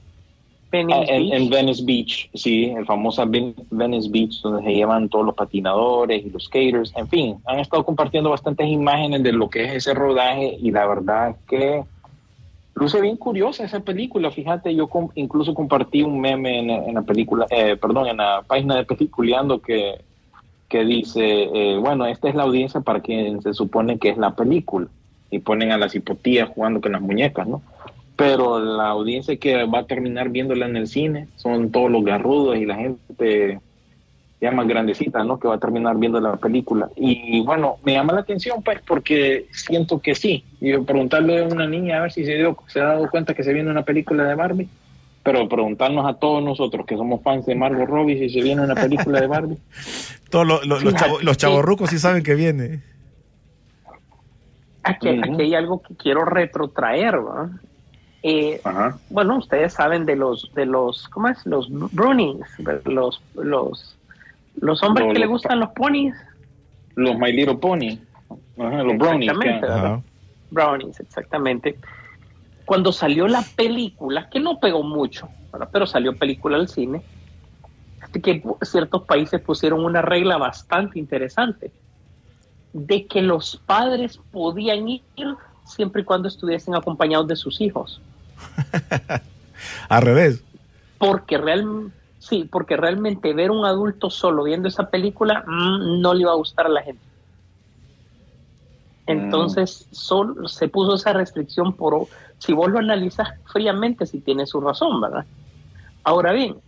Venice 0.72 1.12
en. 1.37 1.50
Venice 1.50 1.82
Beach, 1.85 2.30
sí, 2.32 2.64
el 2.74 2.87
famoso 2.87 3.26
Ven- 3.26 3.54
Venice 3.70 4.08
Beach, 4.11 4.40
donde 4.40 4.62
se 4.64 4.72
llevan 4.74 5.11
todos 5.11 5.26
los 5.26 5.35
patinadores 5.35 6.24
y 6.24 6.30
los 6.30 6.44
skaters, 6.44 6.94
en 6.96 7.08
fin, 7.08 7.37
han 7.44 7.58
estado 7.58 7.85
compartiendo 7.85 8.30
bastantes 8.30 8.66
imágenes 8.68 9.22
de 9.22 9.32
lo 9.32 9.50
que 9.50 9.64
es 9.64 9.72
ese 9.74 9.92
rodaje 9.92 10.56
y 10.58 10.70
la 10.70 10.87
verdad 10.87 11.37
que 11.46 11.85
luce 12.74 13.00
bien 13.00 13.16
curiosa 13.16 13.64
esa 13.64 13.80
película, 13.80 14.30
fíjate, 14.30 14.74
yo 14.74 14.88
incluso 15.14 15.54
compartí 15.54 16.02
un 16.02 16.20
meme 16.20 16.58
en, 16.58 16.70
en 16.70 16.94
la 16.94 17.02
película, 17.02 17.46
eh, 17.50 17.76
perdón, 17.76 18.08
en 18.08 18.16
la 18.18 18.42
página 18.46 18.76
de 18.76 18.85
Peliculeando 18.85 19.61
que, 19.61 20.00
que 20.68 20.85
dice, 20.85 21.48
eh, 21.52 21.76
bueno, 21.78 22.06
esta 22.06 22.28
es 22.28 22.35
la 22.35 22.44
audiencia 22.44 22.80
para 22.80 23.00
quien 23.00 23.42
se 23.42 23.54
supone 23.54 23.98
que 23.98 24.08
es 24.11 24.18
la 24.18 24.35
película, 24.35 24.88
y 25.30 25.38
ponen 25.38 25.72
a 25.72 25.78
las 25.78 25.94
hipotías 25.94 26.48
jugando 26.50 26.80
con 26.80 26.92
las 26.92 27.00
muñecas, 27.00 27.46
¿no? 27.46 27.62
pero 28.16 28.61
la 28.61 28.88
audiencia 28.88 29.37
que 29.37 29.64
va 29.64 29.80
a 29.80 29.87
terminar 29.87 30.28
viéndola 30.28 30.66
en 30.66 30.76
el 30.76 30.87
cine 30.87 31.28
son 31.37 31.72
todos 31.72 31.90
los 31.90 32.04
garrudos 32.04 32.56
y 32.56 32.66
la 32.66 32.76
gente 32.76 33.61
ya 34.42 34.50
más 34.50 34.66
grandecita, 34.66 35.22
¿no? 35.22 35.38
Que 35.38 35.46
va 35.48 35.55
a 35.55 35.59
terminar 35.59 35.96
viendo 35.96 36.20
la 36.20 36.37
película. 36.37 36.90
Y 36.96 37.40
bueno, 37.44 37.76
me 37.85 37.92
llama 37.92 38.12
la 38.12 38.20
atención, 38.22 38.61
pues, 38.62 38.81
porque 38.85 39.46
siento 39.52 40.00
que 40.00 40.14
sí. 40.16 40.44
Y 40.61 40.76
preguntarle 40.78 41.42
a 41.44 41.46
una 41.46 41.66
niña 41.68 41.98
a 41.98 42.02
ver 42.02 42.12
si 42.12 42.24
se, 42.26 42.35
dio, 42.35 42.57
se 42.66 42.81
ha 42.81 42.87
dado 42.87 43.09
cuenta 43.09 43.35
que 43.35 43.44
se 43.44 43.52
viene 43.52 43.70
una 43.70 43.85
película 43.85 44.24
de 44.24 44.35
Barbie, 44.35 44.68
pero 45.22 45.48
preguntarnos 45.48 46.05
a 46.07 46.14
todos 46.18 46.42
nosotros 46.42 46.85
que 46.87 46.96
somos 46.96 47.22
fans 47.22 47.46
de 47.46 47.55
Margot 47.55 47.88
Robbie 47.88 48.18
si 48.18 48.31
se 48.31 48.42
viene 48.42 48.62
una 48.62 48.74
película 48.74 49.20
de 49.20 49.26
Barbie. 49.28 49.59
Todos 50.28 50.46
lo- 50.46 50.62
lo- 50.64 50.81
los, 50.81 50.94
chavo- 50.94 51.20
los 51.22 51.35
sí. 51.35 51.40
chavorrucos 51.42 51.90
sí 51.90 51.98
saben 52.00 52.22
que 52.24 52.35
viene. 52.35 52.83
Aquí, 54.83 55.09
aquí 55.09 55.42
hay 55.42 55.55
algo 55.55 55.81
que 55.83 55.94
quiero 55.94 56.24
retrotraer, 56.24 57.14
¿va? 57.24 57.50
Eh, 58.24 58.61
Ajá. 58.64 58.98
bueno, 59.11 59.38
ustedes 59.38 59.72
saben 59.74 60.07
de 60.07 60.16
los, 60.16 60.50
de 60.55 60.66
los, 60.66 61.09
¿cómo 61.09 61.28
es? 61.28 61.44
Los 61.46 61.68
Brunings, 61.92 62.46
los, 62.85 63.22
los, 63.35 63.96
los 64.57 64.83
hombres 64.83 65.07
Los- 65.07 65.15
que 65.15 65.21
le 65.21 65.27
gustan 65.27 65.61
los 65.61 65.71
ponis. 65.71 66.15
Los 66.95 67.17
My 67.19 67.33
Little 67.33 67.57
Pony, 67.57 67.99
Ajá, 68.59 68.83
los 68.83 68.99
brownies. 68.99 69.31
Exactamente. 69.33 70.03
Brownies, 70.51 71.01
exactamente. 71.01 71.79
Cuando 72.67 72.93
salió 72.93 73.27
la 73.29 73.43
película, 73.57 74.29
que 74.29 74.38
no 74.41 74.61
pegó 74.61 74.83
mucho, 74.83 75.29
¿verdad? 75.53 75.69
pero 75.73 75.87
salió 75.87 76.15
película 76.17 76.59
al 76.59 76.69
cine, 76.69 77.03
que 78.23 78.43
ciertos 78.62 79.05
países 79.05 79.41
pusieron 79.41 79.83
una 79.85 80.03
regla 80.03 80.37
bastante 80.37 80.99
interesante 80.99 81.73
de 82.75 83.07
que 83.07 83.23
los 83.23 83.57
padres 83.67 84.21
podían 84.31 84.87
ir 84.88 85.03
siempre 85.65 86.03
y 86.03 86.05
cuando 86.05 86.29
estuviesen 86.29 86.75
acompañados 86.75 87.27
de 87.29 87.37
sus 87.37 87.61
hijos. 87.62 88.03
Al 89.88 90.03
revés. 90.03 90.43
Porque 90.99 91.38
real, 91.38 91.91
sí, 92.28 92.48
porque 92.50 92.76
realmente 92.76 93.35
ver 93.35 93.50
un 93.50 93.64
adulto 93.66 94.08
solo 94.11 94.44
viendo 94.44 94.68
esa 94.68 94.90
película 94.90 95.44
mm, 95.46 96.00
no 96.00 96.14
le 96.14 96.22
iba 96.22 96.32
a 96.32 96.37
gustar 96.37 96.66
a 96.66 96.70
la 96.70 96.82
gente. 96.82 97.04
Entonces, 99.06 99.88
sol- 99.90 100.48
se 100.48 100.68
puso 100.68 100.94
esa 100.94 101.12
restricción 101.12 101.76
por, 101.76 102.08
si 102.38 102.52
vos 102.52 102.70
lo 102.70 102.78
analizas 102.78 103.28
fríamente, 103.44 104.06
si 104.06 104.20
tiene 104.20 104.46
su 104.46 104.61
razón, 104.61 105.00
¿verdad? 105.00 105.26
Ahora 106.04 106.32
bien, 106.32 106.62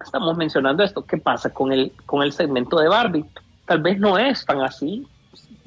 estamos 0.00 0.36
mencionando 0.36 0.84
esto, 0.84 1.06
¿qué 1.06 1.18
pasa 1.18 1.52
con 1.52 1.72
el, 1.72 1.96
con 2.06 2.22
el 2.22 2.32
segmento 2.32 2.78
de 2.78 2.88
Barbie? 2.88 3.30
Tal 3.66 3.82
vez 3.82 3.98
no 4.00 4.18
es 4.18 4.44
tan 4.46 4.62
así. 4.62 5.04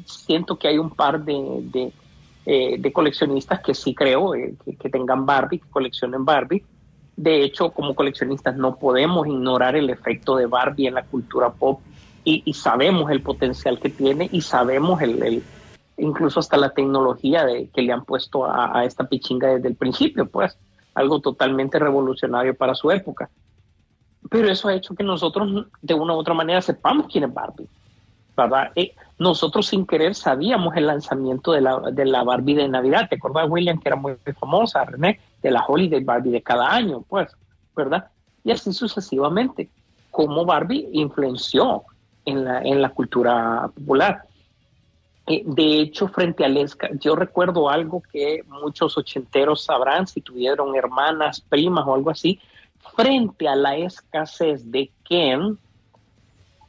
Siento 0.05 0.59
que 0.59 0.69
hay 0.69 0.79
un 0.79 0.95
par 0.95 1.23
de, 1.25 1.35
de, 1.63 1.95
eh, 2.45 2.77
de 2.79 2.93
coleccionistas 2.93 3.61
que 3.61 3.73
sí 3.75 3.95
creo 3.95 4.35
eh, 4.35 4.57
que, 4.65 4.77
que 4.77 4.89
tengan 4.91 5.25
Barbie, 5.25 5.59
que 5.61 5.69
coleccionen 5.69 6.25
Barbie. 6.25 6.65
De 7.21 7.43
hecho, 7.43 7.71
como 7.71 7.95
coleccionistas 7.95 8.55
no 8.55 8.77
podemos 8.77 9.27
ignorar 9.27 9.75
el 9.75 9.89
efecto 9.89 10.37
de 10.37 10.45
Barbie 10.45 10.87
en 10.87 10.93
la 10.93 11.03
cultura 11.03 11.51
pop 11.51 11.81
y, 12.23 12.43
y 12.45 12.53
sabemos 12.53 13.11
el 13.11 13.21
potencial 13.21 13.77
que 13.77 13.89
tiene 13.89 14.29
y 14.31 14.39
sabemos 14.39 15.01
el, 15.01 15.21
el- 15.23 15.43
incluso 15.97 16.39
hasta 16.39 16.55
la 16.55 16.69
tecnología 16.69 17.43
de, 17.45 17.67
que 17.73 17.81
le 17.81 17.91
han 17.91 18.05
puesto 18.05 18.45
a, 18.45 18.77
a 18.79 18.85
esta 18.85 19.03
pichinga 19.09 19.49
desde 19.49 19.67
el 19.67 19.75
principio, 19.75 20.29
pues 20.29 20.57
algo 20.95 21.19
totalmente 21.19 21.77
revolucionario 21.77 22.55
para 22.55 22.73
su 22.73 22.89
época. 22.89 23.29
Pero 24.29 24.49
eso 24.49 24.69
ha 24.69 24.75
hecho 24.75 24.95
que 24.95 25.03
nosotros 25.03 25.65
de 25.81 25.93
una 25.93 26.13
u 26.13 26.17
otra 26.19 26.33
manera 26.33 26.61
sepamos 26.61 27.07
quién 27.11 27.25
es 27.25 27.33
Barbie. 27.33 27.67
¿verdad? 28.37 28.71
Eh, 28.75 28.93
nosotros 29.17 29.67
sin 29.67 29.85
querer 29.85 30.15
sabíamos 30.15 30.73
el 30.77 30.87
lanzamiento 30.87 31.51
de 31.51 31.59
la, 31.59 31.79
de 31.91 32.05
la 32.05 32.23
Barbie 32.23 32.55
de 32.55 32.69
Navidad. 32.69 33.07
¿Te 33.09 33.17
acuerdas, 33.17 33.49
William, 33.49 33.77
que 33.77 33.89
era 33.89 33.97
muy 33.97 34.15
famosa, 34.39 34.85
René? 34.85 35.19
De 35.41 35.51
la 35.51 35.63
Holiday 35.65 36.03
Barbie 36.03 36.31
de 36.31 36.41
cada 36.41 36.73
año, 36.73 37.03
pues, 37.07 37.29
¿verdad? 37.75 38.09
Y 38.43 38.51
así 38.51 38.73
sucesivamente. 38.73 39.69
Cómo 40.11 40.43
Barbie 40.45 40.89
influenció 40.91 41.83
en 42.25 42.43
la, 42.45 42.61
en 42.61 42.81
la 42.81 42.89
cultura 42.89 43.69
popular. 43.73 44.23
Eh, 45.27 45.43
de 45.45 45.79
hecho, 45.79 46.07
frente 46.07 46.43
al 46.43 46.57
esca, 46.57 46.89
yo 46.99 47.15
recuerdo 47.15 47.69
algo 47.69 48.01
que 48.11 48.43
muchos 48.47 48.97
ochenteros 48.97 49.63
sabrán 49.63 50.07
si 50.07 50.21
tuvieron 50.21 50.75
hermanas, 50.75 51.39
primas 51.39 51.85
o 51.85 51.93
algo 51.93 52.09
así. 52.09 52.39
Frente 52.95 53.47
a 53.47 53.55
la 53.55 53.77
escasez 53.77 54.71
de 54.71 54.91
Ken, 55.03 55.57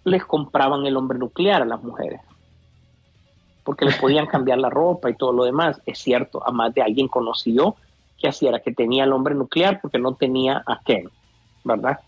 les 0.04 0.24
compraban 0.24 0.84
el 0.86 0.96
hombre 0.96 1.18
nuclear 1.18 1.62
a 1.62 1.66
las 1.66 1.82
mujeres. 1.82 2.20
porque 3.62 3.84
le 3.84 3.92
podían 3.92 4.26
cambiar 4.26 4.58
la 4.58 4.70
ropa 4.70 5.10
y 5.10 5.14
todo 5.14 5.32
lo 5.32 5.44
demás. 5.44 5.80
Es 5.86 5.98
cierto, 5.98 6.44
a 6.44 6.50
más 6.50 6.74
de 6.74 6.82
alguien 6.82 7.06
conoció 7.08 7.76
que 8.20 8.28
así 8.28 8.46
era, 8.46 8.60
que 8.60 8.72
tenía 8.72 9.04
el 9.04 9.12
hombre 9.12 9.34
nuclear 9.34 9.80
porque 9.80 9.98
no 9.98 10.14
tenía 10.14 10.62
a 10.66 10.80
Ken, 10.84 11.10
¿verdad? 11.64 11.98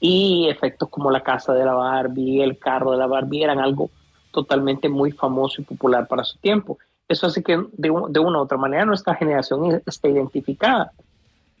Y 0.00 0.48
efectos 0.48 0.88
como 0.90 1.10
la 1.10 1.22
casa 1.22 1.54
de 1.54 1.64
la 1.64 1.74
Barbie, 1.74 2.42
el 2.42 2.58
carro 2.58 2.92
de 2.92 2.98
la 2.98 3.06
Barbie 3.06 3.42
eran 3.42 3.58
algo 3.58 3.90
totalmente 4.30 4.88
muy 4.88 5.12
famoso 5.12 5.62
y 5.62 5.64
popular 5.64 6.06
para 6.06 6.24
su 6.24 6.38
tiempo. 6.38 6.78
Eso 7.08 7.26
hace 7.26 7.42
que 7.42 7.56
de, 7.56 7.92
de 8.08 8.20
una 8.20 8.38
u 8.38 8.42
otra 8.42 8.58
manera 8.58 8.84
nuestra 8.84 9.14
generación 9.14 9.82
esté 9.86 10.10
identificada. 10.10 10.92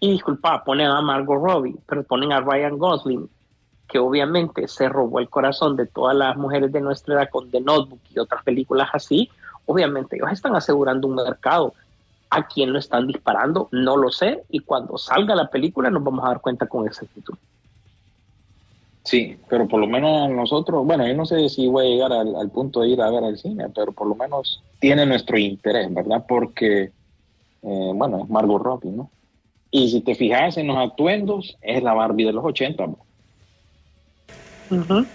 Y 0.00 0.12
disculpa, 0.12 0.62
ponen 0.64 0.88
a 0.88 1.00
Margot 1.00 1.42
Robbie, 1.42 1.76
pero 1.86 2.02
ponen 2.02 2.32
a 2.32 2.40
Ryan 2.40 2.76
Gosling, 2.76 3.28
que 3.88 3.98
obviamente 3.98 4.68
se 4.68 4.88
robó 4.88 5.18
el 5.20 5.28
corazón 5.28 5.76
de 5.76 5.86
todas 5.86 6.16
las 6.16 6.36
mujeres 6.36 6.72
de 6.72 6.80
nuestra 6.80 7.14
edad 7.14 7.30
con 7.30 7.50
The 7.50 7.60
Notebook 7.60 8.00
y 8.14 8.18
otras 8.18 8.42
películas 8.42 8.88
así. 8.92 9.30
Obviamente 9.66 10.16
ellos 10.16 10.30
están 10.32 10.56
asegurando 10.56 11.08
un 11.08 11.14
mercado. 11.14 11.74
¿A 12.34 12.48
quién 12.48 12.72
lo 12.72 12.80
están 12.80 13.06
disparando? 13.06 13.68
No 13.70 13.96
lo 13.96 14.10
sé. 14.10 14.42
Y 14.50 14.58
cuando 14.58 14.98
salga 14.98 15.36
la 15.36 15.48
película 15.48 15.88
nos 15.88 16.02
vamos 16.02 16.24
a 16.24 16.28
dar 16.28 16.40
cuenta 16.40 16.66
con 16.66 16.84
exactitud. 16.84 17.34
Sí, 19.04 19.38
pero 19.48 19.68
por 19.68 19.80
lo 19.80 19.86
menos 19.86 20.28
nosotros, 20.30 20.84
bueno, 20.84 21.06
yo 21.06 21.14
no 21.14 21.26
sé 21.26 21.48
si 21.48 21.68
voy 21.68 21.86
a 21.86 21.90
llegar 21.90 22.12
al, 22.12 22.34
al, 22.34 22.50
punto 22.50 22.80
de 22.80 22.88
ir 22.88 23.00
a 23.00 23.10
ver 23.10 23.22
al 23.22 23.38
cine, 23.38 23.68
pero 23.72 23.92
por 23.92 24.08
lo 24.08 24.16
menos 24.16 24.64
tiene 24.80 25.06
nuestro 25.06 25.38
interés, 25.38 25.92
¿verdad? 25.94 26.24
Porque, 26.26 26.90
eh, 27.62 27.92
bueno, 27.94 28.24
es 28.24 28.28
Margot 28.28 28.60
Robbie, 28.60 28.90
¿no? 28.90 29.10
Y 29.70 29.90
si 29.90 30.00
te 30.00 30.16
fijas 30.16 30.56
en 30.56 30.66
los 30.66 30.76
atuendos, 30.76 31.56
es 31.60 31.84
la 31.84 31.94
Barbie 31.94 32.24
de 32.24 32.32
los 32.32 32.44
80. 32.44 32.84
Uh 32.86 32.96
-huh. 34.70 35.06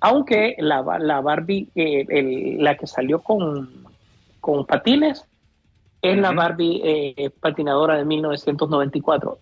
Aunque 0.00 0.56
la, 0.58 0.82
la 0.98 1.20
Barbie, 1.20 1.68
eh, 1.76 2.04
el, 2.08 2.64
la 2.64 2.76
que 2.76 2.88
salió 2.88 3.20
con, 3.20 3.70
con 4.40 4.66
patines, 4.66 5.24
es 6.02 6.14
uh 6.14 6.18
-huh. 6.18 6.20
la 6.20 6.32
Barbie 6.32 6.80
eh, 6.84 7.30
patinadora 7.40 7.96
de 7.96 8.04
1994. 8.04 9.38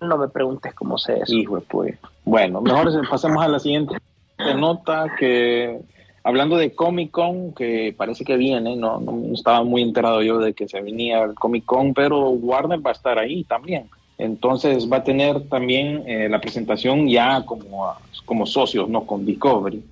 No 0.00 0.18
me 0.18 0.28
preguntes 0.28 0.74
cómo 0.74 0.98
se 0.98 1.20
eso. 1.20 1.34
Hijo 1.34 1.60
pues. 1.68 1.98
Bueno, 2.24 2.60
mejor 2.60 2.90
pasemos 3.10 3.42
a 3.42 3.48
la 3.48 3.58
siguiente 3.58 3.96
nota 4.56 5.06
que 5.18 5.80
hablando 6.24 6.56
de 6.56 6.74
Comic 6.74 7.10
Con, 7.10 7.52
que 7.52 7.94
parece 7.96 8.24
que 8.24 8.36
viene, 8.36 8.76
no, 8.76 9.00
no, 9.00 9.32
estaba 9.32 9.62
muy 9.62 9.82
enterado 9.82 10.22
yo 10.22 10.38
de 10.38 10.54
que 10.54 10.68
se 10.68 10.80
venía 10.80 11.22
el 11.22 11.34
Comic 11.34 11.64
Con, 11.64 11.94
pero 11.94 12.30
Warner 12.30 12.84
va 12.84 12.90
a 12.90 12.94
estar 12.94 13.18
ahí 13.18 13.44
también. 13.44 13.88
Entonces 14.18 14.90
va 14.90 14.98
a 14.98 15.04
tener 15.04 15.48
también 15.48 16.04
eh, 16.06 16.28
la 16.28 16.40
presentación 16.40 17.08
ya 17.08 17.44
como, 17.44 17.92
como 18.24 18.46
socios, 18.46 18.88
no 18.88 19.04
con 19.04 19.24
Discovery. 19.24 19.82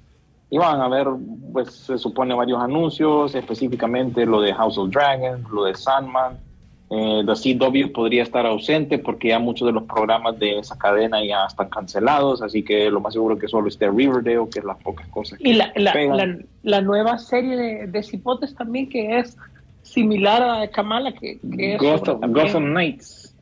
Y 0.51 0.59
van 0.59 0.81
a 0.81 0.89
ver, 0.89 1.07
pues 1.53 1.71
se 1.71 1.97
supone 1.97 2.35
varios 2.35 2.61
anuncios, 2.61 3.35
específicamente 3.35 4.27
lo 4.27 4.41
de 4.41 4.53
House 4.53 4.79
of 4.79 4.91
Dragons, 4.91 5.49
lo 5.51 5.65
de 5.65 5.75
Sandman. 5.75 6.39
Eh, 6.93 7.23
The 7.25 7.57
CW 7.57 7.93
podría 7.93 8.25
estar 8.25 8.45
ausente 8.47 8.99
porque 8.99 9.29
ya 9.29 9.39
muchos 9.39 9.67
de 9.67 9.73
los 9.73 9.85
programas 9.85 10.37
de 10.41 10.59
esa 10.59 10.77
cadena 10.77 11.25
ya 11.25 11.47
están 11.47 11.69
cancelados, 11.69 12.43
así 12.43 12.65
que 12.65 12.91
lo 12.91 12.99
más 13.01 13.13
seguro 13.13 13.39
que 13.39 13.47
solo 13.47 13.69
esté 13.69 13.89
Riverdale, 13.89 14.49
que 14.53 14.59
es 14.59 14.65
las 14.65 14.77
pocas 14.79 15.07
cosas 15.07 15.39
que 15.39 15.51
Y 15.51 15.53
la, 15.53 15.73
la, 15.77 15.95
la, 15.95 16.39
la, 16.65 16.81
nueva 16.81 17.17
serie 17.19 17.57
de, 17.57 17.87
de 17.87 18.03
Cipotes 18.03 18.57
también, 18.57 18.89
que 18.89 19.21
es 19.21 19.37
similar 19.83 20.43
a 20.43 20.69
Kamala, 20.69 21.13
que, 21.13 21.39
que 21.57 21.75
es 21.75 21.81
Gotham, 21.81 22.33
Gotham 22.33 22.65
Knights. 22.71 23.37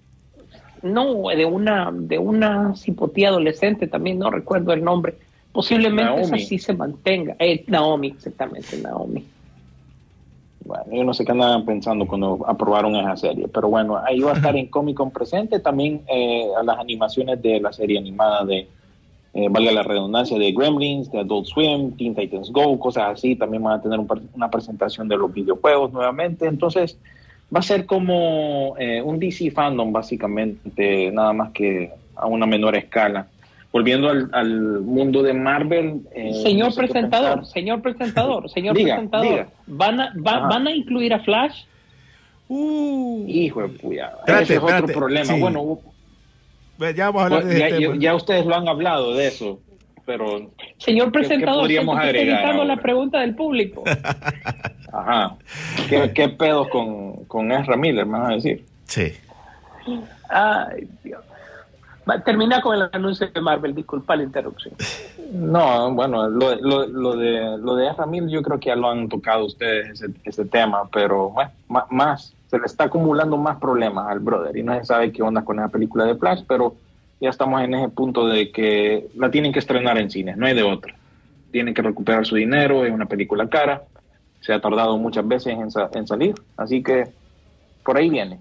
No, 0.82 1.28
de 1.28 1.44
una, 1.44 1.90
de 1.92 2.18
una 2.18 2.76
cipotía 2.76 3.28
adolescente 3.28 3.86
también, 3.86 4.18
no 4.18 4.30
recuerdo 4.30 4.72
el 4.72 4.84
nombre. 4.84 5.14
Posiblemente 5.58 6.04
Naomi. 6.04 6.22
esa 6.22 6.38
sí 6.38 6.56
se 6.56 6.72
mantenga. 6.72 7.34
Eh, 7.40 7.64
Naomi, 7.66 8.06
exactamente, 8.10 8.78
Naomi. 8.80 9.24
Bueno, 10.64 10.84
yo 10.92 11.02
no 11.02 11.12
sé 11.12 11.24
qué 11.24 11.32
andaban 11.32 11.64
pensando 11.64 12.06
cuando 12.06 12.38
aprobaron 12.46 12.94
esa 12.94 13.16
serie, 13.16 13.48
pero 13.48 13.68
bueno, 13.68 13.96
ahí 13.96 14.20
va 14.20 14.30
a 14.30 14.34
estar 14.36 14.56
en 14.56 14.66
Comic 14.70 14.96
Con 14.96 15.10
presente 15.10 15.58
también 15.58 16.02
eh, 16.06 16.46
a 16.56 16.62
las 16.62 16.78
animaciones 16.78 17.42
de 17.42 17.58
la 17.58 17.72
serie 17.72 17.98
animada 17.98 18.44
de, 18.44 18.68
eh, 19.34 19.48
valga 19.50 19.72
la 19.72 19.82
redundancia, 19.82 20.38
de 20.38 20.52
Gremlins, 20.52 21.10
de 21.10 21.18
Adult 21.18 21.46
Swim, 21.46 21.96
Teen 21.96 22.14
Titans 22.14 22.52
Go, 22.52 22.78
cosas 22.78 23.14
así. 23.14 23.34
También 23.34 23.60
van 23.60 23.80
a 23.80 23.82
tener 23.82 23.98
un, 23.98 24.06
una 24.36 24.48
presentación 24.52 25.08
de 25.08 25.16
los 25.16 25.34
videojuegos 25.34 25.92
nuevamente. 25.92 26.46
Entonces, 26.46 26.96
va 27.52 27.58
a 27.58 27.62
ser 27.62 27.84
como 27.84 28.76
eh, 28.78 29.02
un 29.02 29.18
DC 29.18 29.50
fandom, 29.50 29.92
básicamente, 29.92 31.10
nada 31.10 31.32
más 31.32 31.50
que 31.50 31.90
a 32.14 32.28
una 32.28 32.46
menor 32.46 32.76
escala 32.76 33.26
volviendo 33.72 34.08
al, 34.08 34.30
al, 34.32 34.80
mundo 34.80 35.22
de 35.22 35.32
Marvel. 35.32 36.02
Eh, 36.14 36.32
señor 36.42 36.68
no 36.68 36.72
sé 36.72 36.80
presentador, 36.82 37.46
señor 37.46 37.82
presentador, 37.82 38.50
señor 38.50 38.76
diga, 38.76 38.94
presentador, 38.94 39.28
diga. 39.28 39.48
¿Van, 39.66 40.00
a, 40.00 40.12
va, 40.14 40.40
¿van 40.48 40.66
a 40.66 40.72
incluir 40.72 41.12
a 41.14 41.20
Flash? 41.20 41.64
Uh, 42.48 43.26
Hijo 43.28 43.62
de 43.62 43.68
puya, 43.68 44.12
ese 44.26 44.54
es 44.54 44.62
otro 44.62 44.86
problema. 44.86 45.34
Sí. 45.34 45.40
Bueno, 45.40 45.78
ya 46.96 47.06
vamos 47.06 47.22
a 47.22 47.24
hablar 47.26 47.44
de 47.44 47.58
ya, 47.58 47.68
este 47.68 47.80
ya, 47.82 47.94
ya, 47.98 48.14
ustedes 48.14 48.46
lo 48.46 48.54
han 48.54 48.68
hablado 48.68 49.14
de 49.14 49.26
eso, 49.26 49.60
pero. 50.06 50.50
Señor 50.78 51.12
presentador, 51.12 51.68
¿qué, 51.68 51.76
evitando 51.76 52.64
la 52.64 52.76
pregunta 52.76 53.20
del 53.20 53.34
público. 53.34 53.84
Ajá. 54.92 55.36
¿Qué, 55.88 56.12
qué 56.14 56.28
pedos 56.30 56.68
con, 56.68 57.24
con 57.26 57.52
Ezra 57.52 57.76
Miller, 57.76 58.06
me 58.06 58.18
vas 58.18 58.30
a 58.30 58.34
decir? 58.34 58.64
Sí. 58.86 59.12
Ay, 60.30 60.88
Dios. 61.04 61.22
Termina 62.24 62.62
con 62.62 62.74
el 62.74 62.88
anuncio 62.92 63.28
de 63.28 63.40
Marvel, 63.40 63.74
disculpa 63.74 64.16
la 64.16 64.22
interrupción. 64.22 64.74
No, 65.32 65.92
bueno, 65.92 66.28
lo, 66.28 66.54
lo, 66.56 67.16
de 67.16 67.58
lo 67.58 67.74
de 67.74 67.88
Ezra 67.88 68.06
Miller 68.06 68.30
yo 68.30 68.42
creo 68.42 68.58
que 68.58 68.68
ya 68.68 68.76
lo 68.76 68.88
han 68.88 69.08
tocado 69.08 69.44
ustedes 69.44 69.90
ese, 69.90 70.14
ese 70.24 70.46
tema, 70.46 70.88
pero 70.90 71.30
bueno, 71.30 71.50
más, 71.90 72.34
se 72.46 72.58
le 72.58 72.64
está 72.64 72.84
acumulando 72.84 73.36
más 73.36 73.58
problemas 73.58 74.08
al 74.08 74.20
brother 74.20 74.56
y 74.56 74.62
no 74.62 74.74
se 74.78 74.86
sabe 74.86 75.12
qué 75.12 75.22
onda 75.22 75.44
con 75.44 75.58
esa 75.58 75.68
película 75.68 76.06
de 76.06 76.16
Flash, 76.16 76.44
pero 76.48 76.74
ya 77.20 77.28
estamos 77.28 77.60
en 77.60 77.74
ese 77.74 77.88
punto 77.90 78.26
de 78.26 78.50
que 78.52 79.08
la 79.16 79.30
tienen 79.30 79.52
que 79.52 79.58
estrenar 79.58 79.98
en 79.98 80.10
cines, 80.10 80.36
no 80.36 80.46
hay 80.46 80.54
de 80.54 80.62
otra. 80.62 80.94
Tienen 81.50 81.74
que 81.74 81.82
recuperar 81.82 82.24
su 82.24 82.36
dinero, 82.36 82.86
es 82.86 82.92
una 82.92 83.06
película 83.06 83.48
cara, 83.48 83.82
se 84.40 84.54
ha 84.54 84.60
tardado 84.60 84.96
muchas 84.96 85.28
veces 85.28 85.56
en 85.92 86.06
salir, 86.06 86.34
así 86.56 86.82
que 86.82 87.08
por 87.84 87.98
ahí 87.98 88.08
viene. 88.08 88.38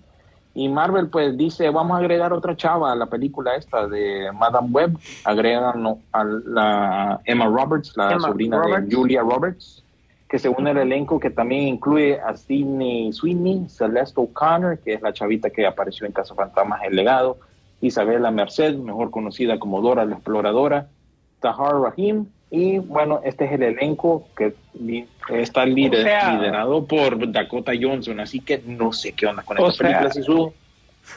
Y 0.58 0.70
Marvel 0.70 1.08
pues 1.10 1.38
dice, 1.38 1.70
vamos 1.70 1.98
a 1.98 2.00
agregar 2.00 2.34
otra 2.34 2.58
chava 2.58 2.92
a 2.92 2.96
la 2.96 3.06
película 3.06 3.56
esta 3.56 3.88
de 3.88 4.32
Madame 4.34 4.70
Web. 4.72 4.98
Agregan 5.24 5.86
a 6.12 6.24
la 6.24 7.22
Emma 7.26 7.46
Roberts, 7.46 7.94
la 7.96 8.14
Emma 8.14 8.28
sobrina 8.30 8.58
Roberts. 8.58 8.90
de 8.90 8.96
Julia 8.96 9.22
Roberts, 9.22 9.84
que 10.28 10.40
se 10.40 10.50
une 10.50 10.72
al 10.72 10.80
elenco 10.80 11.20
que 11.20 11.30
también 11.30 11.68
incluye 11.68 12.20
a 12.20 12.36
Sidney 12.36 13.14
Sweeney, 13.14 13.70
Celeste 13.70 14.20
O'Connor, 14.20 14.80
que 14.80 14.96
es 14.96 15.02
la 15.04 15.14
chavita 15.14 15.52
que 15.52 15.68
apareció 15.68 16.08
en 16.08 16.12
Casa 16.12 16.34
Fantasmas 16.34 16.82
El 16.84 16.96
Legado, 16.96 17.38
Isabela 17.80 18.32
Merced, 18.32 18.78
mejor 18.78 19.12
conocida 19.12 19.60
como 19.60 19.80
Dora 19.82 20.06
la 20.06 20.16
Exploradora, 20.16 20.88
Tahar 21.40 21.80
Rahim, 21.80 22.26
y 22.50 22.78
bueno, 22.80 23.20
este 23.26 23.46
es 23.46 23.52
el 23.54 23.64
elenco 23.64 24.28
que 24.38 24.56
está 25.30 25.66
lider, 25.66 26.00
o 26.00 26.04
sea, 26.04 26.34
liderado 26.34 26.86
por 26.86 27.32
Dakota 27.32 27.74
Johnson, 27.80 28.20
así 28.22 28.40
que 28.40 28.62
no 28.66 28.94
sé 28.94 29.12
qué 29.12 29.28
onda 29.28 29.44
con 29.44 29.58
esta 29.58 29.84
película. 29.84 30.12
Si 30.12 30.24
su, 30.24 30.54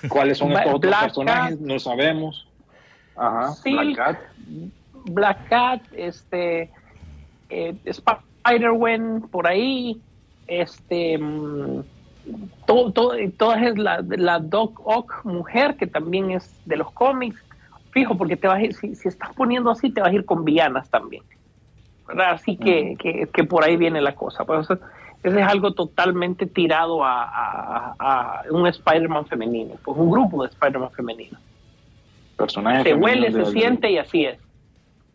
¿Cuáles 0.09 0.39
son 0.39 0.53
estos 0.53 0.75
otros 0.75 0.91
Black 0.91 1.03
personajes? 1.03 1.57
Cat, 1.57 1.67
no 1.67 1.79
sabemos. 1.79 2.47
Ajá, 3.17 3.55
Black 3.65 3.97
Cat. 3.97 4.19
Black 5.05 5.49
Cat, 5.49 5.83
este, 5.93 6.71
eh, 7.49 7.75
Spider-Man 7.85 9.29
por 9.31 9.47
ahí, 9.47 10.01
este, 10.49 11.17
mm, 11.17 11.83
todo, 12.67 12.93
todo, 12.93 13.15
toda 13.37 13.69
es 13.69 13.79
la, 13.79 14.05
la 14.09 14.41
Doc 14.41 14.81
Ock 14.85 15.25
mujer, 15.25 15.77
que 15.77 15.87
también 15.87 16.33
es 16.33 16.53
de 16.65 16.77
los 16.77 16.91
cómics 16.91 17.41
fijo, 17.91 18.17
porque 18.17 18.37
te 18.37 18.47
vas 18.47 18.59
a 18.59 18.63
ir, 18.63 18.75
si, 18.75 18.95
si, 18.95 19.09
estás 19.09 19.35
poniendo 19.35 19.71
así, 19.71 19.91
te 19.91 20.01
vas 20.01 20.11
a 20.11 20.15
ir 20.15 20.25
con 20.25 20.45
villanas 20.45 20.89
también. 20.91 21.23
¿verdad? 22.07 22.33
Así 22.33 22.57
que, 22.57 22.97
que, 22.99 23.29
que, 23.33 23.45
por 23.45 23.65
ahí 23.65 23.77
viene 23.77 24.01
la 24.01 24.15
cosa. 24.15 24.45
Pues, 24.45 24.61
eso, 24.63 24.79
eso 25.23 25.39
es 25.39 25.47
algo 25.47 25.73
totalmente 25.73 26.47
tirado 26.47 27.05
a, 27.05 27.23
a, 27.25 27.95
a 27.99 28.43
un 28.51 28.67
Spider-Man 28.67 29.27
femenino, 29.27 29.75
pues 29.85 29.97
un 29.97 30.11
grupo 30.11 30.43
de 30.43 30.49
Spider-Man 30.51 30.91
femenino. 30.91 31.39
Se 32.83 32.95
huele, 32.95 33.33
se 33.33 33.45
siente 33.47 33.91
y 33.91 33.99
así 33.99 34.25
es. 34.25 34.39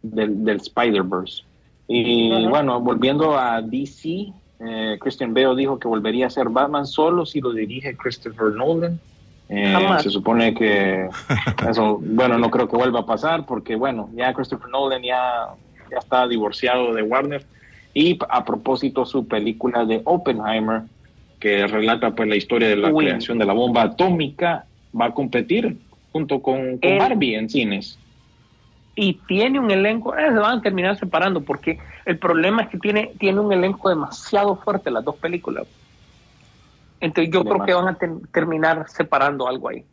Del, 0.03 0.43
del 0.43 0.57
Spider-Verse. 0.57 1.43
Y 1.87 2.31
uh 2.31 2.35
-huh. 2.35 2.49
bueno, 2.49 2.79
volviendo 2.79 3.37
a 3.37 3.61
DC, 3.61 4.31
eh, 4.59 4.97
Christian 4.99 5.33
Bale 5.33 5.55
dijo 5.55 5.79
que 5.79 5.87
volvería 5.87 6.27
a 6.27 6.29
ser 6.29 6.49
Batman 6.49 6.85
solo 6.85 7.25
si 7.25 7.41
lo 7.41 7.51
dirige 7.51 7.95
Christopher 7.97 8.51
Nolan. 8.53 8.99
Eh, 9.47 9.75
se 10.01 10.09
supone 10.09 10.53
que 10.55 11.07
eso, 11.69 11.99
bueno, 12.01 12.37
no 12.37 12.49
creo 12.49 12.67
que 12.67 12.75
vuelva 12.77 13.01
a 13.01 13.05
pasar 13.05 13.45
porque, 13.45 13.75
bueno, 13.75 14.09
ya 14.13 14.33
Christopher 14.33 14.69
Nolan 14.69 15.03
ya, 15.03 15.47
ya 15.91 15.97
está 15.97 16.27
divorciado 16.27 16.93
de 16.93 17.03
Warner. 17.03 17.45
Y 17.93 18.19
a 18.29 18.43
propósito, 18.43 19.05
su 19.05 19.27
película 19.27 19.85
de 19.85 20.01
Oppenheimer, 20.03 20.81
que 21.39 21.65
relata 21.67 22.11
pues 22.15 22.27
la 22.27 22.35
historia 22.35 22.67
de 22.67 22.75
la 22.75 22.91
Uy. 22.91 23.05
creación 23.05 23.37
de 23.37 23.45
la 23.45 23.53
bomba 23.53 23.83
atómica, 23.83 24.65
va 24.99 25.05
a 25.05 25.13
competir 25.13 25.77
junto 26.11 26.41
con, 26.41 26.77
con 26.79 26.91
El- 26.91 26.99
Barbie 26.99 27.35
en 27.35 27.49
cines. 27.49 27.99
y 28.95 29.13
tiene 29.27 29.59
un 29.59 29.69
elenco, 29.71 30.15
eh, 30.17 30.27
se 30.27 30.33
van 30.39 30.59
a 30.59 30.61
terminar 30.61 30.97
separando 30.97 31.41
porque 31.41 31.77
el 32.05 32.17
problema 32.17 32.63
es 32.63 32.69
que 32.69 32.77
tiene, 32.79 33.11
tiene 33.19 33.39
un 33.41 33.51
elenco 33.51 33.89
demasiado 33.89 34.55
fuerte 34.57 34.89
las 34.91 35.03
dos 35.03 35.15
películas. 35.17 35.65
Entonces 37.05 37.31
yo 37.31 37.43
creo 37.43 37.65
que 37.65 37.73
van 37.73 37.87
a 37.87 37.97
terminar 38.31 38.89
separando 38.89 39.47
algo 39.47 39.69
ahí. 39.69 39.85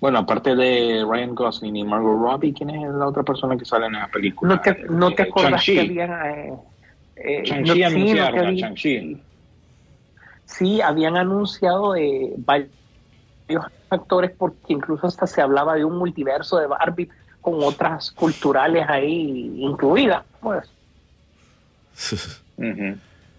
Bueno, 0.00 0.18
aparte 0.18 0.54
de 0.54 1.04
Ryan 1.08 1.34
Gosling 1.34 1.76
y 1.76 1.84
Margot 1.84 2.20
Robbie, 2.20 2.52
¿quién 2.52 2.70
es 2.70 2.92
la 2.92 3.06
otra 3.06 3.22
persona 3.22 3.56
que 3.56 3.64
sale 3.64 3.86
en 3.86 3.94
la 3.94 4.08
película? 4.08 4.54
¿No 4.54 4.60
te, 4.60 4.84
no 4.90 5.14
te 5.14 5.22
eh, 5.22 5.26
acuerdas 5.28 5.64
que 5.64 5.80
habían... 5.80 6.26
Eh, 6.26 6.52
eh 7.16 7.44
anunciaron 7.52 8.64
a 8.64 8.74
chi 8.74 9.22
Sí, 10.44 10.80
habían 10.80 11.16
anunciado 11.16 11.96
eh, 11.96 12.34
varios 12.36 12.70
actores 13.88 14.32
porque 14.36 14.74
incluso 14.74 15.06
hasta 15.06 15.26
se 15.26 15.40
hablaba 15.40 15.74
de 15.74 15.84
un 15.84 15.96
multiverso 15.96 16.58
de 16.58 16.66
Barbie 16.66 17.08
con 17.40 17.62
otras 17.62 18.10
culturales 18.10 18.84
ahí 18.88 19.54
incluidas, 19.58 20.24
pues. 20.40 20.68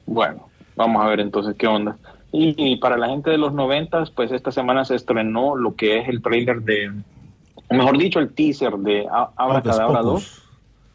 Bueno, 0.07 0.49
vamos 0.75 1.03
a 1.03 1.07
ver 1.07 1.19
entonces 1.19 1.55
qué 1.57 1.67
onda. 1.67 1.97
Y, 2.37 2.75
para 2.77 2.97
la 2.97 3.07
gente 3.07 3.29
de 3.29 3.37
los 3.37 3.53
noventas, 3.53 4.11
pues 4.11 4.31
esta 4.31 4.51
semana 4.51 4.83
se 4.83 4.95
estrenó 4.95 5.55
lo 5.55 5.75
que 5.75 5.99
es 5.99 6.09
el 6.09 6.21
trailer 6.21 6.61
de, 6.61 6.91
o 7.69 7.73
mejor 7.73 7.97
dicho, 7.97 8.19
el 8.19 8.33
teaser 8.33 8.73
de 8.73 9.07
Abracadabra 9.37 10.01
2, 10.01 10.43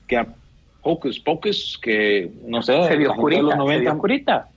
que 0.07 0.27
Hocus 0.83 1.21
Pocus, 1.21 1.79
que 1.81 2.31
no 2.47 2.63
sé, 2.63 2.85
se 2.85 2.97
vio 2.97 3.15
de 3.15 3.43
los 3.43 3.57
90, 3.57 4.49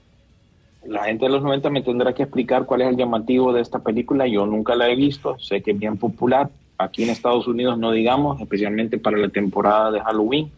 la 0.86 1.04
gente 1.04 1.24
de 1.24 1.30
los 1.30 1.42
90 1.42 1.70
me 1.70 1.82
tendrá 1.82 2.12
que 2.12 2.24
explicar 2.24 2.66
cuál 2.66 2.82
es 2.82 2.88
el 2.88 2.96
llamativo 2.96 3.52
de 3.52 3.62
esta 3.62 3.78
película. 3.78 4.26
Yo 4.26 4.46
nunca 4.46 4.74
la 4.74 4.88
he 4.88 4.96
visto, 4.96 5.38
sé 5.38 5.62
que 5.62 5.72
es 5.72 5.78
bien 5.78 5.96
popular. 5.96 6.50
Aquí 6.76 7.04
en 7.04 7.10
Estados 7.10 7.46
Unidos 7.46 7.78
no 7.78 7.92
digamos, 7.92 8.40
especialmente 8.40 8.98
para 8.98 9.16
la 9.16 9.28
temporada 9.28 9.90
de 9.90 10.00
Halloween. 10.00 10.50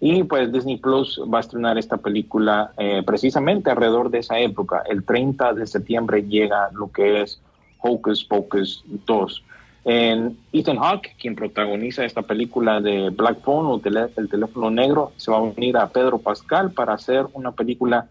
Y 0.00 0.24
pues 0.24 0.52
Disney 0.52 0.76
Plus 0.76 1.20
va 1.32 1.38
a 1.38 1.40
estrenar 1.40 1.78
esta 1.78 1.96
película 1.96 2.72
eh, 2.76 3.02
precisamente 3.06 3.70
alrededor 3.70 4.10
de 4.10 4.18
esa 4.18 4.38
época. 4.38 4.82
El 4.88 5.04
30 5.04 5.54
de 5.54 5.66
septiembre 5.66 6.22
llega 6.22 6.70
lo 6.72 6.90
que 6.90 7.22
es 7.22 7.40
Hocus 7.80 8.24
Pocus 8.24 8.84
2. 9.06 9.44
En 9.84 10.38
Ethan 10.52 10.78
Hawke, 10.78 11.14
quien 11.18 11.36
protagoniza 11.36 12.04
esta 12.04 12.22
película 12.22 12.80
de 12.80 13.10
Black 13.10 13.40
Phone 13.42 13.66
o 13.66 13.80
El 14.16 14.28
teléfono 14.30 14.70
negro, 14.70 15.12
se 15.16 15.30
va 15.30 15.38
a 15.38 15.42
unir 15.42 15.76
a 15.76 15.88
Pedro 15.88 16.18
Pascal 16.18 16.72
para 16.72 16.94
hacer 16.94 17.26
una 17.34 17.52
película 17.52 18.08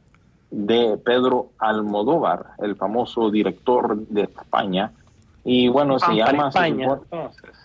de 0.51 0.97
Pedro 1.03 1.49
Almodóvar, 1.57 2.45
el 2.59 2.75
famoso 2.75 3.31
director 3.31 3.97
de 4.07 4.21
España. 4.21 4.91
Y 5.45 5.67
bueno, 5.67 5.99
se 5.99 6.15
llama... 6.15 6.47
España, 6.47 6.99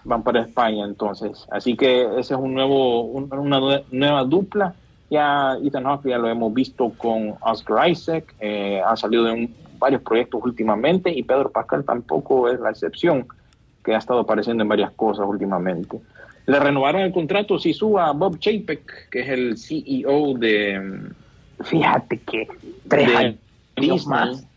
van 0.05 0.23
para 0.23 0.43
España 0.43 0.85
entonces. 0.85 1.47
Así 1.51 1.77
que 1.77 2.03
ese 2.19 2.35
es 2.35 2.41
un 2.41 2.55
nuevo, 2.55 3.03
una 3.03 3.83
nueva 3.91 4.25
dupla. 4.25 4.75
Ya 5.11 5.57
Ethan 5.63 5.85
Hawke 5.85 6.09
ya 6.09 6.19
lo 6.19 6.29
hemos 6.29 6.53
visto 6.53 6.91
con 6.99 7.35
Oscar 7.41 7.89
Isaac, 7.89 8.35
eh, 8.41 8.83
ha 8.85 8.95
salido 8.97 9.29
en 9.29 9.55
varios 9.79 10.03
proyectos 10.03 10.43
últimamente 10.45 11.11
y 11.11 11.23
Pedro 11.23 11.51
Pascal 11.51 11.85
tampoco 11.85 12.51
es 12.51 12.61
la 12.61 12.71
excepción, 12.71 13.27
que 13.83 13.95
ha 13.95 13.99
estado 13.99 14.21
apareciendo 14.21 14.63
en 14.63 14.69
varias 14.69 14.91
cosas 14.93 15.25
últimamente. 15.27 15.99
Le 16.45 16.59
renovaron 16.59 17.03
el 17.03 17.13
contrato 17.13 17.59
si 17.59 17.73
suba 17.73 18.09
a 18.09 18.13
Bob 18.13 18.39
Chapek, 18.39 19.09
que 19.11 19.21
es 19.21 19.29
el 19.29 19.57
CEO 19.57 20.35
de 20.35 21.11
Fíjate 21.65 22.19
que 22.21 22.49
tres 22.89 23.39
años 23.77 24.07
más. 24.07 24.48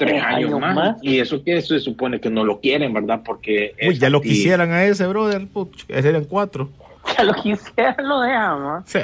Tres, 0.00 0.22
años, 0.22 0.58
más. 0.58 0.96
Y 1.02 1.18
eso 1.18 1.44
que 1.44 1.60
se 1.60 1.78
supone 1.78 2.20
que 2.20 2.30
no 2.30 2.42
lo 2.44 2.58
quieren, 2.60 2.92
¿verdad? 2.92 3.20
Porque. 3.24 3.74
Uy, 3.86 3.98
ya 3.98 4.08
lo 4.08 4.20
quisieran 4.20 4.72
a 4.72 4.84
ese, 4.84 5.06
brother. 5.06 5.46
eran 5.88 6.24
cuatro. 6.24 6.70
Ya 7.16 7.24
lo 7.24 7.34
quisieran, 7.34 8.06
lo 8.06 8.20
dejamos. 8.20 8.84
Sí, 8.86 8.98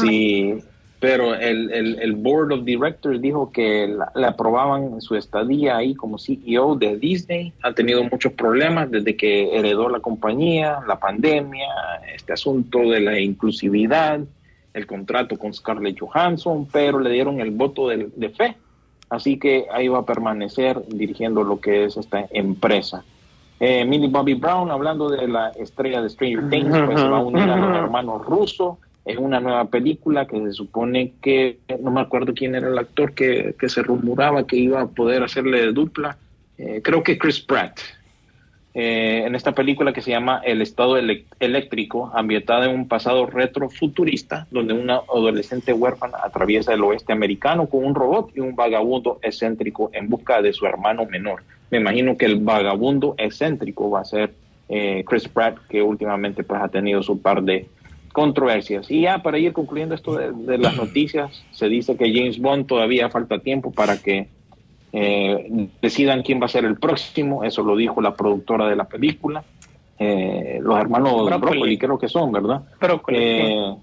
sí, 0.00 0.54
pero 1.00 1.34
el, 1.34 1.72
el, 1.72 1.98
el, 2.00 2.12
Board 2.12 2.52
of 2.52 2.64
Directors 2.64 3.20
dijo 3.20 3.50
que 3.50 3.96
le 4.14 4.26
aprobaban 4.26 5.00
su 5.00 5.16
estadía 5.16 5.78
ahí 5.78 5.94
como 5.94 6.18
CEO 6.18 6.76
de 6.76 6.96
Disney. 6.98 7.52
Ha 7.62 7.72
tenido 7.72 8.04
muchos 8.04 8.34
problemas 8.34 8.90
desde 8.90 9.16
que 9.16 9.56
heredó 9.56 9.88
la 9.88 10.00
compañía, 10.00 10.80
la 10.86 10.98
pandemia, 10.98 11.66
este 12.14 12.34
asunto 12.34 12.78
de 12.78 13.00
la 13.00 13.18
inclusividad 13.18 14.20
el 14.74 14.86
contrato 14.86 15.38
con 15.38 15.54
Scarlett 15.54 15.98
Johansson, 15.98 16.68
pero 16.70 16.98
le 16.98 17.10
dieron 17.10 17.40
el 17.40 17.52
voto 17.52 17.88
de, 17.88 18.28
fe. 18.36 18.56
Así 19.14 19.38
que 19.38 19.66
ahí 19.72 19.88
va 19.88 20.00
a 20.00 20.04
permanecer 20.04 20.82
dirigiendo 20.88 21.44
lo 21.44 21.60
que 21.60 21.84
es 21.84 21.96
esta 21.96 22.26
empresa. 22.30 23.04
Eh, 23.60 23.84
Millie 23.84 24.08
Bobby 24.08 24.34
Brown, 24.34 24.70
hablando 24.70 25.08
de 25.08 25.28
la 25.28 25.50
estrella 25.50 26.02
de 26.02 26.10
Stranger 26.10 26.50
Things, 26.50 26.76
pues 26.86 27.00
se 27.00 27.08
va 27.08 27.18
a 27.18 27.22
unir 27.22 27.44
a 27.44 27.56
los 27.56 27.76
hermanos 27.76 28.26
rusos 28.26 28.78
en 29.04 29.22
una 29.22 29.38
nueva 29.38 29.66
película 29.66 30.26
que 30.26 30.40
se 30.40 30.52
supone 30.52 31.12
que, 31.22 31.58
no 31.80 31.92
me 31.92 32.00
acuerdo 32.00 32.34
quién 32.34 32.54
era 32.56 32.68
el 32.68 32.76
actor 32.76 33.12
que, 33.12 33.54
se 33.68 33.82
rumoraba 33.82 34.46
que 34.46 34.56
iba 34.56 34.80
a 34.80 34.86
poder 34.86 35.22
hacerle 35.22 35.72
dupla. 35.72 36.16
Eh, 36.58 36.80
creo 36.82 37.02
que 37.02 37.16
Chris 37.16 37.40
Pratt, 37.40 37.78
eh, 38.76 39.22
en 39.24 39.36
esta 39.36 39.52
película 39.52 39.92
que 39.92 40.02
se 40.02 40.10
llama 40.10 40.40
El 40.44 40.60
Estado 40.60 40.96
Eléctrico, 40.96 42.10
ambientada 42.12 42.66
en 42.66 42.74
un 42.74 42.88
pasado 42.88 43.24
retrofuturista, 43.26 44.48
donde 44.50 44.74
una 44.74 44.96
adolescente 44.96 45.72
huérfana 45.72 46.18
atraviesa 46.24 46.74
el 46.74 46.82
oeste 46.82 47.12
americano 47.12 47.66
con 47.66 47.84
un 47.84 47.94
robot 47.94 48.32
y 48.34 48.40
un 48.40 48.56
vagabundo 48.56 49.20
excéntrico 49.22 49.90
en 49.92 50.08
busca 50.08 50.42
de 50.42 50.52
su 50.52 50.66
hermano 50.66 51.06
menor. 51.06 51.44
Me 51.70 51.78
imagino 51.78 52.16
que 52.16 52.26
el 52.26 52.40
vagabundo 52.40 53.14
excéntrico 53.16 53.90
va 53.90 54.00
a 54.00 54.04
ser 54.04 54.34
eh, 54.68 55.04
Chris 55.06 55.28
Pratt, 55.28 55.56
que 55.68 55.80
últimamente 55.80 56.42
pues, 56.42 56.60
ha 56.60 56.68
tenido 56.68 57.00
su 57.00 57.22
par 57.22 57.44
de 57.44 57.68
controversias. 58.12 58.90
Y 58.90 59.02
ya 59.02 59.22
para 59.22 59.38
ir 59.38 59.52
concluyendo 59.52 59.94
esto 59.94 60.16
de 60.16 60.58
las 60.58 60.76
noticias, 60.76 61.44
se 61.52 61.68
dice 61.68 61.96
que 61.96 62.12
James 62.12 62.40
Bond 62.40 62.66
todavía 62.66 63.08
falta 63.08 63.38
tiempo 63.38 63.70
para 63.70 63.98
que 63.98 64.28
eh, 64.96 65.68
decidan 65.82 66.22
quién 66.22 66.40
va 66.40 66.46
a 66.46 66.48
ser 66.48 66.64
el 66.64 66.76
próximo, 66.76 67.42
eso 67.42 67.64
lo 67.64 67.74
dijo 67.74 68.00
la 68.00 68.14
productora 68.14 68.68
de 68.68 68.76
la 68.76 68.84
película, 68.84 69.42
eh, 69.98 70.60
los 70.62 70.78
hermanos 70.78 71.26
Broccoli. 71.26 71.76
creo 71.76 71.98
que 71.98 72.08
son, 72.08 72.30
¿verdad? 72.30 72.62
Eh, 73.08 73.74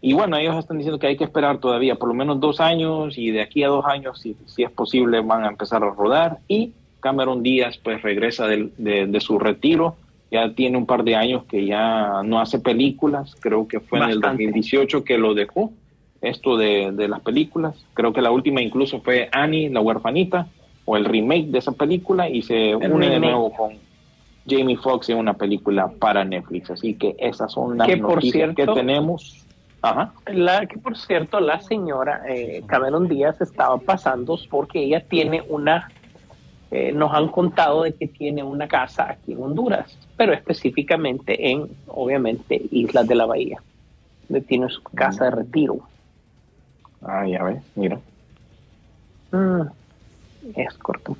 y 0.00 0.14
bueno, 0.14 0.38
ellos 0.38 0.56
están 0.56 0.78
diciendo 0.78 0.98
que 0.98 1.08
hay 1.08 1.18
que 1.18 1.24
esperar 1.24 1.58
todavía 1.58 1.96
por 1.96 2.08
lo 2.08 2.14
menos 2.14 2.40
dos 2.40 2.58
años 2.58 3.18
y 3.18 3.32
de 3.32 3.42
aquí 3.42 3.64
a 3.64 3.68
dos 3.68 3.84
años, 3.84 4.18
si, 4.18 4.34
si 4.46 4.62
es 4.62 4.70
posible, 4.70 5.20
van 5.20 5.44
a 5.44 5.48
empezar 5.48 5.84
a 5.84 5.90
rodar. 5.90 6.38
Y 6.48 6.72
Cameron 7.00 7.42
Díaz 7.42 7.76
pues 7.76 8.00
regresa 8.00 8.46
de, 8.46 9.20
su 9.20 9.38
retiro, 9.38 9.96
ya 10.30 10.54
tiene 10.54 10.78
un 10.78 10.86
par 10.86 11.04
de 11.04 11.16
años 11.16 11.44
que 11.44 11.66
ya 11.66 12.22
no 12.24 12.40
hace 12.40 12.60
películas, 12.60 13.36
creo 13.40 13.68
que 13.68 13.80
fue 13.80 13.98
en 13.98 14.08
el 14.08 14.20
2018 14.20 15.04
que 15.04 15.18
lo 15.18 15.34
dejó 15.34 15.70
esto 16.22 16.56
de, 16.56 16.92
de, 16.92 17.08
las 17.08 17.20
películas. 17.20 17.84
Creo 17.94 18.12
que 18.12 18.22
la 18.22 18.30
última 18.30 18.62
incluso 18.62 19.00
fue 19.00 19.28
Annie, 19.32 19.68
la 19.68 19.80
huerfanita, 19.80 20.46
o 20.84 20.96
el 20.96 21.04
remake 21.04 21.46
de 21.46 21.58
esa 21.58 21.72
película, 21.72 22.28
y 22.28 22.42
se 22.42 22.74
une 22.74 23.10
de 23.10 23.20
nuevo 23.20 23.52
con 23.52 23.72
Jamie 24.48 24.76
Foxx 24.76 25.10
en 25.10 25.18
una 25.18 25.34
película 25.34 25.88
para 25.88 26.24
Netflix. 26.24 26.70
Así 26.70 26.94
que 26.94 27.14
esas 27.18 27.52
son 27.52 27.78
las 27.78 27.88
noticias 27.98 28.54
que 28.54 28.66
tenemos. 28.66 29.44
Ajá. 29.82 30.12
La 30.26 30.66
que 30.66 30.78
por 30.78 30.96
cierto 30.96 31.40
la 31.40 31.60
señora 31.60 32.22
eh, 32.28 32.62
Cameron 32.66 33.08
Díaz 33.08 33.40
estaba 33.40 33.78
pasando 33.78 34.38
porque 34.48 34.84
ella 34.84 35.00
tiene 35.00 35.42
una, 35.48 35.90
eh, 36.70 36.92
nos 36.92 37.12
han 37.12 37.28
contado 37.28 37.82
de 37.82 37.92
que 37.92 38.06
tiene 38.06 38.44
una 38.44 38.68
casa 38.68 39.10
aquí 39.10 39.32
en 39.32 39.42
Honduras, 39.42 39.98
pero 40.16 40.32
específicamente 40.32 41.50
en, 41.50 41.68
obviamente, 41.88 42.62
Islas 42.70 43.08
de 43.08 43.16
la 43.16 43.26
Bahía, 43.26 43.60
donde 44.28 44.46
tiene 44.46 44.68
su 44.68 44.82
casa 44.82 45.24
de 45.24 45.30
retiro. 45.32 45.80
Ah, 47.04 47.26
ya 47.26 47.42
ves, 47.42 47.62
mira. 47.74 47.98
Mm, 49.32 49.62
es 50.54 50.74
corto. 50.74 51.16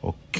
Ok. 0.00 0.38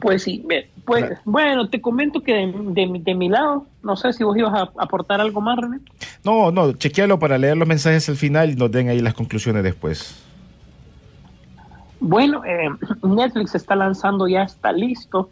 Pues 0.00 0.24
sí, 0.24 0.44
pues, 0.84 1.04
bueno, 1.24 1.68
te 1.68 1.80
comento 1.80 2.22
que 2.22 2.32
de, 2.32 3.00
de, 3.04 3.14
mi 3.14 3.28
lado, 3.28 3.66
no 3.82 3.96
sé 3.96 4.12
si 4.12 4.24
vos 4.24 4.36
ibas 4.36 4.54
a 4.54 4.72
aportar 4.82 5.20
algo 5.20 5.40
más, 5.40 5.58
René. 5.58 5.78
No, 6.24 6.50
no, 6.50 6.72
chequealo 6.72 7.18
para 7.18 7.38
leer 7.38 7.56
los 7.56 7.68
mensajes 7.68 8.08
al 8.08 8.16
final 8.16 8.50
y 8.50 8.56
nos 8.56 8.70
den 8.72 8.88
ahí 8.88 9.00
las 9.00 9.14
conclusiones 9.14 9.62
después. 9.62 10.20
Bueno, 12.00 12.44
eh, 12.44 12.68
Netflix 13.02 13.54
está 13.54 13.76
lanzando, 13.76 14.26
ya 14.26 14.42
está 14.42 14.72
listo 14.72 15.30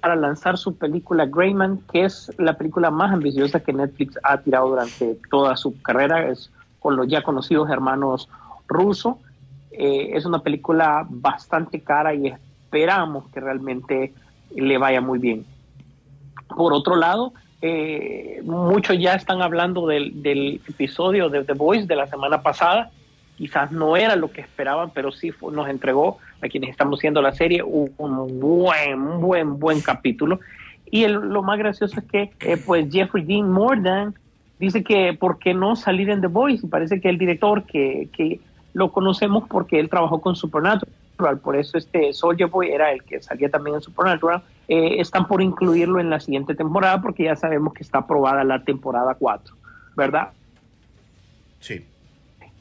para 0.00 0.16
lanzar 0.16 0.58
su 0.58 0.76
película 0.76 1.26
Greyman, 1.26 1.78
que 1.90 2.04
es 2.04 2.32
la 2.38 2.56
película 2.56 2.90
más 2.90 3.12
ambiciosa 3.12 3.60
que 3.60 3.72
Netflix 3.72 4.18
ha 4.22 4.38
tirado 4.38 4.68
durante 4.68 5.18
toda 5.30 5.56
su 5.56 5.80
carrera, 5.82 6.28
es 6.30 6.50
con 6.78 6.96
los 6.96 7.08
ya 7.08 7.22
conocidos 7.22 7.70
hermanos 7.70 8.28
Russo. 8.68 9.18
Eh, 9.72 10.10
es 10.14 10.24
una 10.24 10.40
película 10.40 11.06
bastante 11.08 11.80
cara 11.80 12.14
y 12.14 12.28
esperamos 12.28 13.28
que 13.30 13.40
realmente 13.40 14.14
le 14.54 14.78
vaya 14.78 15.00
muy 15.00 15.18
bien. 15.18 15.44
Por 16.48 16.72
otro 16.72 16.96
lado, 16.96 17.32
eh, 17.62 18.40
muchos 18.44 18.98
ya 18.98 19.14
están 19.14 19.42
hablando 19.42 19.86
del, 19.86 20.60
episodio 20.68 21.28
de 21.28 21.44
The 21.44 21.54
Voice 21.54 21.86
de 21.86 21.96
la 21.96 22.06
semana 22.06 22.42
pasada. 22.42 22.90
Quizás 23.36 23.72
no 23.72 23.96
era 23.96 24.16
lo 24.16 24.30
que 24.30 24.40
esperaban, 24.40 24.90
pero 24.94 25.12
sí 25.12 25.32
nos 25.50 25.68
entregó 25.68 26.18
a 26.42 26.48
quienes 26.48 26.70
estamos 26.70 26.98
haciendo 27.00 27.22
la 27.22 27.32
serie, 27.32 27.62
un, 27.62 27.92
buen, 28.40 29.20
buen, 29.20 29.58
buen 29.58 29.80
capítulo. 29.80 30.40
Y 30.90 31.04
el- 31.04 31.14
lo 31.14 31.42
más 31.42 31.58
gracioso 31.58 31.98
es 32.00 32.06
que, 32.06 32.30
eh, 32.40 32.56
pues, 32.64 32.88
Jeffrey 32.92 33.24
Dean 33.24 33.50
Morgan 33.50 34.14
dice 34.58 34.82
que, 34.84 35.14
¿por 35.14 35.38
qué 35.38 35.54
no 35.54 35.76
salir 35.76 36.10
en 36.10 36.20
The 36.20 36.28
Voice? 36.28 36.66
Y 36.66 36.68
parece 36.68 37.00
que 37.00 37.08
el 37.08 37.18
director, 37.18 37.64
que, 37.64 38.08
que 38.16 38.40
lo 38.72 38.92
conocemos 38.92 39.44
porque 39.48 39.80
él 39.80 39.88
trabajó 39.88 40.20
con 40.20 40.36
Supernatural, 40.36 41.38
por 41.42 41.56
eso 41.56 41.78
este 41.78 42.12
Soldier 42.12 42.48
Boy 42.50 42.68
era 42.70 42.92
el 42.92 43.02
que 43.02 43.22
salía 43.22 43.48
también 43.48 43.76
en 43.76 43.80
Supernatural, 43.82 44.42
eh, 44.68 44.96
están 45.00 45.26
por 45.26 45.40
incluirlo 45.42 45.98
en 45.98 46.10
la 46.10 46.20
siguiente 46.20 46.54
temporada 46.54 47.00
porque 47.00 47.24
ya 47.24 47.36
sabemos 47.36 47.72
que 47.72 47.82
está 47.82 47.98
aprobada 47.98 48.44
la 48.44 48.62
temporada 48.62 49.14
4, 49.18 49.54
¿verdad? 49.96 50.28
Sí. 51.60 51.84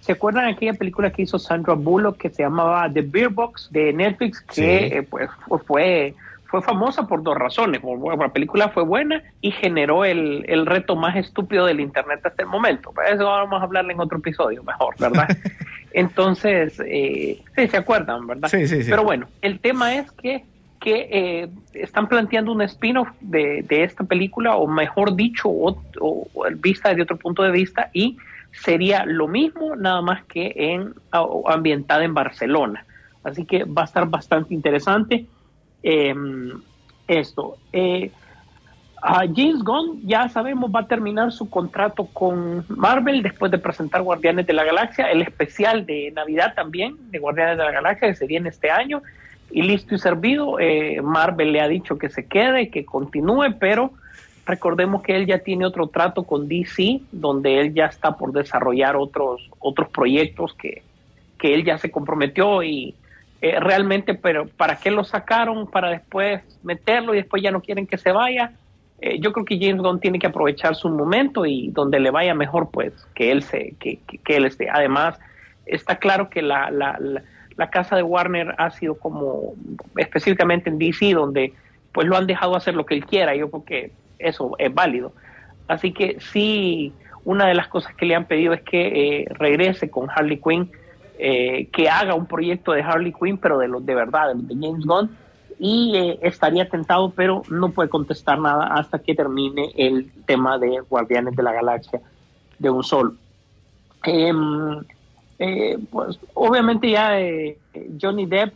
¿Se 0.05 0.11
acuerdan 0.11 0.45
de 0.45 0.51
aquella 0.51 0.73
película 0.73 1.09
que 1.11 1.23
hizo 1.23 1.39
Sandra 1.39 1.73
Bullock 1.73 2.17
que 2.17 2.29
se 2.29 2.43
llamaba 2.43 2.87
The 2.91 3.01
Beer 3.01 3.29
Box 3.29 3.69
de 3.71 3.91
Netflix? 3.91 4.39
Que 4.41 4.53
Sí. 4.53 4.63
eh, 4.63 5.03
pues, 5.09 5.29
fue- 5.65 6.13
fue, 6.45 6.61
famosa 6.61 7.05
por 7.07 7.21
dos 7.23 7.35
razones. 7.35 7.81
La 8.17 8.29
película 8.29 8.69
fue 8.69 8.83
buena 8.83 9.21
y 9.41 9.51
generó 9.51 10.05
el, 10.05 10.45
el 10.47 10.65
reto 10.65 10.95
más 10.95 11.15
estúpido 11.17 11.65
del 11.65 11.79
Internet 11.81 12.21
hasta 12.23 12.43
el 12.43 12.47
momento. 12.49 12.93
Pero 12.95 13.13
eso 13.15 13.25
vamos 13.25 13.59
a 13.59 13.65
hablarle 13.65 13.91
en 13.93 13.99
otro 13.99 14.19
episodio 14.19 14.63
mejor, 14.63 14.95
¿verdad? 14.99 15.27
Entonces, 15.91 16.79
eh, 16.85 17.41
sí, 17.55 17.67
se 17.67 17.77
acuerdan, 17.77 18.27
¿verdad? 18.27 18.49
Sí, 18.49 18.67
sí, 18.67 18.83
sí. 18.83 18.89
Pero 18.89 19.03
bueno, 19.03 19.27
el 19.41 19.59
tema 19.59 19.95
es 19.95 20.11
que, 20.11 20.43
que 20.79 21.07
eh, 21.09 21.49
están 21.73 22.07
planteando 22.07 22.51
un 22.51 22.61
spin-off 22.61 23.07
de, 23.21 23.63
de 23.63 23.83
esta 23.83 24.03
película, 24.03 24.55
o 24.55 24.67
mejor 24.67 25.15
dicho, 25.15 25.49
o, 25.49 25.71
o- 25.99 26.27
o 26.33 26.45
vista 26.57 26.89
desde 26.89 27.03
otro 27.03 27.17
punto 27.17 27.43
de 27.43 27.51
vista, 27.51 27.89
y 27.93 28.17
sería 28.61 29.05
lo 29.05 29.27
mismo, 29.27 29.75
nada 29.75 30.01
más 30.01 30.23
que 30.25 30.53
en 30.55 30.93
ambientada 31.45 32.03
en 32.03 32.13
Barcelona. 32.13 32.85
Así 33.23 33.45
que 33.45 33.63
va 33.63 33.83
a 33.83 33.85
estar 33.85 34.07
bastante 34.07 34.53
interesante 34.53 35.25
eh, 35.83 36.13
esto. 37.07 37.57
Eh, 37.73 38.11
a 39.01 39.19
James 39.19 39.63
Gunn, 39.63 40.01
ya 40.03 40.27
sabemos, 40.29 40.71
va 40.73 40.79
a 40.79 40.87
terminar 40.87 41.31
su 41.31 41.47
contrato 41.47 42.05
con 42.07 42.65
Marvel 42.69 43.21
después 43.21 43.51
de 43.51 43.59
presentar 43.59 44.01
Guardianes 44.01 44.47
de 44.47 44.53
la 44.53 44.63
Galaxia, 44.63 45.11
el 45.11 45.21
especial 45.21 45.85
de 45.85 46.11
Navidad 46.15 46.53
también 46.55 46.95
de 47.11 47.19
Guardianes 47.19 47.57
de 47.57 47.65
la 47.65 47.71
Galaxia 47.71 48.07
que 48.07 48.15
se 48.15 48.25
viene 48.25 48.49
este 48.49 48.71
año. 48.71 49.03
Y 49.51 49.61
listo 49.61 49.93
y 49.93 49.99
servido, 49.99 50.59
eh, 50.59 51.01
Marvel 51.03 51.51
le 51.51 51.61
ha 51.61 51.67
dicho 51.67 51.99
que 51.99 52.09
se 52.09 52.25
quede, 52.25 52.69
que 52.71 52.83
continúe, 52.83 53.55
pero 53.59 53.93
recordemos 54.45 55.01
que 55.01 55.15
él 55.15 55.25
ya 55.25 55.39
tiene 55.39 55.65
otro 55.65 55.87
trato 55.87 56.23
con 56.23 56.47
DC, 56.47 57.01
donde 57.11 57.59
él 57.59 57.73
ya 57.73 57.85
está 57.85 58.15
por 58.15 58.31
desarrollar 58.31 58.95
otros, 58.95 59.49
otros 59.59 59.89
proyectos 59.89 60.53
que, 60.53 60.83
que 61.37 61.53
él 61.53 61.63
ya 61.63 61.77
se 61.77 61.91
comprometió 61.91 62.63
y 62.63 62.95
eh, 63.41 63.59
realmente, 63.59 64.13
pero 64.13 64.47
¿para 64.47 64.77
qué 64.77 64.91
lo 64.91 65.03
sacaron? 65.03 65.67
Para 65.67 65.89
después 65.89 66.41
meterlo 66.63 67.13
y 67.13 67.17
después 67.17 67.43
ya 67.43 67.51
no 67.51 67.61
quieren 67.61 67.87
que 67.87 67.97
se 67.97 68.11
vaya. 68.11 68.53
Eh, 69.01 69.19
yo 69.19 69.33
creo 69.33 69.45
que 69.45 69.59
James 69.59 69.81
Gunn 69.81 69.99
tiene 69.99 70.19
que 70.19 70.27
aprovechar 70.27 70.75
su 70.75 70.89
momento 70.89 71.45
y 71.45 71.69
donde 71.69 71.99
le 71.99 72.11
vaya 72.11 72.33
mejor, 72.33 72.69
pues 72.71 72.93
que 73.13 73.31
él 73.31 73.43
se, 73.43 73.75
que, 73.79 73.99
él 74.27 74.45
esté. 74.45 74.69
Además, 74.69 75.19
está 75.65 75.97
claro 75.97 76.29
que 76.29 76.41
la, 76.41 76.71
la, 76.71 76.97
la, 76.99 77.23
la 77.57 77.69
casa 77.69 77.95
de 77.95 78.03
Warner 78.03 78.55
ha 78.57 78.71
sido 78.71 78.97
como, 78.97 79.53
específicamente 79.97 80.69
en 80.69 80.79
DC, 80.79 81.13
donde 81.13 81.53
pues 81.91 82.07
lo 82.07 82.15
han 82.15 82.27
dejado 82.27 82.55
hacer 82.55 82.75
lo 82.75 82.85
que 82.85 82.95
él 82.95 83.05
quiera. 83.05 83.35
Yo 83.35 83.49
creo 83.49 83.65
que 83.65 83.91
eso 84.19 84.55
es 84.57 84.73
válido. 84.73 85.13
Así 85.67 85.91
que 85.91 86.17
sí, 86.19 86.93
una 87.23 87.47
de 87.47 87.55
las 87.55 87.67
cosas 87.67 87.95
que 87.95 88.05
le 88.05 88.15
han 88.15 88.25
pedido 88.25 88.53
es 88.53 88.61
que 88.61 89.21
eh, 89.21 89.25
regrese 89.31 89.89
con 89.89 90.09
Harley 90.09 90.39
Quinn, 90.39 90.71
eh, 91.17 91.67
que 91.71 91.89
haga 91.89 92.13
un 92.13 92.25
proyecto 92.25 92.73
de 92.73 92.81
Harley 92.81 93.13
Quinn, 93.13 93.37
pero 93.37 93.57
de 93.57 93.67
los 93.67 93.85
de 93.85 93.95
verdad, 93.95 94.29
de, 94.29 94.35
los 94.35 94.47
de 94.47 94.55
James 94.55 94.85
Gunn, 94.85 95.17
y 95.57 95.93
eh, 95.95 96.19
estaría 96.21 96.69
tentado, 96.69 97.11
pero 97.11 97.41
no 97.49 97.71
puede 97.71 97.89
contestar 97.89 98.39
nada 98.39 98.67
hasta 98.67 98.99
que 98.99 99.15
termine 99.15 99.71
el 99.77 100.11
tema 100.25 100.57
de 100.57 100.81
Guardianes 100.81 101.35
de 101.35 101.43
la 101.43 101.53
Galaxia 101.53 102.01
de 102.59 102.69
un 102.69 102.83
solo. 102.83 103.15
Em, 104.03 104.83
eh, 105.39 105.77
pues 105.89 106.19
obviamente 106.33 106.91
ya 106.91 107.17
Johnny 107.99 108.25
Depp, 108.25 108.53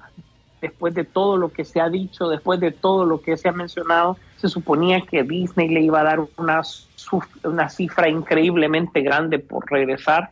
después 0.61 0.93
de 0.93 1.03
todo 1.03 1.37
lo 1.37 1.49
que 1.49 1.65
se 1.65 1.79
ha 1.81 1.89
dicho, 1.89 2.29
después 2.29 2.59
de 2.59 2.71
todo 2.71 3.05
lo 3.05 3.21
que 3.21 3.37
se 3.37 3.49
ha 3.49 3.51
mencionado, 3.51 4.17
se 4.37 4.47
suponía 4.47 5.01
que 5.01 5.23
Disney 5.23 5.69
le 5.69 5.81
iba 5.81 6.01
a 6.01 6.03
dar 6.03 6.19
una, 6.37 6.61
una 7.43 7.69
cifra 7.69 8.09
increíblemente 8.09 9.01
grande 9.01 9.39
por 9.39 9.69
regresar 9.69 10.29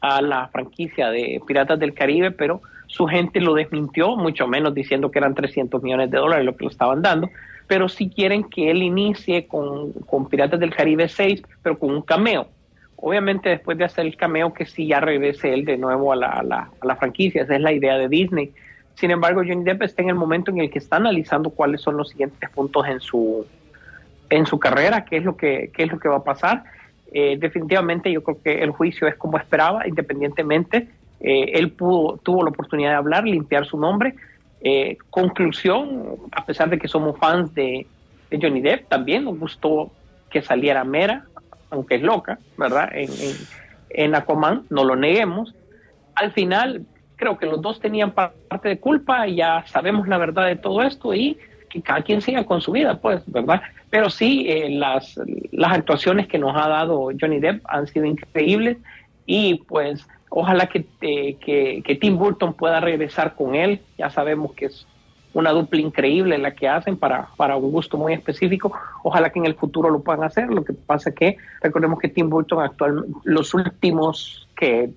a 0.00 0.20
la 0.20 0.48
franquicia 0.48 1.10
de 1.10 1.40
Piratas 1.46 1.78
del 1.78 1.94
Caribe, 1.94 2.30
pero 2.30 2.60
su 2.86 3.06
gente 3.06 3.40
lo 3.40 3.54
desmintió, 3.54 4.16
mucho 4.16 4.46
menos 4.46 4.74
diciendo 4.74 5.10
que 5.10 5.18
eran 5.18 5.34
300 5.34 5.82
millones 5.82 6.10
de 6.10 6.18
dólares 6.18 6.44
lo 6.44 6.56
que 6.56 6.64
lo 6.64 6.70
estaban 6.70 7.02
dando, 7.02 7.30
pero 7.66 7.88
sí 7.88 8.10
quieren 8.10 8.44
que 8.44 8.70
él 8.70 8.82
inicie 8.82 9.46
con, 9.46 9.92
con 9.92 10.28
Piratas 10.28 10.60
del 10.60 10.74
Caribe 10.74 11.08
6, 11.08 11.42
pero 11.62 11.78
con 11.78 11.90
un 11.90 12.02
cameo. 12.02 12.48
Obviamente 12.96 13.48
después 13.48 13.76
de 13.78 13.84
hacer 13.84 14.06
el 14.06 14.16
cameo 14.16 14.52
que 14.52 14.66
sí 14.66 14.86
ya 14.86 15.00
regrese 15.00 15.52
él 15.52 15.64
de 15.64 15.76
nuevo 15.76 16.12
a 16.12 16.16
la, 16.16 16.28
a 16.28 16.42
la, 16.42 16.70
a 16.80 16.86
la 16.86 16.96
franquicia, 16.96 17.42
esa 17.42 17.56
es 17.56 17.60
la 17.60 17.72
idea 17.72 17.96
de 17.98 18.08
Disney. 18.08 18.52
Sin 18.94 19.10
embargo, 19.10 19.40
Johnny 19.40 19.64
Depp 19.64 19.82
está 19.82 20.02
en 20.02 20.10
el 20.10 20.14
momento 20.14 20.50
en 20.50 20.60
el 20.60 20.70
que 20.70 20.78
está 20.78 20.96
analizando 20.96 21.50
cuáles 21.50 21.80
son 21.80 21.96
los 21.96 22.10
siguientes 22.10 22.48
puntos 22.50 22.86
en 22.86 23.00
su, 23.00 23.44
en 24.30 24.46
su 24.46 24.58
carrera, 24.58 25.04
qué 25.04 25.16
es 25.16 25.24
lo 25.24 25.36
que, 25.36 25.70
qué 25.74 25.84
es 25.84 25.92
lo 25.92 25.98
que 25.98 26.08
va 26.08 26.16
a 26.16 26.24
pasar. 26.24 26.64
Eh, 27.12 27.36
definitivamente 27.38 28.10
yo 28.10 28.22
creo 28.22 28.42
que 28.42 28.62
el 28.62 28.70
juicio 28.70 29.06
es 29.08 29.16
como 29.16 29.38
esperaba, 29.38 29.86
independientemente. 29.86 30.88
Eh, 31.20 31.52
él 31.54 31.70
pudo, 31.72 32.18
tuvo 32.18 32.42
la 32.42 32.50
oportunidad 32.50 32.90
de 32.90 32.96
hablar, 32.96 33.24
limpiar 33.24 33.66
su 33.66 33.78
nombre. 33.78 34.14
Eh, 34.60 34.96
conclusión, 35.10 36.16
a 36.32 36.44
pesar 36.44 36.70
de 36.70 36.78
que 36.78 36.88
somos 36.88 37.18
fans 37.18 37.54
de, 37.54 37.86
Johnny 38.30 38.60
Depp, 38.60 38.88
también 38.88 39.24
nos 39.24 39.38
gustó 39.38 39.92
que 40.28 40.42
saliera 40.42 40.82
Mera, 40.82 41.24
aunque 41.70 41.96
es 41.96 42.02
loca, 42.02 42.40
¿verdad? 42.56 42.90
En, 42.92 43.08
en, 43.08 43.36
en 43.90 44.14
Aquaman, 44.16 44.64
no 44.70 44.82
lo 44.82 44.96
neguemos. 44.96 45.54
Al 46.16 46.32
final, 46.32 46.84
creo 47.16 47.38
que 47.38 47.46
los 47.46 47.60
dos 47.62 47.80
tenían 47.80 48.12
parte 48.12 48.68
de 48.68 48.78
culpa 48.78 49.26
y 49.26 49.36
ya 49.36 49.64
sabemos 49.66 50.08
la 50.08 50.18
verdad 50.18 50.46
de 50.46 50.56
todo 50.56 50.82
esto 50.82 51.14
y 51.14 51.38
que 51.68 51.82
cada 51.82 52.02
quien 52.02 52.20
siga 52.20 52.44
con 52.44 52.60
su 52.60 52.72
vida, 52.72 53.00
pues, 53.00 53.22
¿verdad? 53.26 53.62
Pero 53.90 54.10
sí, 54.10 54.46
eh, 54.48 54.70
las, 54.70 55.18
las 55.52 55.72
actuaciones 55.72 56.26
que 56.28 56.38
nos 56.38 56.56
ha 56.56 56.68
dado 56.68 57.10
Johnny 57.18 57.40
Depp 57.40 57.64
han 57.68 57.86
sido 57.86 58.06
increíbles 58.06 58.78
y 59.26 59.54
pues 59.66 60.06
ojalá 60.28 60.66
que, 60.66 60.86
eh, 61.00 61.36
que, 61.40 61.82
que 61.84 61.94
Tim 61.96 62.18
Burton 62.18 62.54
pueda 62.54 62.80
regresar 62.80 63.34
con 63.34 63.54
él. 63.54 63.80
Ya 63.98 64.10
sabemos 64.10 64.52
que 64.54 64.66
es 64.66 64.86
una 65.32 65.50
dupla 65.50 65.80
increíble 65.80 66.38
la 66.38 66.52
que 66.52 66.68
hacen 66.68 66.96
para, 66.96 67.28
para 67.36 67.56
un 67.56 67.70
gusto 67.70 67.98
muy 67.98 68.12
específico. 68.12 68.72
Ojalá 69.02 69.30
que 69.30 69.40
en 69.40 69.46
el 69.46 69.54
futuro 69.54 69.90
lo 69.90 70.00
puedan 70.00 70.24
hacer. 70.24 70.48
Lo 70.48 70.64
que 70.64 70.72
pasa 70.72 71.12
que 71.12 71.36
recordemos 71.60 71.98
que 71.98 72.08
Tim 72.08 72.30
Burton 72.30 72.62
actualmente, 72.62 73.12
los 73.24 73.52
últimos 73.52 74.48
que 74.56 74.90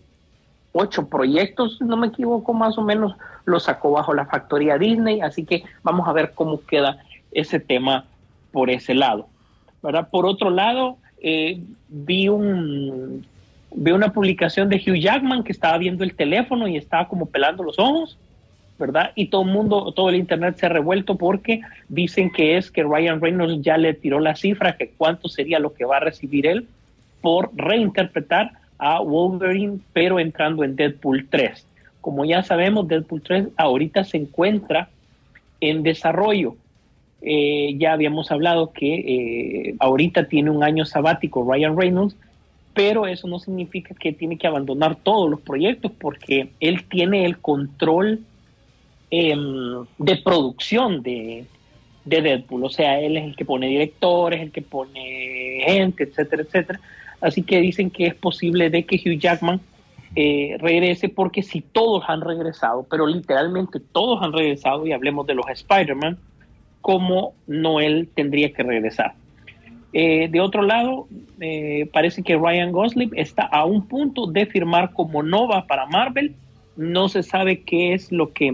ocho 0.77 1.07
proyectos, 1.07 1.81
no 1.81 1.97
me 1.97 2.07
equivoco, 2.07 2.53
más 2.53 2.77
o 2.77 2.81
menos 2.81 3.15
lo 3.45 3.59
sacó 3.59 3.91
bajo 3.91 4.13
la 4.13 4.25
factoría 4.25 4.77
Disney, 4.77 5.21
así 5.21 5.45
que 5.45 5.63
vamos 5.83 6.07
a 6.07 6.13
ver 6.13 6.33
cómo 6.33 6.61
queda 6.61 6.97
ese 7.31 7.59
tema 7.59 8.05
por 8.51 8.69
ese 8.69 8.93
lado. 8.93 9.27
¿verdad? 9.81 10.09
Por 10.09 10.25
otro 10.25 10.49
lado, 10.49 10.97
eh, 11.21 11.61
vi 11.89 12.29
un 12.29 13.25
vi 13.75 13.91
una 13.91 14.13
publicación 14.13 14.69
de 14.69 14.77
Hugh 14.77 14.99
Jackman 14.99 15.43
que 15.43 15.51
estaba 15.51 15.77
viendo 15.77 16.03
el 16.03 16.15
teléfono 16.15 16.67
y 16.67 16.77
estaba 16.77 17.07
como 17.07 17.25
pelando 17.25 17.63
los 17.63 17.77
ojos, 17.77 18.17
¿verdad? 18.79 19.11
Y 19.15 19.27
todo 19.27 19.43
el 19.43 19.49
mundo, 19.49 19.91
todo 19.91 20.09
el 20.09 20.15
internet 20.15 20.55
se 20.57 20.65
ha 20.65 20.69
revuelto 20.69 21.17
porque 21.17 21.61
dicen 21.89 22.31
que 22.31 22.57
es 22.57 22.71
que 22.71 22.83
Ryan 22.83 23.21
Reynolds 23.21 23.61
ya 23.61 23.77
le 23.77 23.93
tiró 23.93 24.19
la 24.19 24.35
cifra, 24.35 24.77
que 24.77 24.93
cuánto 24.97 25.27
sería 25.27 25.59
lo 25.59 25.73
que 25.73 25.85
va 25.85 25.97
a 25.97 26.01
recibir 26.01 26.47
él 26.47 26.67
por 27.21 27.51
reinterpretar 27.55 28.51
a 28.77 29.01
Wolverine, 29.01 29.79
pero 29.93 30.19
entrando 30.19 30.63
en 30.63 30.75
Deadpool 30.75 31.27
3. 31.29 31.65
Como 32.01 32.25
ya 32.25 32.43
sabemos, 32.43 32.87
Deadpool 32.87 33.21
3 33.21 33.47
ahorita 33.57 34.03
se 34.03 34.17
encuentra 34.17 34.89
en 35.59 35.83
desarrollo. 35.83 36.55
Eh, 37.21 37.75
ya 37.77 37.93
habíamos 37.93 38.31
hablado 38.31 38.71
que 38.71 38.95
eh, 38.95 39.75
ahorita 39.79 40.27
tiene 40.27 40.51
un 40.51 40.63
año 40.63 40.85
sabático 40.85 41.43
Ryan 41.49 41.75
Reynolds, 41.75 42.15
pero 42.73 43.07
eso 43.07 43.27
no 43.27 43.39
significa 43.39 43.95
que 43.95 44.13
tiene 44.13 44.37
que 44.37 44.45
abandonar 44.45 44.97
todos 44.97 45.29
los 45.29 45.41
proyectos 45.41 45.91
porque 45.99 46.49
él 46.59 46.83
tiene 46.87 47.25
el 47.25 47.39
control 47.39 48.19
eh, 49.09 49.35
de 49.97 50.15
producción 50.17 51.01
de, 51.01 51.45
de 52.05 52.21
Deadpool. 52.21 52.63
O 52.63 52.69
sea, 52.69 52.99
él 52.99 53.17
es 53.17 53.23
el 53.25 53.35
que 53.35 53.45
pone 53.45 53.67
directores, 53.67 54.41
el 54.41 54.51
que 54.51 54.61
pone 54.61 55.63
gente, 55.65 56.03
etcétera, 56.03 56.43
etcétera. 56.43 56.79
Así 57.21 57.43
que 57.43 57.59
dicen 57.59 57.89
que 57.89 58.07
es 58.07 58.15
posible 58.15 58.69
de 58.69 58.83
que 58.85 58.95
Hugh 58.97 59.19
Jackman 59.19 59.59
eh, 60.15 60.57
regrese 60.59 61.09
porque 61.09 61.43
si 61.43 61.61
todos 61.61 62.03
han 62.07 62.21
regresado, 62.21 62.85
pero 62.89 63.05
literalmente 63.07 63.79
todos 63.79 64.21
han 64.23 64.33
regresado 64.33 64.85
y 64.87 64.91
hablemos 64.91 65.27
de 65.27 65.35
los 65.35 65.47
Spider-Man, 65.49 66.17
como 66.81 67.33
Noel 67.47 68.09
tendría 68.15 68.53
que 68.53 68.63
regresar. 68.63 69.13
Eh, 69.93 70.27
de 70.29 70.41
otro 70.41 70.61
lado, 70.61 71.07
eh, 71.39 71.89
parece 71.91 72.21
que 72.21 72.35
Ryan 72.35 72.71
Gosling 72.71 73.11
está 73.15 73.43
a 73.43 73.65
un 73.65 73.87
punto 73.87 74.27
de 74.27 74.45
firmar 74.45 74.93
como 74.93 75.23
Nova 75.23 75.65
para 75.65 75.85
Marvel. 75.85 76.35
No 76.75 77.09
se 77.09 77.23
sabe 77.23 77.63
qué 77.63 77.93
es 77.93 78.11
lo 78.11 78.31
que, 78.33 78.53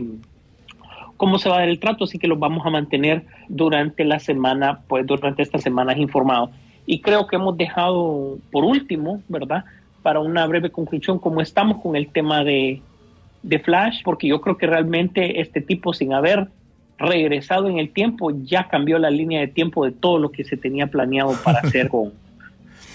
cómo 1.18 1.38
se 1.38 1.50
va 1.50 1.56
a 1.56 1.60
dar 1.60 1.70
el 1.70 1.80
trato, 1.80 2.06
así 2.06 2.18
que 2.18 2.28
los 2.28 2.40
vamos 2.40 2.66
a 2.66 2.70
mantener 2.70 3.26
durante 3.50 4.06
la 4.06 4.20
semana, 4.20 4.82
pues 4.88 5.06
durante 5.06 5.44
estas 5.44 5.62
semanas 5.62 5.98
informados. 5.98 6.52
Y 6.86 7.02
creo 7.02 7.28
que 7.28 7.36
hemos 7.38 7.58
dejado 7.58 8.38
por 8.52 8.66
último, 8.66 9.22
¿verdad? 9.30 9.64
Para 10.02 10.20
una 10.20 10.46
breve 10.48 10.70
conclusión, 10.70 11.20
como 11.20 11.42
estamos 11.42 11.82
con 11.82 11.96
el 11.96 12.08
tema 12.08 12.44
de, 12.44 12.82
de 13.42 13.60
Flash, 13.60 14.02
porque 14.04 14.28
yo 14.28 14.42
creo 14.42 14.58
que 14.58 14.68
realmente 14.68 15.40
este 15.40 15.62
tipo, 15.62 15.94
sin 15.94 16.14
haber 16.14 16.48
regresado 16.98 17.70
en 17.70 17.80
el 17.80 17.90
tiempo, 17.92 18.32
ya 18.44 18.68
cambió 18.68 19.00
la 19.00 19.10
línea 19.10 19.40
de 19.40 19.48
tiempo 19.48 19.86
de 19.86 19.92
todo 19.92 20.20
lo 20.20 20.32
que 20.32 20.44
se 20.44 20.58
tenía 20.58 20.88
planeado 20.88 21.34
para 21.44 21.60
hacer 21.64 21.90
con, 21.90 22.12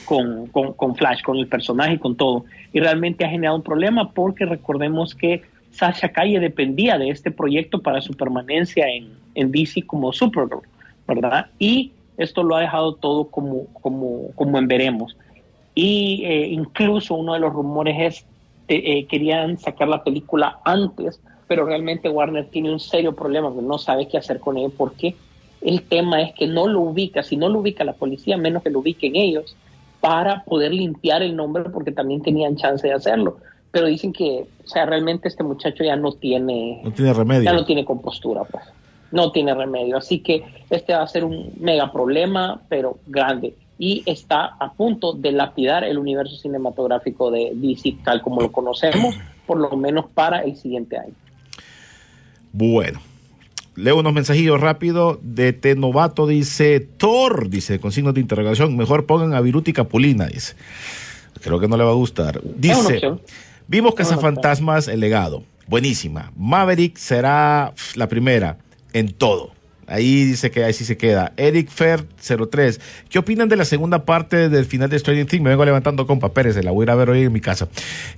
con, 0.05 0.47
con, 0.49 0.73
con, 0.75 0.97
Flash, 0.97 1.23
con 1.23 1.39
el 1.39 1.47
personaje 1.47 1.95
y 1.95 1.99
con 1.99 2.17
todo. 2.17 2.45
Y 2.73 2.81
realmente 2.81 3.25
ha 3.25 3.29
generado 3.29 3.57
un 3.57 3.63
problema 3.63 4.13
porque 4.13 4.45
recordemos 4.45 5.15
que 5.15 5.43
Sasha 5.71 6.11
Calle 6.11 6.41
dependía 6.41 6.99
de 6.99 7.11
este 7.11 7.31
proyecto 7.31 7.81
para 7.81 8.01
su 8.01 8.15
permanencia 8.15 8.89
en, 8.89 9.09
en 9.35 9.53
DC 9.53 9.83
como 9.83 10.13
Supergirl, 10.13 10.63
¿verdad? 11.07 11.47
Y 11.59 11.93
esto 12.19 12.43
lo 12.43 12.57
ha 12.57 12.61
dejado 12.61 12.95
todo 12.95 13.29
como, 13.29 13.67
como, 13.81 14.33
como 14.35 14.59
en 14.59 14.69
veremos. 14.69 15.17
Y 15.75 16.25
eh, 16.25 16.49
incluso 16.49 17.15
uno 17.15 17.35
de 17.35 17.41
los 17.41 17.53
rumores 17.53 17.97
es 17.99 18.27
eh, 18.71 19.07
querían 19.07 19.57
sacar 19.57 19.89
la 19.89 20.05
película 20.05 20.59
antes, 20.63 21.21
pero 21.47 21.65
realmente 21.65 22.11
Warner 22.11 22.47
tiene 22.51 22.71
un 22.71 22.81
serio 22.81 23.15
problema, 23.15 23.51
no 23.51 23.79
sabe 23.79 24.09
qué 24.09 24.19
hacer 24.19 24.41
con 24.41 24.59
él 24.59 24.71
porque 24.77 25.15
el 25.63 25.83
tema 25.83 26.21
es 26.21 26.35
que 26.35 26.47
no 26.47 26.69
lo 26.69 26.81
ubica, 26.81 27.23
si 27.23 27.37
no 27.37 27.49
lo 27.49 27.61
ubica 27.61 27.83
la 27.85 27.95
policía, 27.95 28.37
menos 28.37 28.63
que 28.63 28.69
lo 28.69 28.81
ubiquen 28.81 29.17
ellos, 29.17 29.57
para 30.01 30.45
poder 30.45 30.75
limpiar 30.75 31.23
el 31.23 31.35
nombre 31.35 31.65
porque 31.71 31.93
también 31.93 32.21
tenían 32.21 32.57
chance 32.57 32.87
de 32.87 32.93
hacerlo. 32.93 33.39
Pero 33.71 33.87
dicen 33.87 34.13
que, 34.13 34.47
o 34.65 34.69
sea, 34.69 34.85
realmente 34.85 35.29
este 35.29 35.43
muchacho 35.43 35.83
ya 35.83 35.97
no 35.97 36.13
tiene... 36.13 36.83
No 36.85 36.93
tiene 36.93 37.13
remedio. 37.13 37.45
Ya 37.45 37.53
no 37.53 37.65
tiene 37.65 37.85
compostura, 37.85 38.45
pues. 38.45 38.65
No 39.11 39.33
tiene 39.33 39.55
remedio. 39.55 39.97
Así 39.97 40.21
que 40.21 40.45
este 40.71 40.93
va 40.95 41.03
a 41.03 41.07
ser 41.07 41.25
un 41.25 41.53
mega 41.59 41.93
problema, 41.93 42.63
pero 42.69 42.99
grande. 43.07 43.55
Y 43.79 44.03
está 44.07 44.57
a 44.59 44.73
punto 44.73 45.13
de 45.13 45.33
lapidar 45.33 45.85
el 45.85 45.99
universo 45.99 46.37
cinematográfico 46.37 47.31
de 47.31 47.53
DC 47.55 47.99
tal 48.05 48.23
como 48.23 48.41
lo 48.41 48.51
conocemos, 48.51 49.17
por 49.47 49.59
lo 49.59 49.77
menos 49.77 50.07
para 50.13 50.43
el 50.43 50.57
siguiente 50.57 50.99
año. 50.99 51.15
Bueno, 52.53 53.01
leo 53.77 53.99
unos 53.99 54.13
mensajillos 54.13 54.61
rápido 54.61 55.21
de 55.23 55.53
Tenovato, 55.53 56.27
dice 56.27 56.81
Thor, 56.81 57.49
dice 57.49 57.79
con 57.79 57.93
signos 57.93 58.15
de 58.15 58.21
interrogación, 58.21 58.77
mejor 58.77 59.07
pongan 59.07 59.35
a 59.35 59.41
Viruti 59.41 59.73
Capulina, 59.73 60.27
dice. 60.27 60.57
Creo 61.41 61.61
que 61.61 61.69
no 61.69 61.77
le 61.77 61.85
va 61.85 61.91
a 61.91 61.95
gustar. 61.95 62.41
Dice, 62.43 63.01
vimos 63.69 63.95
Cazafantasmas, 63.95 64.89
el 64.89 64.99
legado, 64.99 65.45
buenísima. 65.69 66.33
Maverick 66.37 66.97
será 66.97 67.73
la 67.95 68.09
primera 68.09 68.59
en 68.99 69.13
todo. 69.13 69.53
Ahí 69.89 70.25
dice 70.25 70.51
que 70.51 70.65
ahí 70.65 70.75
sí 70.75 70.85
se 70.85 70.99
queda. 70.99 71.33
Eric 71.39 71.71
Fer 71.71 72.05
03. 72.21 72.79
¿Qué 73.09 73.19
opinan 73.19 73.49
de 73.49 73.57
la 73.57 73.65
segunda 73.65 74.05
parte 74.05 74.51
del 74.51 74.67
final 74.67 74.91
de 74.91 74.99
Stranger 74.99 75.27
Things? 75.27 75.43
Me 75.43 75.49
vengo 75.49 75.65
levantando 75.65 76.07
con 76.07 76.19
papeles, 76.19 76.63
la 76.63 76.71
voy 76.71 76.83
a 76.83 76.85
ir 76.85 76.91
a 76.91 76.95
ver 76.95 77.09
hoy 77.09 77.23
en 77.23 77.33
mi 77.33 77.41
casa. 77.41 77.69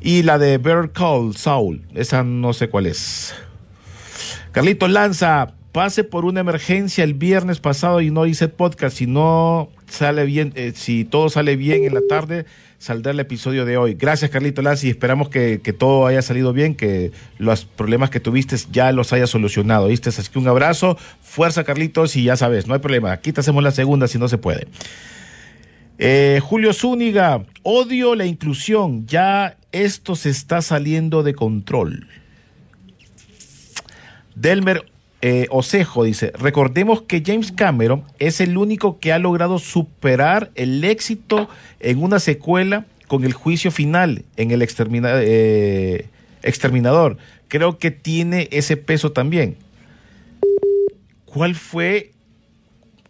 Y 0.01 0.25
la 0.25 0.39
de 0.39 0.59
Better 0.59 0.91
Call 0.91 1.37
Saul. 1.37 1.83
Esa 1.95 2.25
no 2.25 2.53
sé 2.53 2.69
cuál 2.69 2.87
es. 2.87 3.35
Carlitos 4.51 4.91
Lanza, 4.91 5.55
pase 5.71 6.03
por 6.03 6.25
una 6.25 6.41
emergencia 6.41 7.05
el 7.05 7.15
viernes 7.15 7.61
pasado 7.61 8.01
y 8.01 8.11
no 8.11 8.27
hice 8.27 8.49
podcast. 8.49 8.97
Si 8.97 9.07
no 9.07 9.71
sale 9.87 10.25
bien, 10.25 10.53
eh, 10.57 10.73
si 10.75 11.05
todo 11.05 11.29
sale 11.29 11.55
bien 11.55 11.85
en 11.85 11.95
la 11.95 12.03
tarde, 12.09 12.47
saldrá 12.81 13.13
el 13.13 13.21
episodio 13.21 13.67
de 13.67 13.77
hoy. 13.77 13.95
Gracias, 13.95 14.31
Carlitos 14.31 14.65
Lanza, 14.65 14.87
y 14.87 14.91
esperamos 14.91 15.29
que, 15.29 15.61
que, 15.63 15.73
todo 15.75 16.07
haya 16.07 16.23
salido 16.23 16.55
bien, 16.55 16.75
que 16.75 17.13
los 17.39 17.67
problemas 17.67 18.09
que 18.09 18.21
tuviste 18.21 18.57
ya 18.73 18.91
los 18.91 19.13
haya 19.13 19.27
solucionado. 19.27 19.87
¿Viste? 19.89 20.09
Así 20.09 20.23
que 20.33 20.39
un 20.39 20.49
abrazo, 20.49 20.97
fuerza, 21.23 21.63
Carlitos, 21.63 22.17
y 22.17 22.25
ya 22.25 22.37
sabes, 22.37 22.67
no 22.67 22.75
hay 22.75 22.81
problema. 22.81 23.13
Aquí 23.13 23.33
te 23.33 23.41
hacemos 23.41 23.63
la 23.63 23.71
segunda 23.71 24.09
si 24.09 24.19
no 24.19 24.29
se 24.29 24.39
puede. 24.39 24.67
Eh, 25.99 26.41
Julio 26.43 26.73
Zúñiga, 26.73 27.45
odio 27.63 28.15
la 28.15 28.25
inclusión. 28.25 29.07
Ya 29.07 29.59
esto 29.73 30.17
se 30.17 30.31
está 30.31 30.63
saliendo 30.63 31.23
de 31.23 31.35
control. 31.35 32.09
Delmer 34.35 34.90
eh, 35.23 35.47
Osejo 35.51 36.05
dice, 36.05 36.33
recordemos 36.39 37.03
que 37.03 37.23
James 37.25 37.53
Cameron 37.53 38.05
es 38.19 38.41
el 38.41 38.57
único 38.57 38.99
que 38.99 39.13
ha 39.13 39.19
logrado 39.19 39.59
superar 39.59 40.51
el 40.55 40.83
éxito 40.83 41.49
en 41.79 42.03
una 42.03 42.19
secuela 42.19 42.87
con 43.07 43.25
el 43.25 43.35
juicio 43.35 43.71
final 43.71 44.25
en 44.37 44.51
el 44.51 44.63
eh, 44.63 46.07
exterminador. 46.43 47.19
Creo 47.49 47.79
que 47.79 47.91
tiene 47.91 48.49
ese 48.51 48.79
peso 48.79 49.13
también. 49.13 49.57
¿Cuál 51.27 51.55
fue? 51.55 52.13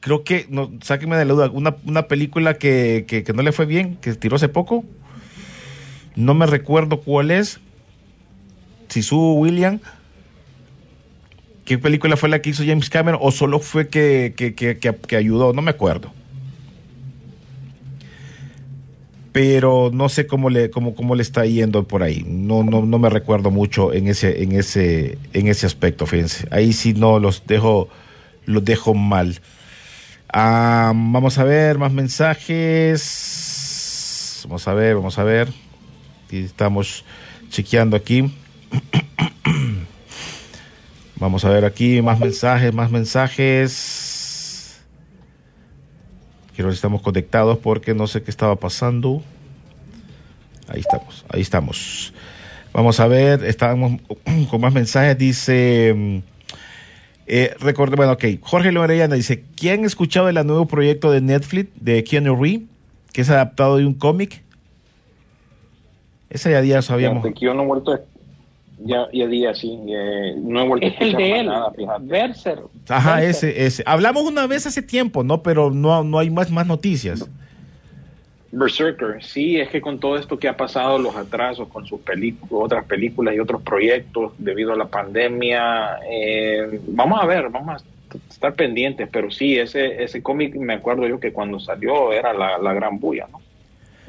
Creo 0.01 0.25
que, 0.25 0.47
no, 0.49 0.73
sáquenme 0.83 1.17
de 1.17 1.27
la 1.27 1.35
duda, 1.35 1.51
una, 1.51 1.77
una 1.85 2.09
película 2.09 2.55
que, 2.55 3.05
que, 3.07 3.23
que 3.23 3.33
no 3.33 3.43
le 3.43 3.53
fue 3.53 3.67
bien, 3.67 3.97
que 3.97 4.15
tiró 4.15 4.37
hace 4.37 4.49
poco. 4.49 4.85
No 6.17 6.35
me 6.35 6.47
recuerdo 6.47 7.03
cuál 7.03 7.31
es. 7.31 7.61
Sisu 8.89 9.35
William. 9.35 9.79
¿Qué 11.71 11.79
película 11.79 12.17
fue 12.17 12.29
la 12.29 12.43
que 12.43 12.51
hizo 12.51 12.65
James 12.67 12.91
Cameron? 12.91 13.21
¿O 13.23 13.31
solo 13.31 13.61
fue 13.61 13.87
que, 13.87 14.35
que, 14.37 14.57
que, 14.57 14.77
que, 14.77 15.17
ayudó? 15.17 15.53
No 15.53 15.63
me 15.63 15.71
acuerdo. 15.71 16.13
Pero 19.31 19.93
no 19.95 20.09
sé 20.09 20.27
cómo 20.27 20.51
le, 20.51 20.71
cómo, 20.71 20.97
cómo 20.97 21.15
le 21.15 21.23
está 21.23 21.47
yendo 21.47 21.87
por 21.87 22.03
ahí. 22.03 22.25
No, 22.27 22.65
no, 22.65 22.85
no 22.85 22.99
me 22.99 23.09
recuerdo 23.09 23.53
mucho 23.53 23.93
en 23.93 24.09
ese, 24.09 24.43
en 24.43 24.51
ese, 24.51 25.17
en 25.33 25.47
ese 25.47 25.65
aspecto, 25.65 26.07
fíjense. 26.07 26.49
Ahí 26.51 26.73
sí 26.73 26.93
no 26.93 27.21
los 27.21 27.47
dejo, 27.47 27.89
los 28.47 28.65
dejo 28.65 28.95
mal. 28.95 29.39
Ah, 30.33 30.93
vamos 30.93 31.39
a 31.39 31.45
ver 31.45 31.79
más 31.79 31.93
mensajes. 31.93 32.97
Vamos 34.43 34.67
a 34.67 34.75
ver, 34.75 34.97
vamos 34.97 35.17
a 35.21 35.23
ver. 35.23 35.53
Estamos 36.33 37.05
chequeando 37.49 37.97
aquí. 37.97 38.29
Vamos 41.21 41.45
a 41.45 41.51
ver 41.51 41.67
aquí 41.67 42.01
más 42.01 42.19
mensajes, 42.19 42.73
más 42.73 42.91
mensajes. 42.91 44.81
Quiero 46.55 46.69
ver 46.69 46.75
si 46.75 46.79
estamos 46.79 47.03
conectados 47.03 47.59
porque 47.59 47.93
no 47.93 48.07
sé 48.07 48.23
qué 48.23 48.31
estaba 48.31 48.57
pasando. 48.57 49.23
Ahí 50.67 50.81
estamos, 50.81 51.27
ahí 51.29 51.43
estamos. 51.43 52.15
Vamos 52.73 53.01
a 53.01 53.07
ver, 53.07 53.45
estamos 53.45 54.01
con 54.51 54.63
más 54.63 54.73
mensajes. 54.73 55.19
Dice, 55.19 56.23
eh, 57.27 57.55
recuerde, 57.61 57.97
bueno, 57.97 58.13
ok. 58.13 58.25
Jorge 58.41 58.73
Lorellana 58.73 59.15
dice, 59.15 59.45
¿quién 59.57 59.85
ha 59.85 59.87
escuchado 59.89 60.31
el 60.31 60.47
nuevo 60.47 60.67
proyecto 60.67 61.13
de 61.13 61.21
Netflix 61.21 61.69
de 61.75 62.03
Keanu 62.03 62.35
Reeves, 62.35 62.67
que 63.13 63.21
es 63.21 63.29
adaptado 63.29 63.77
de 63.77 63.85
un 63.85 63.93
cómic? 63.93 64.43
Esa 66.31 66.51
ya 66.51 66.63
día 66.63 66.81
sabíamos. 66.81 67.27
Yo 67.39 67.53
no 67.53 67.65
he 67.65 67.67
vuelto 67.67 67.93
a 67.93 68.01
ya, 68.85 69.09
ya 69.13 69.27
día 69.27 69.55
sí, 69.55 69.79
eh, 69.89 70.35
no 70.39 70.61
he 70.61 70.69
vuelto 70.69 70.87
es 70.87 71.01
a 71.01 71.05
el 71.05 71.13
de 71.15 71.41
él, 71.41 71.47
nada, 71.47 71.73
Berser. 72.01 72.61
Ajá, 72.89 73.17
Berser. 73.17 73.31
ese, 73.31 73.67
ese. 73.67 73.83
Hablamos 73.87 74.25
una 74.25 74.47
vez 74.47 74.67
hace 74.67 74.83
tiempo, 74.83 75.23
¿no? 75.23 75.43
Pero 75.43 75.71
no, 75.71 76.03
no 76.05 76.19
hay 76.19 76.31
más, 76.31 76.51
más 76.51 76.67
noticias. 76.67 77.29
Berserker, 78.53 79.23
sí, 79.23 79.61
es 79.61 79.69
que 79.69 79.81
con 79.81 80.01
todo 80.01 80.17
esto 80.17 80.39
que 80.39 80.49
ha 80.49 80.57
pasado, 80.57 80.99
los 80.99 81.15
atrasos 81.15 81.69
con 81.69 81.87
sus 81.87 82.01
películas, 82.01 82.51
otras 82.53 82.85
películas 82.85 83.35
y 83.35 83.39
otros 83.39 83.63
proyectos 83.63 84.33
debido 84.39 84.73
a 84.73 84.77
la 84.77 84.89
pandemia, 84.89 86.01
eh, 86.11 86.81
vamos 86.89 87.23
a 87.23 87.27
ver, 87.27 87.49
vamos 87.49 87.81
a 87.81 88.19
estar 88.29 88.55
pendientes, 88.55 89.09
pero 89.13 89.31
sí, 89.31 89.57
ese, 89.57 90.03
ese 90.03 90.21
cómic 90.21 90.57
me 90.57 90.75
acuerdo 90.75 91.07
yo 91.07 91.21
que 91.21 91.33
cuando 91.33 91.61
salió 91.61 92.13
era 92.13 92.33
la, 92.33 92.59
la 92.59 92.73
gran 92.73 92.99
bulla, 92.99 93.29
¿no? 93.31 93.41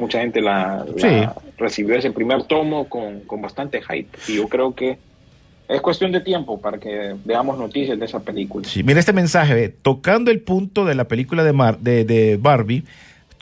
Mucha 0.01 0.19
gente 0.19 0.41
la, 0.41 0.85
la 0.97 1.33
sí. 1.35 1.41
recibió 1.57 1.95
ese 1.95 2.11
primer 2.11 2.43
tomo 2.43 2.89
con, 2.89 3.21
con, 3.21 3.41
bastante 3.41 3.81
hype. 3.81 4.09
Y 4.27 4.35
yo 4.35 4.49
creo 4.49 4.75
que 4.75 4.97
es 5.69 5.81
cuestión 5.81 6.11
de 6.11 6.19
tiempo 6.19 6.59
para 6.59 6.79
que 6.79 7.15
veamos 7.23 7.57
noticias 7.57 7.97
de 7.97 8.05
esa 8.05 8.19
película. 8.19 8.67
Sí, 8.67 8.83
mira 8.83 8.99
este 8.99 9.13
mensaje, 9.13 9.69
tocando 9.69 10.31
el 10.31 10.41
punto 10.41 10.83
de 10.83 10.95
la 10.95 11.05
película 11.05 11.43
de, 11.43 11.53
Mar, 11.53 11.79
de, 11.79 12.03
de 12.03 12.37
Barbie, 12.37 12.83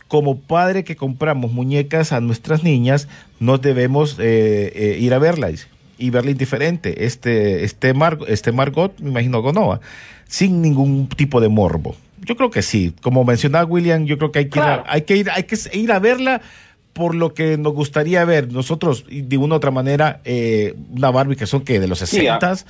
como 0.09 0.39
padre 0.39 0.83
que 0.83 0.95
compramos 0.95 1.51
muñecas 1.51 2.11
a 2.11 2.19
nuestras 2.19 2.63
niñas, 2.63 3.07
nos 3.39 3.61
debemos 3.61 4.17
eh, 4.19 4.71
eh, 4.75 4.97
ir 4.99 5.13
a 5.13 5.19
verla 5.19 5.51
y 5.97 6.09
verla 6.09 6.31
indiferente. 6.31 7.05
Este, 7.05 7.63
este, 7.63 7.93
Mar, 7.93 8.17
este 8.27 8.51
Margot, 8.51 8.99
me 8.99 9.11
imagino 9.11 9.41
Gonova, 9.41 9.79
sin 10.27 10.61
ningún 10.61 11.07
tipo 11.07 11.39
de 11.39 11.47
morbo. 11.47 11.95
Yo 12.29 12.35
creo 12.35 12.51
que 12.51 12.61
sí. 12.61 12.93
Como 13.01 13.23
mencionaba 13.23 13.65
William, 13.65 14.05
yo 14.05 14.19
creo 14.19 14.31
que 14.31 14.37
hay 14.37 14.45
que, 14.45 14.51
claro. 14.51 14.83
ir, 14.83 14.87
a, 14.87 14.93
hay 14.93 15.01
que 15.01 15.17
ir, 15.17 15.31
hay 15.31 15.43
que 15.45 15.57
ir 15.73 15.91
a 15.91 15.97
verla 15.97 16.41
por 16.93 17.15
lo 17.15 17.33
que 17.33 17.57
nos 17.57 17.73
gustaría 17.73 18.23
ver 18.23 18.53
nosotros, 18.53 19.05
de 19.09 19.35
una 19.37 19.55
u 19.55 19.57
otra 19.57 19.71
manera, 19.71 20.21
eh, 20.25 20.75
una 20.91 21.09
Barbie 21.09 21.35
que 21.35 21.47
son 21.47 21.61
que 21.63 21.79
de 21.79 21.87
los 21.87 21.97
60 21.97 22.55
sí, 22.55 22.65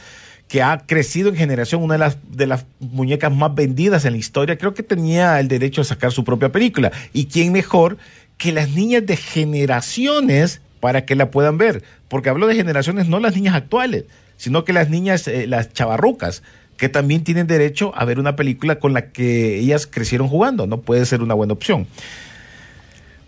que 0.48 0.62
ha 0.62 0.78
crecido 0.86 1.28
en 1.28 1.36
generación, 1.36 1.84
una 1.84 1.96
de 1.96 2.00
las, 2.00 2.18
de 2.32 2.48
las 2.48 2.66
muñecas 2.80 3.36
más 3.36 3.54
vendidas 3.54 4.06
en 4.06 4.14
la 4.14 4.18
historia, 4.18 4.58
creo 4.58 4.74
que 4.74 4.82
tenía 4.82 5.42
el 5.42 5.50
derecho 5.50 5.82
a 5.82 5.84
sacar 5.84 6.14
su 6.14 6.24
propia 6.24 6.54
película. 6.54 6.94
¿Y 7.12 7.26
quién 7.26 7.52
mejor 7.52 7.98
que 8.38 8.54
las 8.54 8.70
niñas 8.70 9.06
de 9.06 9.18
generaciones 9.18 10.62
para 10.80 11.04
que 11.04 11.16
la 11.16 11.32
puedan 11.32 11.58
ver? 11.58 11.84
Porque 12.08 12.30
hablo 12.30 12.48
de 12.48 12.56
generaciones, 12.56 13.10
no 13.10 13.20
las 13.20 13.36
niñas 13.36 13.56
actuales, 13.56 14.06
sino 14.38 14.64
que 14.64 14.72
las 14.72 14.90
niñas, 14.90 15.28
eh, 15.28 15.48
las 15.48 15.74
chavarrucas, 15.74 16.44
que 16.80 16.90
también 16.90 17.24
tienen 17.24 17.46
derecho 17.46 17.92
a 17.96 18.06
ver 18.06 18.20
una 18.20 18.36
película 18.36 18.80
con 18.80 18.94
la 18.94 19.12
que 19.12 19.60
ellas 19.60 19.86
crecieron 19.86 20.28
jugando, 20.30 20.66
¿no? 20.66 20.80
Puede 20.82 21.06
ser 21.06 21.22
una 21.22 21.34
buena 21.34 21.54
opción. 21.54 21.86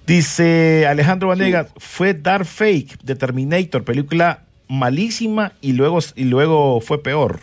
Dice 0.08 0.88
Alejandro 0.88 1.28
Vanegas, 1.30 1.68
fue 1.78 2.14
Dark 2.14 2.45
Fake 2.45 2.97
de 3.04 3.16
Terminator, 3.16 3.84
película 3.84 4.41
malísima 4.68 5.54
y 5.62 5.74
luego, 5.74 5.99
y 6.16 6.24
luego 6.24 6.82
fue 6.82 7.04
peor. 7.04 7.39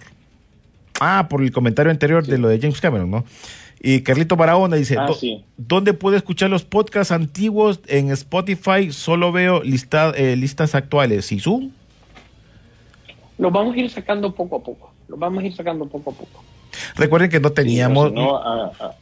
Ah, 1.00 1.28
por 1.30 1.42
el 1.42 1.52
comentario 1.52 1.92
anterior 1.92 2.26
de 2.26 2.38
lo 2.38 2.48
de 2.48 2.58
James 2.58 2.80
Cameron, 2.80 3.10
¿no? 3.10 3.24
Y 3.80 4.00
Carlito 4.00 4.34
Barahona 4.34 4.74
dice, 4.76 4.96
Ah, 4.98 5.06
"Do- 5.06 5.14
sí. 5.14 5.44
¿dónde 5.56 5.94
puedo 5.94 6.16
escuchar 6.16 6.50
los 6.50 6.64
podcasts 6.64 7.12
antiguos 7.12 7.78
en 7.86 8.10
Spotify? 8.10 8.90
Solo 8.90 9.30
veo 9.30 9.62
lista- 9.62 10.12
eh, 10.16 10.34
listas 10.34 10.74
actuales. 10.74 11.30
¿Y 11.30 11.38
Zoom? 11.38 11.70
Los 13.38 13.52
vamos 13.52 13.76
a 13.76 13.78
ir 13.78 13.88
sacando 13.88 14.34
poco 14.34 14.56
a 14.56 14.62
poco. 14.64 14.92
Los 15.08 15.18
vamos 15.18 15.42
a 15.42 15.46
ir 15.46 15.54
sacando 15.54 15.86
poco 15.86 16.10
a 16.10 16.14
poco. 16.14 16.42
Recuerden 16.96 17.30
que 17.30 17.40
no 17.40 17.50
teníamos, 17.50 18.08
Sí, 18.10 18.14
no, 18.14 18.36
ah, 18.36 18.70
ah, 18.80 18.92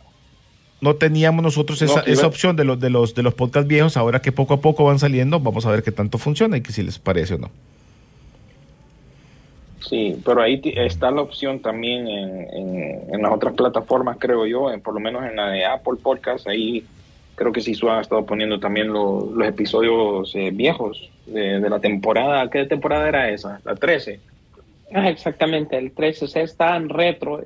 no 0.80 0.94
teníamos 0.96 1.42
nosotros 1.42 1.80
No, 1.82 1.88
esa, 1.88 2.00
esa 2.02 2.26
opción 2.26 2.54
de 2.56 2.64
los, 2.64 2.78
de 2.78 2.90
los 2.90 3.14
de 3.14 3.22
los 3.22 3.34
podcasts 3.34 3.66
viejos. 3.68 3.96
Ahora 3.96 4.20
que 4.22 4.30
poco 4.32 4.54
a 4.54 4.60
poco 4.60 4.84
van 4.84 4.98
saliendo, 4.98 5.40
vamos 5.40 5.66
a 5.66 5.70
ver 5.70 5.82
qué 5.82 5.90
tanto 5.92 6.18
funciona 6.18 6.56
y 6.56 6.60
que 6.60 6.72
si 6.72 6.82
les 6.82 6.98
parece 6.98 7.34
o 7.34 7.38
no. 7.38 7.50
Sí, 9.80 10.20
pero 10.24 10.42
ahí 10.42 10.60
está 10.64 11.10
la 11.10 11.22
opción 11.22 11.60
también 11.60 12.08
en, 12.08 12.40
en- 12.52 13.14
en 13.14 13.22
las 13.22 13.32
otras 13.32 13.54
plataformas, 13.54 14.16
creo 14.18 14.44
yo, 14.46 14.70
en- 14.72 14.80
por 14.80 14.94
lo 14.94 15.00
menos 15.00 15.24
en 15.24 15.36
la 15.36 15.48
de 15.50 15.64
Apple 15.64 15.94
Podcast, 16.02 16.46
ahí 16.48 16.84
creo 17.36 17.52
que 17.52 17.60
Sisu 17.60 17.88
ha 17.90 18.00
estado 18.00 18.24
poniendo 18.26 18.58
también 18.58 18.88
lo- 18.92 19.30
los 19.34 19.46
episodios 19.46 20.34
eh, 20.34 20.50
viejos 20.52 21.08
de, 21.26 21.60
de 21.60 21.70
la 21.70 21.78
temporada. 21.78 22.48
¿Qué 22.50 22.64
temporada 22.64 23.08
era 23.08 23.30
esa? 23.30 23.60
La 23.64 23.74
13. 23.76 24.18
Ah, 24.94 25.08
exactamente, 25.08 25.76
el 25.76 25.92
13, 25.92 26.24
o 26.24 26.28
sea, 26.28 26.42
está 26.42 26.76
en 26.76 26.88
retro. 26.88 27.40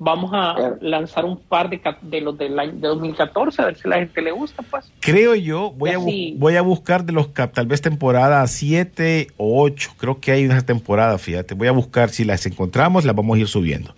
Vamos 0.00 0.30
a 0.32 0.54
Claro. 0.54 0.78
lanzar 0.80 1.24
un 1.24 1.38
par 1.40 1.68
de, 1.68 1.80
de 2.02 2.20
los 2.20 2.38
del 2.38 2.56
año 2.58 2.72
de 2.74 2.86
2014, 2.88 3.60
a 3.62 3.64
ver 3.66 3.76
si 3.76 3.88
la 3.88 3.96
gente 3.96 4.22
le 4.22 4.30
gusta, 4.30 4.62
pues. 4.62 4.90
Creo 5.00 5.34
yo, 5.34 5.72
voy, 5.72 5.90
a, 5.90 5.98
voy 6.36 6.54
a 6.56 6.62
buscar 6.62 7.04
de 7.04 7.12
los 7.12 7.28
cap- 7.28 7.52
tal 7.52 7.66
vez 7.66 7.80
temporada 7.82 8.46
7 8.46 9.26
o 9.36 9.60
8. 9.62 9.90
Creo 9.98 10.20
que 10.20 10.30
hay 10.30 10.46
una 10.46 10.62
temporada, 10.62 11.18
fíjate. 11.18 11.54
Voy 11.54 11.66
a 11.66 11.72
buscar 11.72 12.10
si 12.10 12.24
las 12.24 12.46
encontramos, 12.46 13.04
las 13.04 13.14
vamos 13.16 13.36
a 13.36 13.40
ir 13.40 13.48
subiendo. 13.48 13.92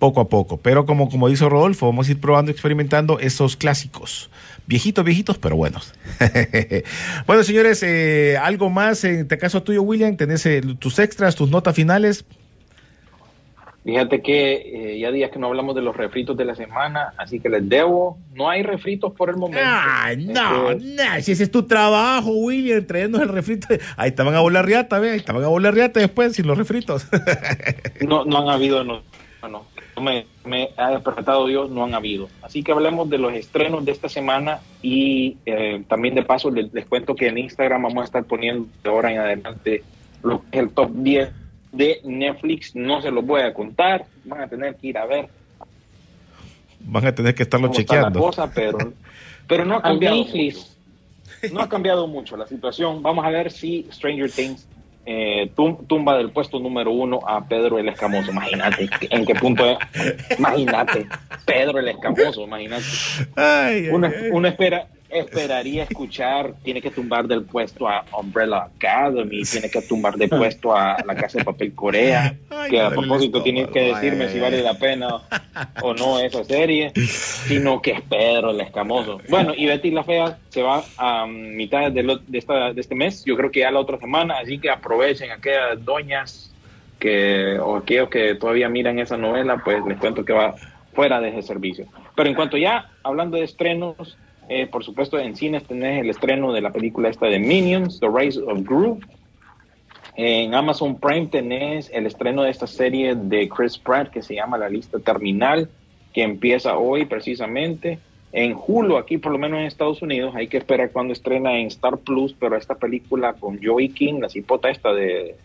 Poco 0.00 0.20
a 0.20 0.28
poco. 0.28 0.56
Pero 0.56 0.86
como, 0.86 1.08
como 1.08 1.28
dice 1.28 1.48
Rodolfo, 1.48 1.86
vamos 1.86 2.08
a 2.08 2.10
ir 2.10 2.20
probando, 2.20 2.50
experimentando 2.50 3.20
esos 3.20 3.56
clásicos. 3.56 4.28
Viejitos, 4.66 5.04
viejitos, 5.04 5.38
pero 5.38 5.56
buenos. 5.56 5.92
bueno, 7.26 7.42
señores, 7.42 7.82
eh, 7.82 8.36
algo 8.40 8.70
más 8.70 9.02
en 9.04 9.20
este 9.20 9.38
caso 9.38 9.62
tuyo, 9.62 9.82
William. 9.82 10.16
Tenés 10.16 10.46
eh, 10.46 10.62
tus 10.78 10.98
extras, 10.98 11.34
tus 11.34 11.50
notas 11.50 11.74
finales. 11.74 12.24
Fíjate 13.84 14.22
que 14.22 14.92
eh, 14.94 14.98
ya 15.00 15.10
días 15.10 15.32
que 15.32 15.40
no 15.40 15.48
hablamos 15.48 15.74
de 15.74 15.82
los 15.82 15.96
refritos 15.96 16.36
de 16.36 16.44
la 16.44 16.54
semana, 16.54 17.14
así 17.18 17.40
que 17.40 17.48
les 17.48 17.68
debo. 17.68 18.16
No 18.32 18.48
hay 18.48 18.62
refritos 18.62 19.12
por 19.12 19.28
el 19.28 19.36
momento. 19.36 19.64
Ay, 19.64 20.24
no, 20.24 20.70
Este, 20.70 20.94
no, 20.94 21.20
si 21.20 21.32
ese 21.32 21.42
es 21.42 21.50
tu 21.50 21.64
trabajo, 21.64 22.30
William, 22.30 22.86
trayéndonos 22.86 23.26
el 23.26 23.34
refrito. 23.34 23.66
Ahí 23.96 24.12
te 24.12 24.22
van 24.22 24.36
a 24.36 24.40
volar 24.40 24.64
riata, 24.64 25.00
ve, 25.00 25.10
ahí 25.10 25.20
te 25.20 25.32
van 25.32 25.42
a 25.42 25.48
volar 25.48 25.74
riata 25.74 25.98
después 25.98 26.34
sin 26.34 26.46
los 26.46 26.56
refritos. 26.56 27.06
No, 28.06 28.24
no 28.24 28.38
han 28.38 28.48
habido, 28.48 28.82
no, 28.84 29.02
no 29.48 29.64
me, 30.02 30.26
me 30.44 30.70
ha 30.76 30.90
despertado 30.90 31.46
Dios, 31.46 31.70
no 31.70 31.84
han 31.84 31.94
habido. 31.94 32.28
Así 32.42 32.62
que 32.62 32.72
hablemos 32.72 33.08
de 33.08 33.18
los 33.18 33.32
estrenos 33.32 33.84
de 33.84 33.92
esta 33.92 34.08
semana 34.08 34.60
y 34.82 35.36
eh, 35.46 35.82
también 35.88 36.14
de 36.14 36.22
paso 36.22 36.50
les, 36.50 36.72
les 36.74 36.84
cuento 36.86 37.14
que 37.14 37.28
en 37.28 37.38
Instagram 37.38 37.82
vamos 37.84 38.02
a 38.02 38.04
estar 38.04 38.24
poniendo 38.24 38.68
de 38.82 38.90
ahora 38.90 39.12
en 39.12 39.18
adelante 39.18 39.82
lo 40.22 40.40
que 40.42 40.46
es 40.58 40.62
el 40.64 40.70
top 40.70 40.90
10 40.92 41.30
de 41.72 42.00
Netflix. 42.04 42.74
No 42.74 43.00
se 43.00 43.10
los 43.10 43.24
voy 43.24 43.42
a 43.42 43.54
contar, 43.54 44.04
van 44.24 44.42
a 44.42 44.48
tener 44.48 44.76
que 44.76 44.88
ir 44.88 44.98
a 44.98 45.06
ver 45.06 45.28
Van 46.84 47.06
a 47.06 47.14
tener 47.14 47.34
que 47.34 47.44
estarlo 47.44 47.68
chequeando. 47.68 48.18
cosa, 48.20 48.50
pero, 48.52 48.78
pero 49.46 49.64
no 49.64 49.74
ha 49.74 49.78
Al 49.78 49.82
cambiado. 49.82 50.16
Netflix. 50.16 50.56
mucho. 50.56 51.54
No 51.54 51.60
ha 51.60 51.68
cambiado 51.68 52.06
mucho 52.06 52.36
la 52.36 52.46
situación. 52.46 53.02
Vamos 53.02 53.24
a 53.24 53.30
ver 53.30 53.50
si 53.50 53.86
Stranger 53.90 54.30
Things 54.30 54.66
eh, 55.04 55.50
tum- 55.56 55.86
tumba 55.86 56.16
del 56.16 56.30
puesto 56.30 56.58
número 56.60 56.90
uno 56.92 57.20
a 57.26 57.44
Pedro 57.48 57.78
el 57.78 57.88
Escamoso. 57.88 58.30
Imagínate 58.30 58.88
en 59.10 59.24
qué 59.26 59.34
punto 59.34 59.64
es. 59.66 59.78
Imagínate, 60.38 61.06
Pedro 61.44 61.78
el 61.78 61.88
Escamoso, 61.88 62.42
imagínate. 62.42 62.84
Ay, 63.36 63.86
ay, 63.86 63.88
Uno, 63.88 64.06
ay. 64.06 64.28
uno 64.30 64.48
espera, 64.48 64.86
esperaría 65.12 65.84
escuchar, 65.84 66.54
tiene 66.62 66.80
que 66.80 66.90
tumbar 66.90 67.26
del 67.28 67.44
puesto 67.44 67.88
a 67.88 68.04
Umbrella 68.18 68.64
Academy, 68.74 69.42
tiene 69.42 69.70
que 69.70 69.82
tumbar 69.82 70.16
de 70.16 70.28
puesto 70.28 70.74
a 70.74 70.96
La 71.06 71.14
Casa 71.14 71.38
de 71.38 71.44
Papel 71.44 71.74
Corea, 71.74 72.34
Ay, 72.50 72.70
que 72.70 72.80
a 72.80 72.90
propósito 72.90 73.42
tiene 73.42 73.68
que 73.68 73.80
decirme 73.80 74.28
si 74.28 74.38
vale 74.40 74.62
la 74.62 74.74
pena 74.78 75.20
o 75.82 75.94
no 75.94 76.18
esa 76.20 76.44
serie, 76.44 76.92
sino 76.94 77.80
que 77.82 77.92
es 77.92 78.00
Pedro 78.02 78.50
el 78.50 78.60
Escamoso. 78.60 79.20
Bueno, 79.28 79.52
y 79.56 79.66
Betty 79.66 79.90
la 79.90 80.04
Fea 80.04 80.38
se 80.48 80.62
va 80.62 80.82
a 80.96 81.26
mitad 81.26 81.90
de, 81.92 82.02
lo- 82.02 82.18
de, 82.18 82.38
esta, 82.38 82.72
de 82.72 82.80
este 82.80 82.94
mes, 82.94 83.24
yo 83.24 83.36
creo 83.36 83.50
que 83.50 83.60
ya 83.60 83.70
la 83.70 83.80
otra 83.80 83.98
semana, 83.98 84.38
así 84.38 84.58
que 84.58 84.70
aprovechen 84.70 85.30
aquellas 85.30 85.84
doñas 85.84 86.54
que 86.98 87.58
o 87.58 87.76
aquellos 87.76 88.08
que 88.08 88.34
todavía 88.36 88.68
miran 88.68 88.98
esa 88.98 89.16
novela, 89.16 89.60
pues 89.64 89.84
les 89.86 89.98
cuento 89.98 90.24
que 90.24 90.32
va 90.32 90.54
fuera 90.92 91.20
de 91.20 91.30
ese 91.30 91.42
servicio. 91.42 91.86
Pero 92.14 92.28
en 92.28 92.34
cuanto 92.34 92.56
ya, 92.56 92.90
hablando 93.02 93.36
de 93.38 93.44
estrenos, 93.44 94.18
eh, 94.48 94.66
por 94.66 94.84
supuesto 94.84 95.18
en 95.18 95.36
cines 95.36 95.64
tenés 95.64 96.00
el 96.00 96.10
estreno 96.10 96.52
de 96.52 96.60
la 96.60 96.70
película 96.70 97.08
esta 97.08 97.26
de 97.26 97.38
Minions, 97.38 98.00
The 98.00 98.08
Rise 98.08 98.40
of 98.40 98.62
Gru. 98.62 99.00
En 100.14 100.54
Amazon 100.54 100.98
Prime 100.98 101.28
tenés 101.28 101.90
el 101.92 102.06
estreno 102.06 102.42
de 102.42 102.50
esta 102.50 102.66
serie 102.66 103.14
de 103.14 103.48
Chris 103.48 103.78
Pratt 103.78 104.10
que 104.10 104.22
se 104.22 104.34
llama 104.34 104.58
La 104.58 104.68
Lista 104.68 104.98
Terminal, 104.98 105.70
que 106.12 106.22
empieza 106.22 106.76
hoy 106.76 107.06
precisamente. 107.06 107.98
En 108.32 108.54
Hulu, 108.54 108.96
aquí 108.96 109.18
por 109.18 109.32
lo 109.32 109.38
menos 109.38 109.60
en 109.60 109.66
Estados 109.66 110.02
Unidos, 110.02 110.34
hay 110.34 110.48
que 110.48 110.58
esperar 110.58 110.90
cuando 110.90 111.12
estrena 111.12 111.58
en 111.58 111.66
Star 111.68 111.98
Plus, 111.98 112.34
pero 112.38 112.56
esta 112.56 112.74
película 112.74 113.34
con 113.34 113.62
Joey 113.62 113.90
King, 113.90 114.20
la 114.20 114.28
cipota 114.28 114.70
esta 114.70 114.92
de 114.92 115.36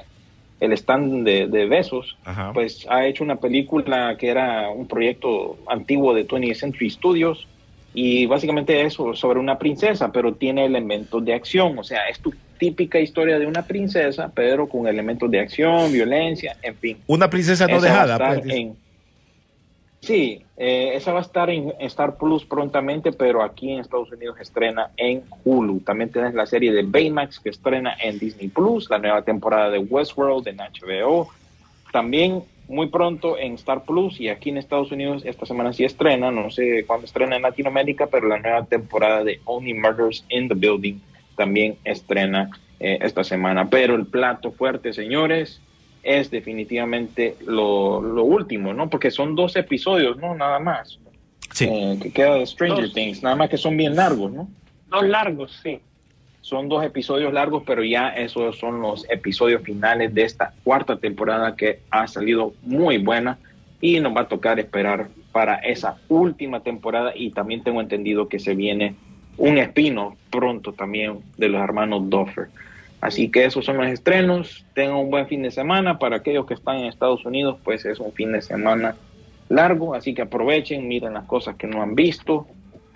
el 0.59 0.73
stand 0.73 1.23
de, 1.23 1.47
de 1.47 1.65
besos, 1.67 2.17
Ajá. 2.25 2.51
pues 2.51 2.87
ha 2.89 3.05
hecho 3.05 3.23
una 3.23 3.35
película 3.35 4.17
que 4.17 4.27
era 4.27 4.69
un 4.69 4.87
proyecto 4.87 5.57
antiguo 5.67 6.15
de 6.15 6.27
20th 6.27 6.55
Century 6.55 6.89
Studios 6.89 7.47
y 7.99 8.27
básicamente 8.27 8.79
es 8.85 8.93
so- 8.93 9.15
sobre 9.15 9.39
una 9.39 9.57
princesa, 9.57 10.11
pero 10.11 10.35
tiene 10.35 10.65
elementos 10.65 11.25
de 11.25 11.33
acción, 11.33 11.79
o 11.79 11.83
sea, 11.83 12.07
es 12.09 12.19
tu 12.19 12.31
típica 12.59 12.99
historia 12.99 13.39
de 13.39 13.47
una 13.47 13.63
princesa, 13.65 14.31
pero 14.35 14.69
con 14.69 14.85
elementos 14.87 15.31
de 15.31 15.39
acción, 15.39 15.91
violencia, 15.91 16.55
en 16.61 16.75
fin. 16.75 16.97
Una 17.07 17.27
princesa 17.27 17.65
no 17.65 17.77
Esa 17.77 17.85
dejada. 17.87 18.17
pues. 18.35 18.45
en- 18.55 18.75
Sí, 19.99 20.43
eh, 20.57 20.91
esa 20.93 21.11
va 21.11 21.19
a 21.19 21.21
estar 21.23 21.49
en 21.49 21.73
Star 21.79 22.17
Plus 22.17 22.45
prontamente, 22.45 23.11
pero 23.11 23.41
aquí 23.41 23.71
en 23.71 23.79
Estados 23.79 24.11
Unidos 24.11 24.37
estrena 24.39 24.91
en 24.95 25.23
Hulu. 25.43 25.79
También 25.79 26.11
tienes 26.11 26.35
la 26.35 26.45
serie 26.45 26.71
de 26.71 26.83
Baymax 26.83 27.39
que 27.39 27.49
estrena 27.49 27.95
en 28.01 28.19
Disney 28.19 28.47
Plus, 28.47 28.89
la 28.91 28.99
nueva 28.99 29.23
temporada 29.23 29.71
de 29.71 29.79
Westworld 29.79 30.47
en 30.47 30.57
HBO. 30.57 31.29
También 31.91 32.43
muy 32.67 32.87
pronto 32.87 33.37
en 33.37 33.53
Star 33.53 33.83
Plus 33.85 34.19
y 34.19 34.29
aquí 34.29 34.49
en 34.49 34.57
Estados 34.57 34.91
Unidos 34.91 35.23
esta 35.25 35.45
semana 35.45 35.73
sí 35.73 35.85
estrena, 35.85 36.31
no 36.31 36.49
sé 36.49 36.85
cuándo 36.85 37.05
estrena 37.05 37.35
en 37.35 37.41
Latinoamérica, 37.43 38.07
pero 38.07 38.27
la 38.27 38.39
nueva 38.39 38.65
temporada 38.65 39.23
de 39.23 39.39
Only 39.45 39.73
Murders 39.73 40.25
in 40.29 40.47
the 40.47 40.55
Building 40.55 40.99
también 41.35 41.77
estrena 41.83 42.49
eh, 42.79 42.99
esta 43.01 43.23
semana. 43.23 43.69
Pero 43.69 43.95
el 43.95 44.05
plato 44.05 44.51
fuerte, 44.51 44.93
señores, 44.93 45.61
es 46.03 46.29
definitivamente 46.29 47.35
lo, 47.45 48.01
lo 48.01 48.23
último, 48.23 48.73
¿no? 48.73 48.89
Porque 48.89 49.11
son 49.11 49.35
dos 49.35 49.55
episodios, 49.55 50.17
¿no? 50.17 50.35
Nada 50.35 50.59
más. 50.59 50.99
Sí. 51.53 51.65
eh, 51.65 51.97
que 52.01 52.11
queda 52.11 52.35
de 52.35 52.45
Stranger 52.45 52.85
Dos. 52.85 52.93
Things, 52.93 53.23
nada 53.23 53.35
más 53.35 53.49
que 53.49 53.57
son 53.57 53.77
bien 53.77 53.95
largos, 53.95 54.31
¿no? 54.31 54.49
Dos 54.89 55.03
largos, 55.07 55.59
sí. 55.63 55.79
Son 56.47 56.69
dos 56.69 56.81
episodios 56.85 57.33
largos, 57.33 57.63
pero 57.67 57.83
ya 57.83 58.07
esos 58.07 58.57
son 58.57 58.79
los 58.79 59.05
episodios 59.09 59.63
finales 59.63 60.13
de 60.13 60.23
esta 60.23 60.53
cuarta 60.63 60.95
temporada 60.95 61.57
que 61.57 61.81
ha 61.91 62.07
salido 62.07 62.53
muy 62.61 62.99
buena 62.99 63.37
y 63.81 63.99
nos 63.99 64.15
va 64.15 64.21
a 64.21 64.27
tocar 64.29 64.57
esperar 64.57 65.09
para 65.33 65.55
esa 65.55 65.97
última 66.07 66.61
temporada 66.61 67.11
y 67.13 67.31
también 67.31 67.63
tengo 67.63 67.81
entendido 67.81 68.29
que 68.29 68.39
se 68.39 68.55
viene 68.55 68.95
un 69.35 69.57
espino 69.57 70.15
pronto 70.29 70.71
también 70.71 71.19
de 71.37 71.49
los 71.49 71.61
hermanos 71.61 72.09
Duffer. 72.09 72.47
Así 73.01 73.29
que 73.29 73.43
esos 73.43 73.65
son 73.65 73.75
los 73.75 73.87
estrenos. 73.87 74.63
Tengan 74.73 74.95
un 74.95 75.11
buen 75.11 75.27
fin 75.27 75.43
de 75.43 75.51
semana. 75.51 75.99
Para 75.99 76.15
aquellos 76.15 76.45
que 76.45 76.53
están 76.53 76.77
en 76.77 76.85
Estados 76.85 77.25
Unidos, 77.25 77.57
pues 77.61 77.83
es 77.83 77.99
un 77.99 78.13
fin 78.13 78.31
de 78.31 78.41
semana 78.41 78.95
largo, 79.49 79.95
así 79.95 80.13
que 80.13 80.21
aprovechen, 80.21 80.87
miren 80.87 81.13
las 81.13 81.25
cosas 81.25 81.57
que 81.57 81.67
no 81.67 81.81
han 81.81 81.93
visto, 81.93 82.47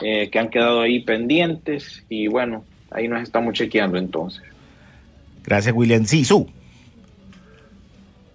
eh, 0.01 0.29
que 0.29 0.39
han 0.39 0.47
quedado 0.47 0.79
ahí 0.79 1.01
pendientes 1.01 2.05
y 2.07 2.27
bueno, 2.27 2.63
ahí 2.91 3.07
nos 3.07 3.21
estamos 3.21 3.53
chequeando 3.53 3.97
entonces. 3.97 4.43
Gracias, 5.43 5.73
William. 5.75 6.05
Sí, 6.05 6.23
su. 6.23 6.47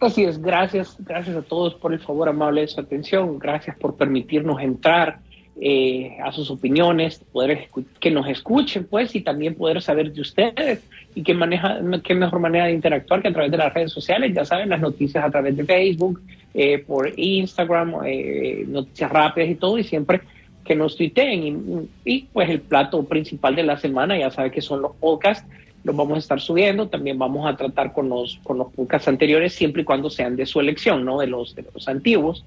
Así 0.00 0.24
es, 0.24 0.40
gracias, 0.40 0.96
gracias 0.98 1.36
a 1.36 1.42
todos 1.42 1.74
por 1.74 1.92
el 1.92 2.00
favor 2.00 2.28
amable 2.28 2.60
de 2.60 2.68
su 2.68 2.78
atención, 2.78 3.38
gracias 3.38 3.76
por 3.78 3.96
permitirnos 3.96 4.60
entrar 4.60 5.20
eh, 5.58 6.18
a 6.22 6.32
sus 6.32 6.50
opiniones, 6.50 7.24
poder 7.32 7.68
que 7.98 8.10
nos 8.10 8.28
escuchen, 8.28 8.84
pues, 8.84 9.14
y 9.14 9.22
también 9.22 9.54
poder 9.54 9.80
saber 9.80 10.12
de 10.12 10.20
ustedes 10.20 10.82
y 11.14 11.22
qué, 11.22 11.32
maneja, 11.32 11.80
qué 12.04 12.14
mejor 12.14 12.40
manera 12.40 12.66
de 12.66 12.72
interactuar 12.72 13.22
que 13.22 13.28
a 13.28 13.32
través 13.32 13.50
de 13.50 13.56
las 13.56 13.72
redes 13.72 13.90
sociales. 13.90 14.34
Ya 14.34 14.44
saben, 14.44 14.68
las 14.68 14.82
noticias 14.82 15.24
a 15.24 15.30
través 15.30 15.56
de 15.56 15.64
Facebook, 15.64 16.20
eh, 16.52 16.84
por 16.86 17.10
Instagram, 17.18 17.94
eh, 18.04 18.66
noticias 18.68 19.10
rápidas 19.10 19.48
y 19.48 19.54
todo, 19.54 19.78
y 19.78 19.84
siempre 19.84 20.20
que 20.66 20.74
nos 20.74 20.96
tuiteen. 20.96 21.88
Y, 22.04 22.12
y, 22.12 22.22
pues 22.32 22.50
el 22.50 22.60
plato 22.60 23.02
principal 23.04 23.54
de 23.54 23.62
la 23.62 23.78
semana, 23.78 24.18
ya 24.18 24.30
saben 24.30 24.50
que 24.50 24.60
son 24.60 24.82
los 24.82 24.94
podcasts, 24.96 25.46
los 25.84 25.96
vamos 25.96 26.16
a 26.16 26.18
estar 26.18 26.40
subiendo. 26.40 26.88
También 26.88 27.18
vamos 27.18 27.46
a 27.46 27.56
tratar 27.56 27.92
con 27.92 28.08
los, 28.08 28.38
con 28.42 28.58
los 28.58 28.72
podcasts 28.72 29.08
anteriores, 29.08 29.54
siempre 29.54 29.82
y 29.82 29.84
cuando 29.84 30.10
sean 30.10 30.36
de 30.36 30.46
su 30.46 30.60
elección, 30.60 31.04
no 31.04 31.18
de 31.18 31.28
los, 31.28 31.54
de 31.54 31.64
los 31.72 31.88
antiguos. 31.88 32.44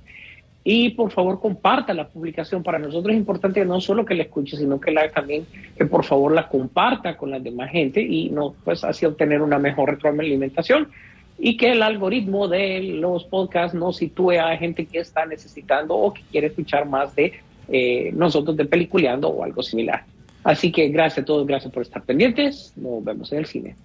Y 0.63 0.89
por 0.89 1.11
favor 1.11 1.39
comparta 1.39 1.93
la 1.93 2.09
publicación. 2.09 2.61
Para 2.61 2.77
nosotros 2.77 3.13
es 3.13 3.19
importante 3.19 3.63
no 3.65 3.79
solo 3.79 4.05
que 4.05 4.13
la 4.13 4.23
escuche, 4.23 4.57
sino 4.57 4.79
que 4.79 4.91
la 4.91 5.09
también 5.09 5.47
que 5.77 5.85
por 5.85 6.03
favor 6.03 6.33
la 6.33 6.49
comparta 6.49 7.15
con 7.15 7.31
la 7.31 7.39
demás 7.39 7.71
gente 7.71 8.01
y 8.01 8.29
no 8.29 8.53
pues 8.63 8.83
así 8.83 9.05
obtener 9.05 9.41
una 9.41 9.57
mejor 9.57 9.89
retroalimentación 9.89 10.89
y 11.39 11.55
que 11.55 11.71
el 11.71 11.81
algoritmo 11.81 12.47
de 12.47 12.81
los 12.81 13.23
podcasts 13.23 13.73
no 13.73 13.93
sitúe 13.93 14.31
a 14.31 14.57
gente 14.57 14.85
que 14.85 14.99
está 14.99 15.25
necesitando 15.25 15.95
o 15.95 16.13
que 16.13 16.21
quiere 16.29 16.47
escuchar 16.47 16.85
más 16.85 17.15
de 17.15 17.33
eh, 17.71 18.11
nosotros 18.13 18.55
de 18.57 18.65
peliculeando 18.65 19.29
o 19.29 19.43
algo 19.43 19.63
similar. 19.63 20.05
Así 20.43 20.71
que 20.71 20.89
gracias 20.89 21.23
a 21.23 21.25
todos, 21.25 21.45
gracias 21.45 21.71
por 21.71 21.83
estar 21.83 22.03
pendientes. 22.03 22.73
Nos 22.75 23.03
vemos 23.03 23.31
en 23.31 23.39
el 23.39 23.45
cine. 23.45 23.75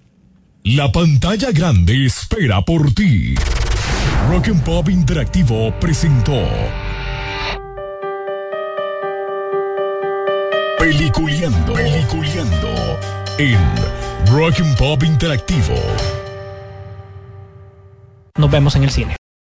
La 0.63 0.91
pantalla 0.91 1.51
grande 1.51 2.05
espera 2.05 2.61
por 2.61 2.93
ti. 2.93 3.35
Rock 4.29 4.47
and 4.47 4.63
Pop 4.63 4.89
Interactivo 4.89 5.71
presentó 5.79 6.41
Peliculeando, 10.79 11.73
Peliculeando 11.73 12.99
en 13.37 13.59
Rock 14.31 14.61
and 14.61 14.77
Pop 14.77 15.03
Interactivo. 15.03 15.75
Nos 18.37 18.49
vemos 18.49 18.75
en 18.75 18.83
el 18.83 18.89
cine. 18.89 19.15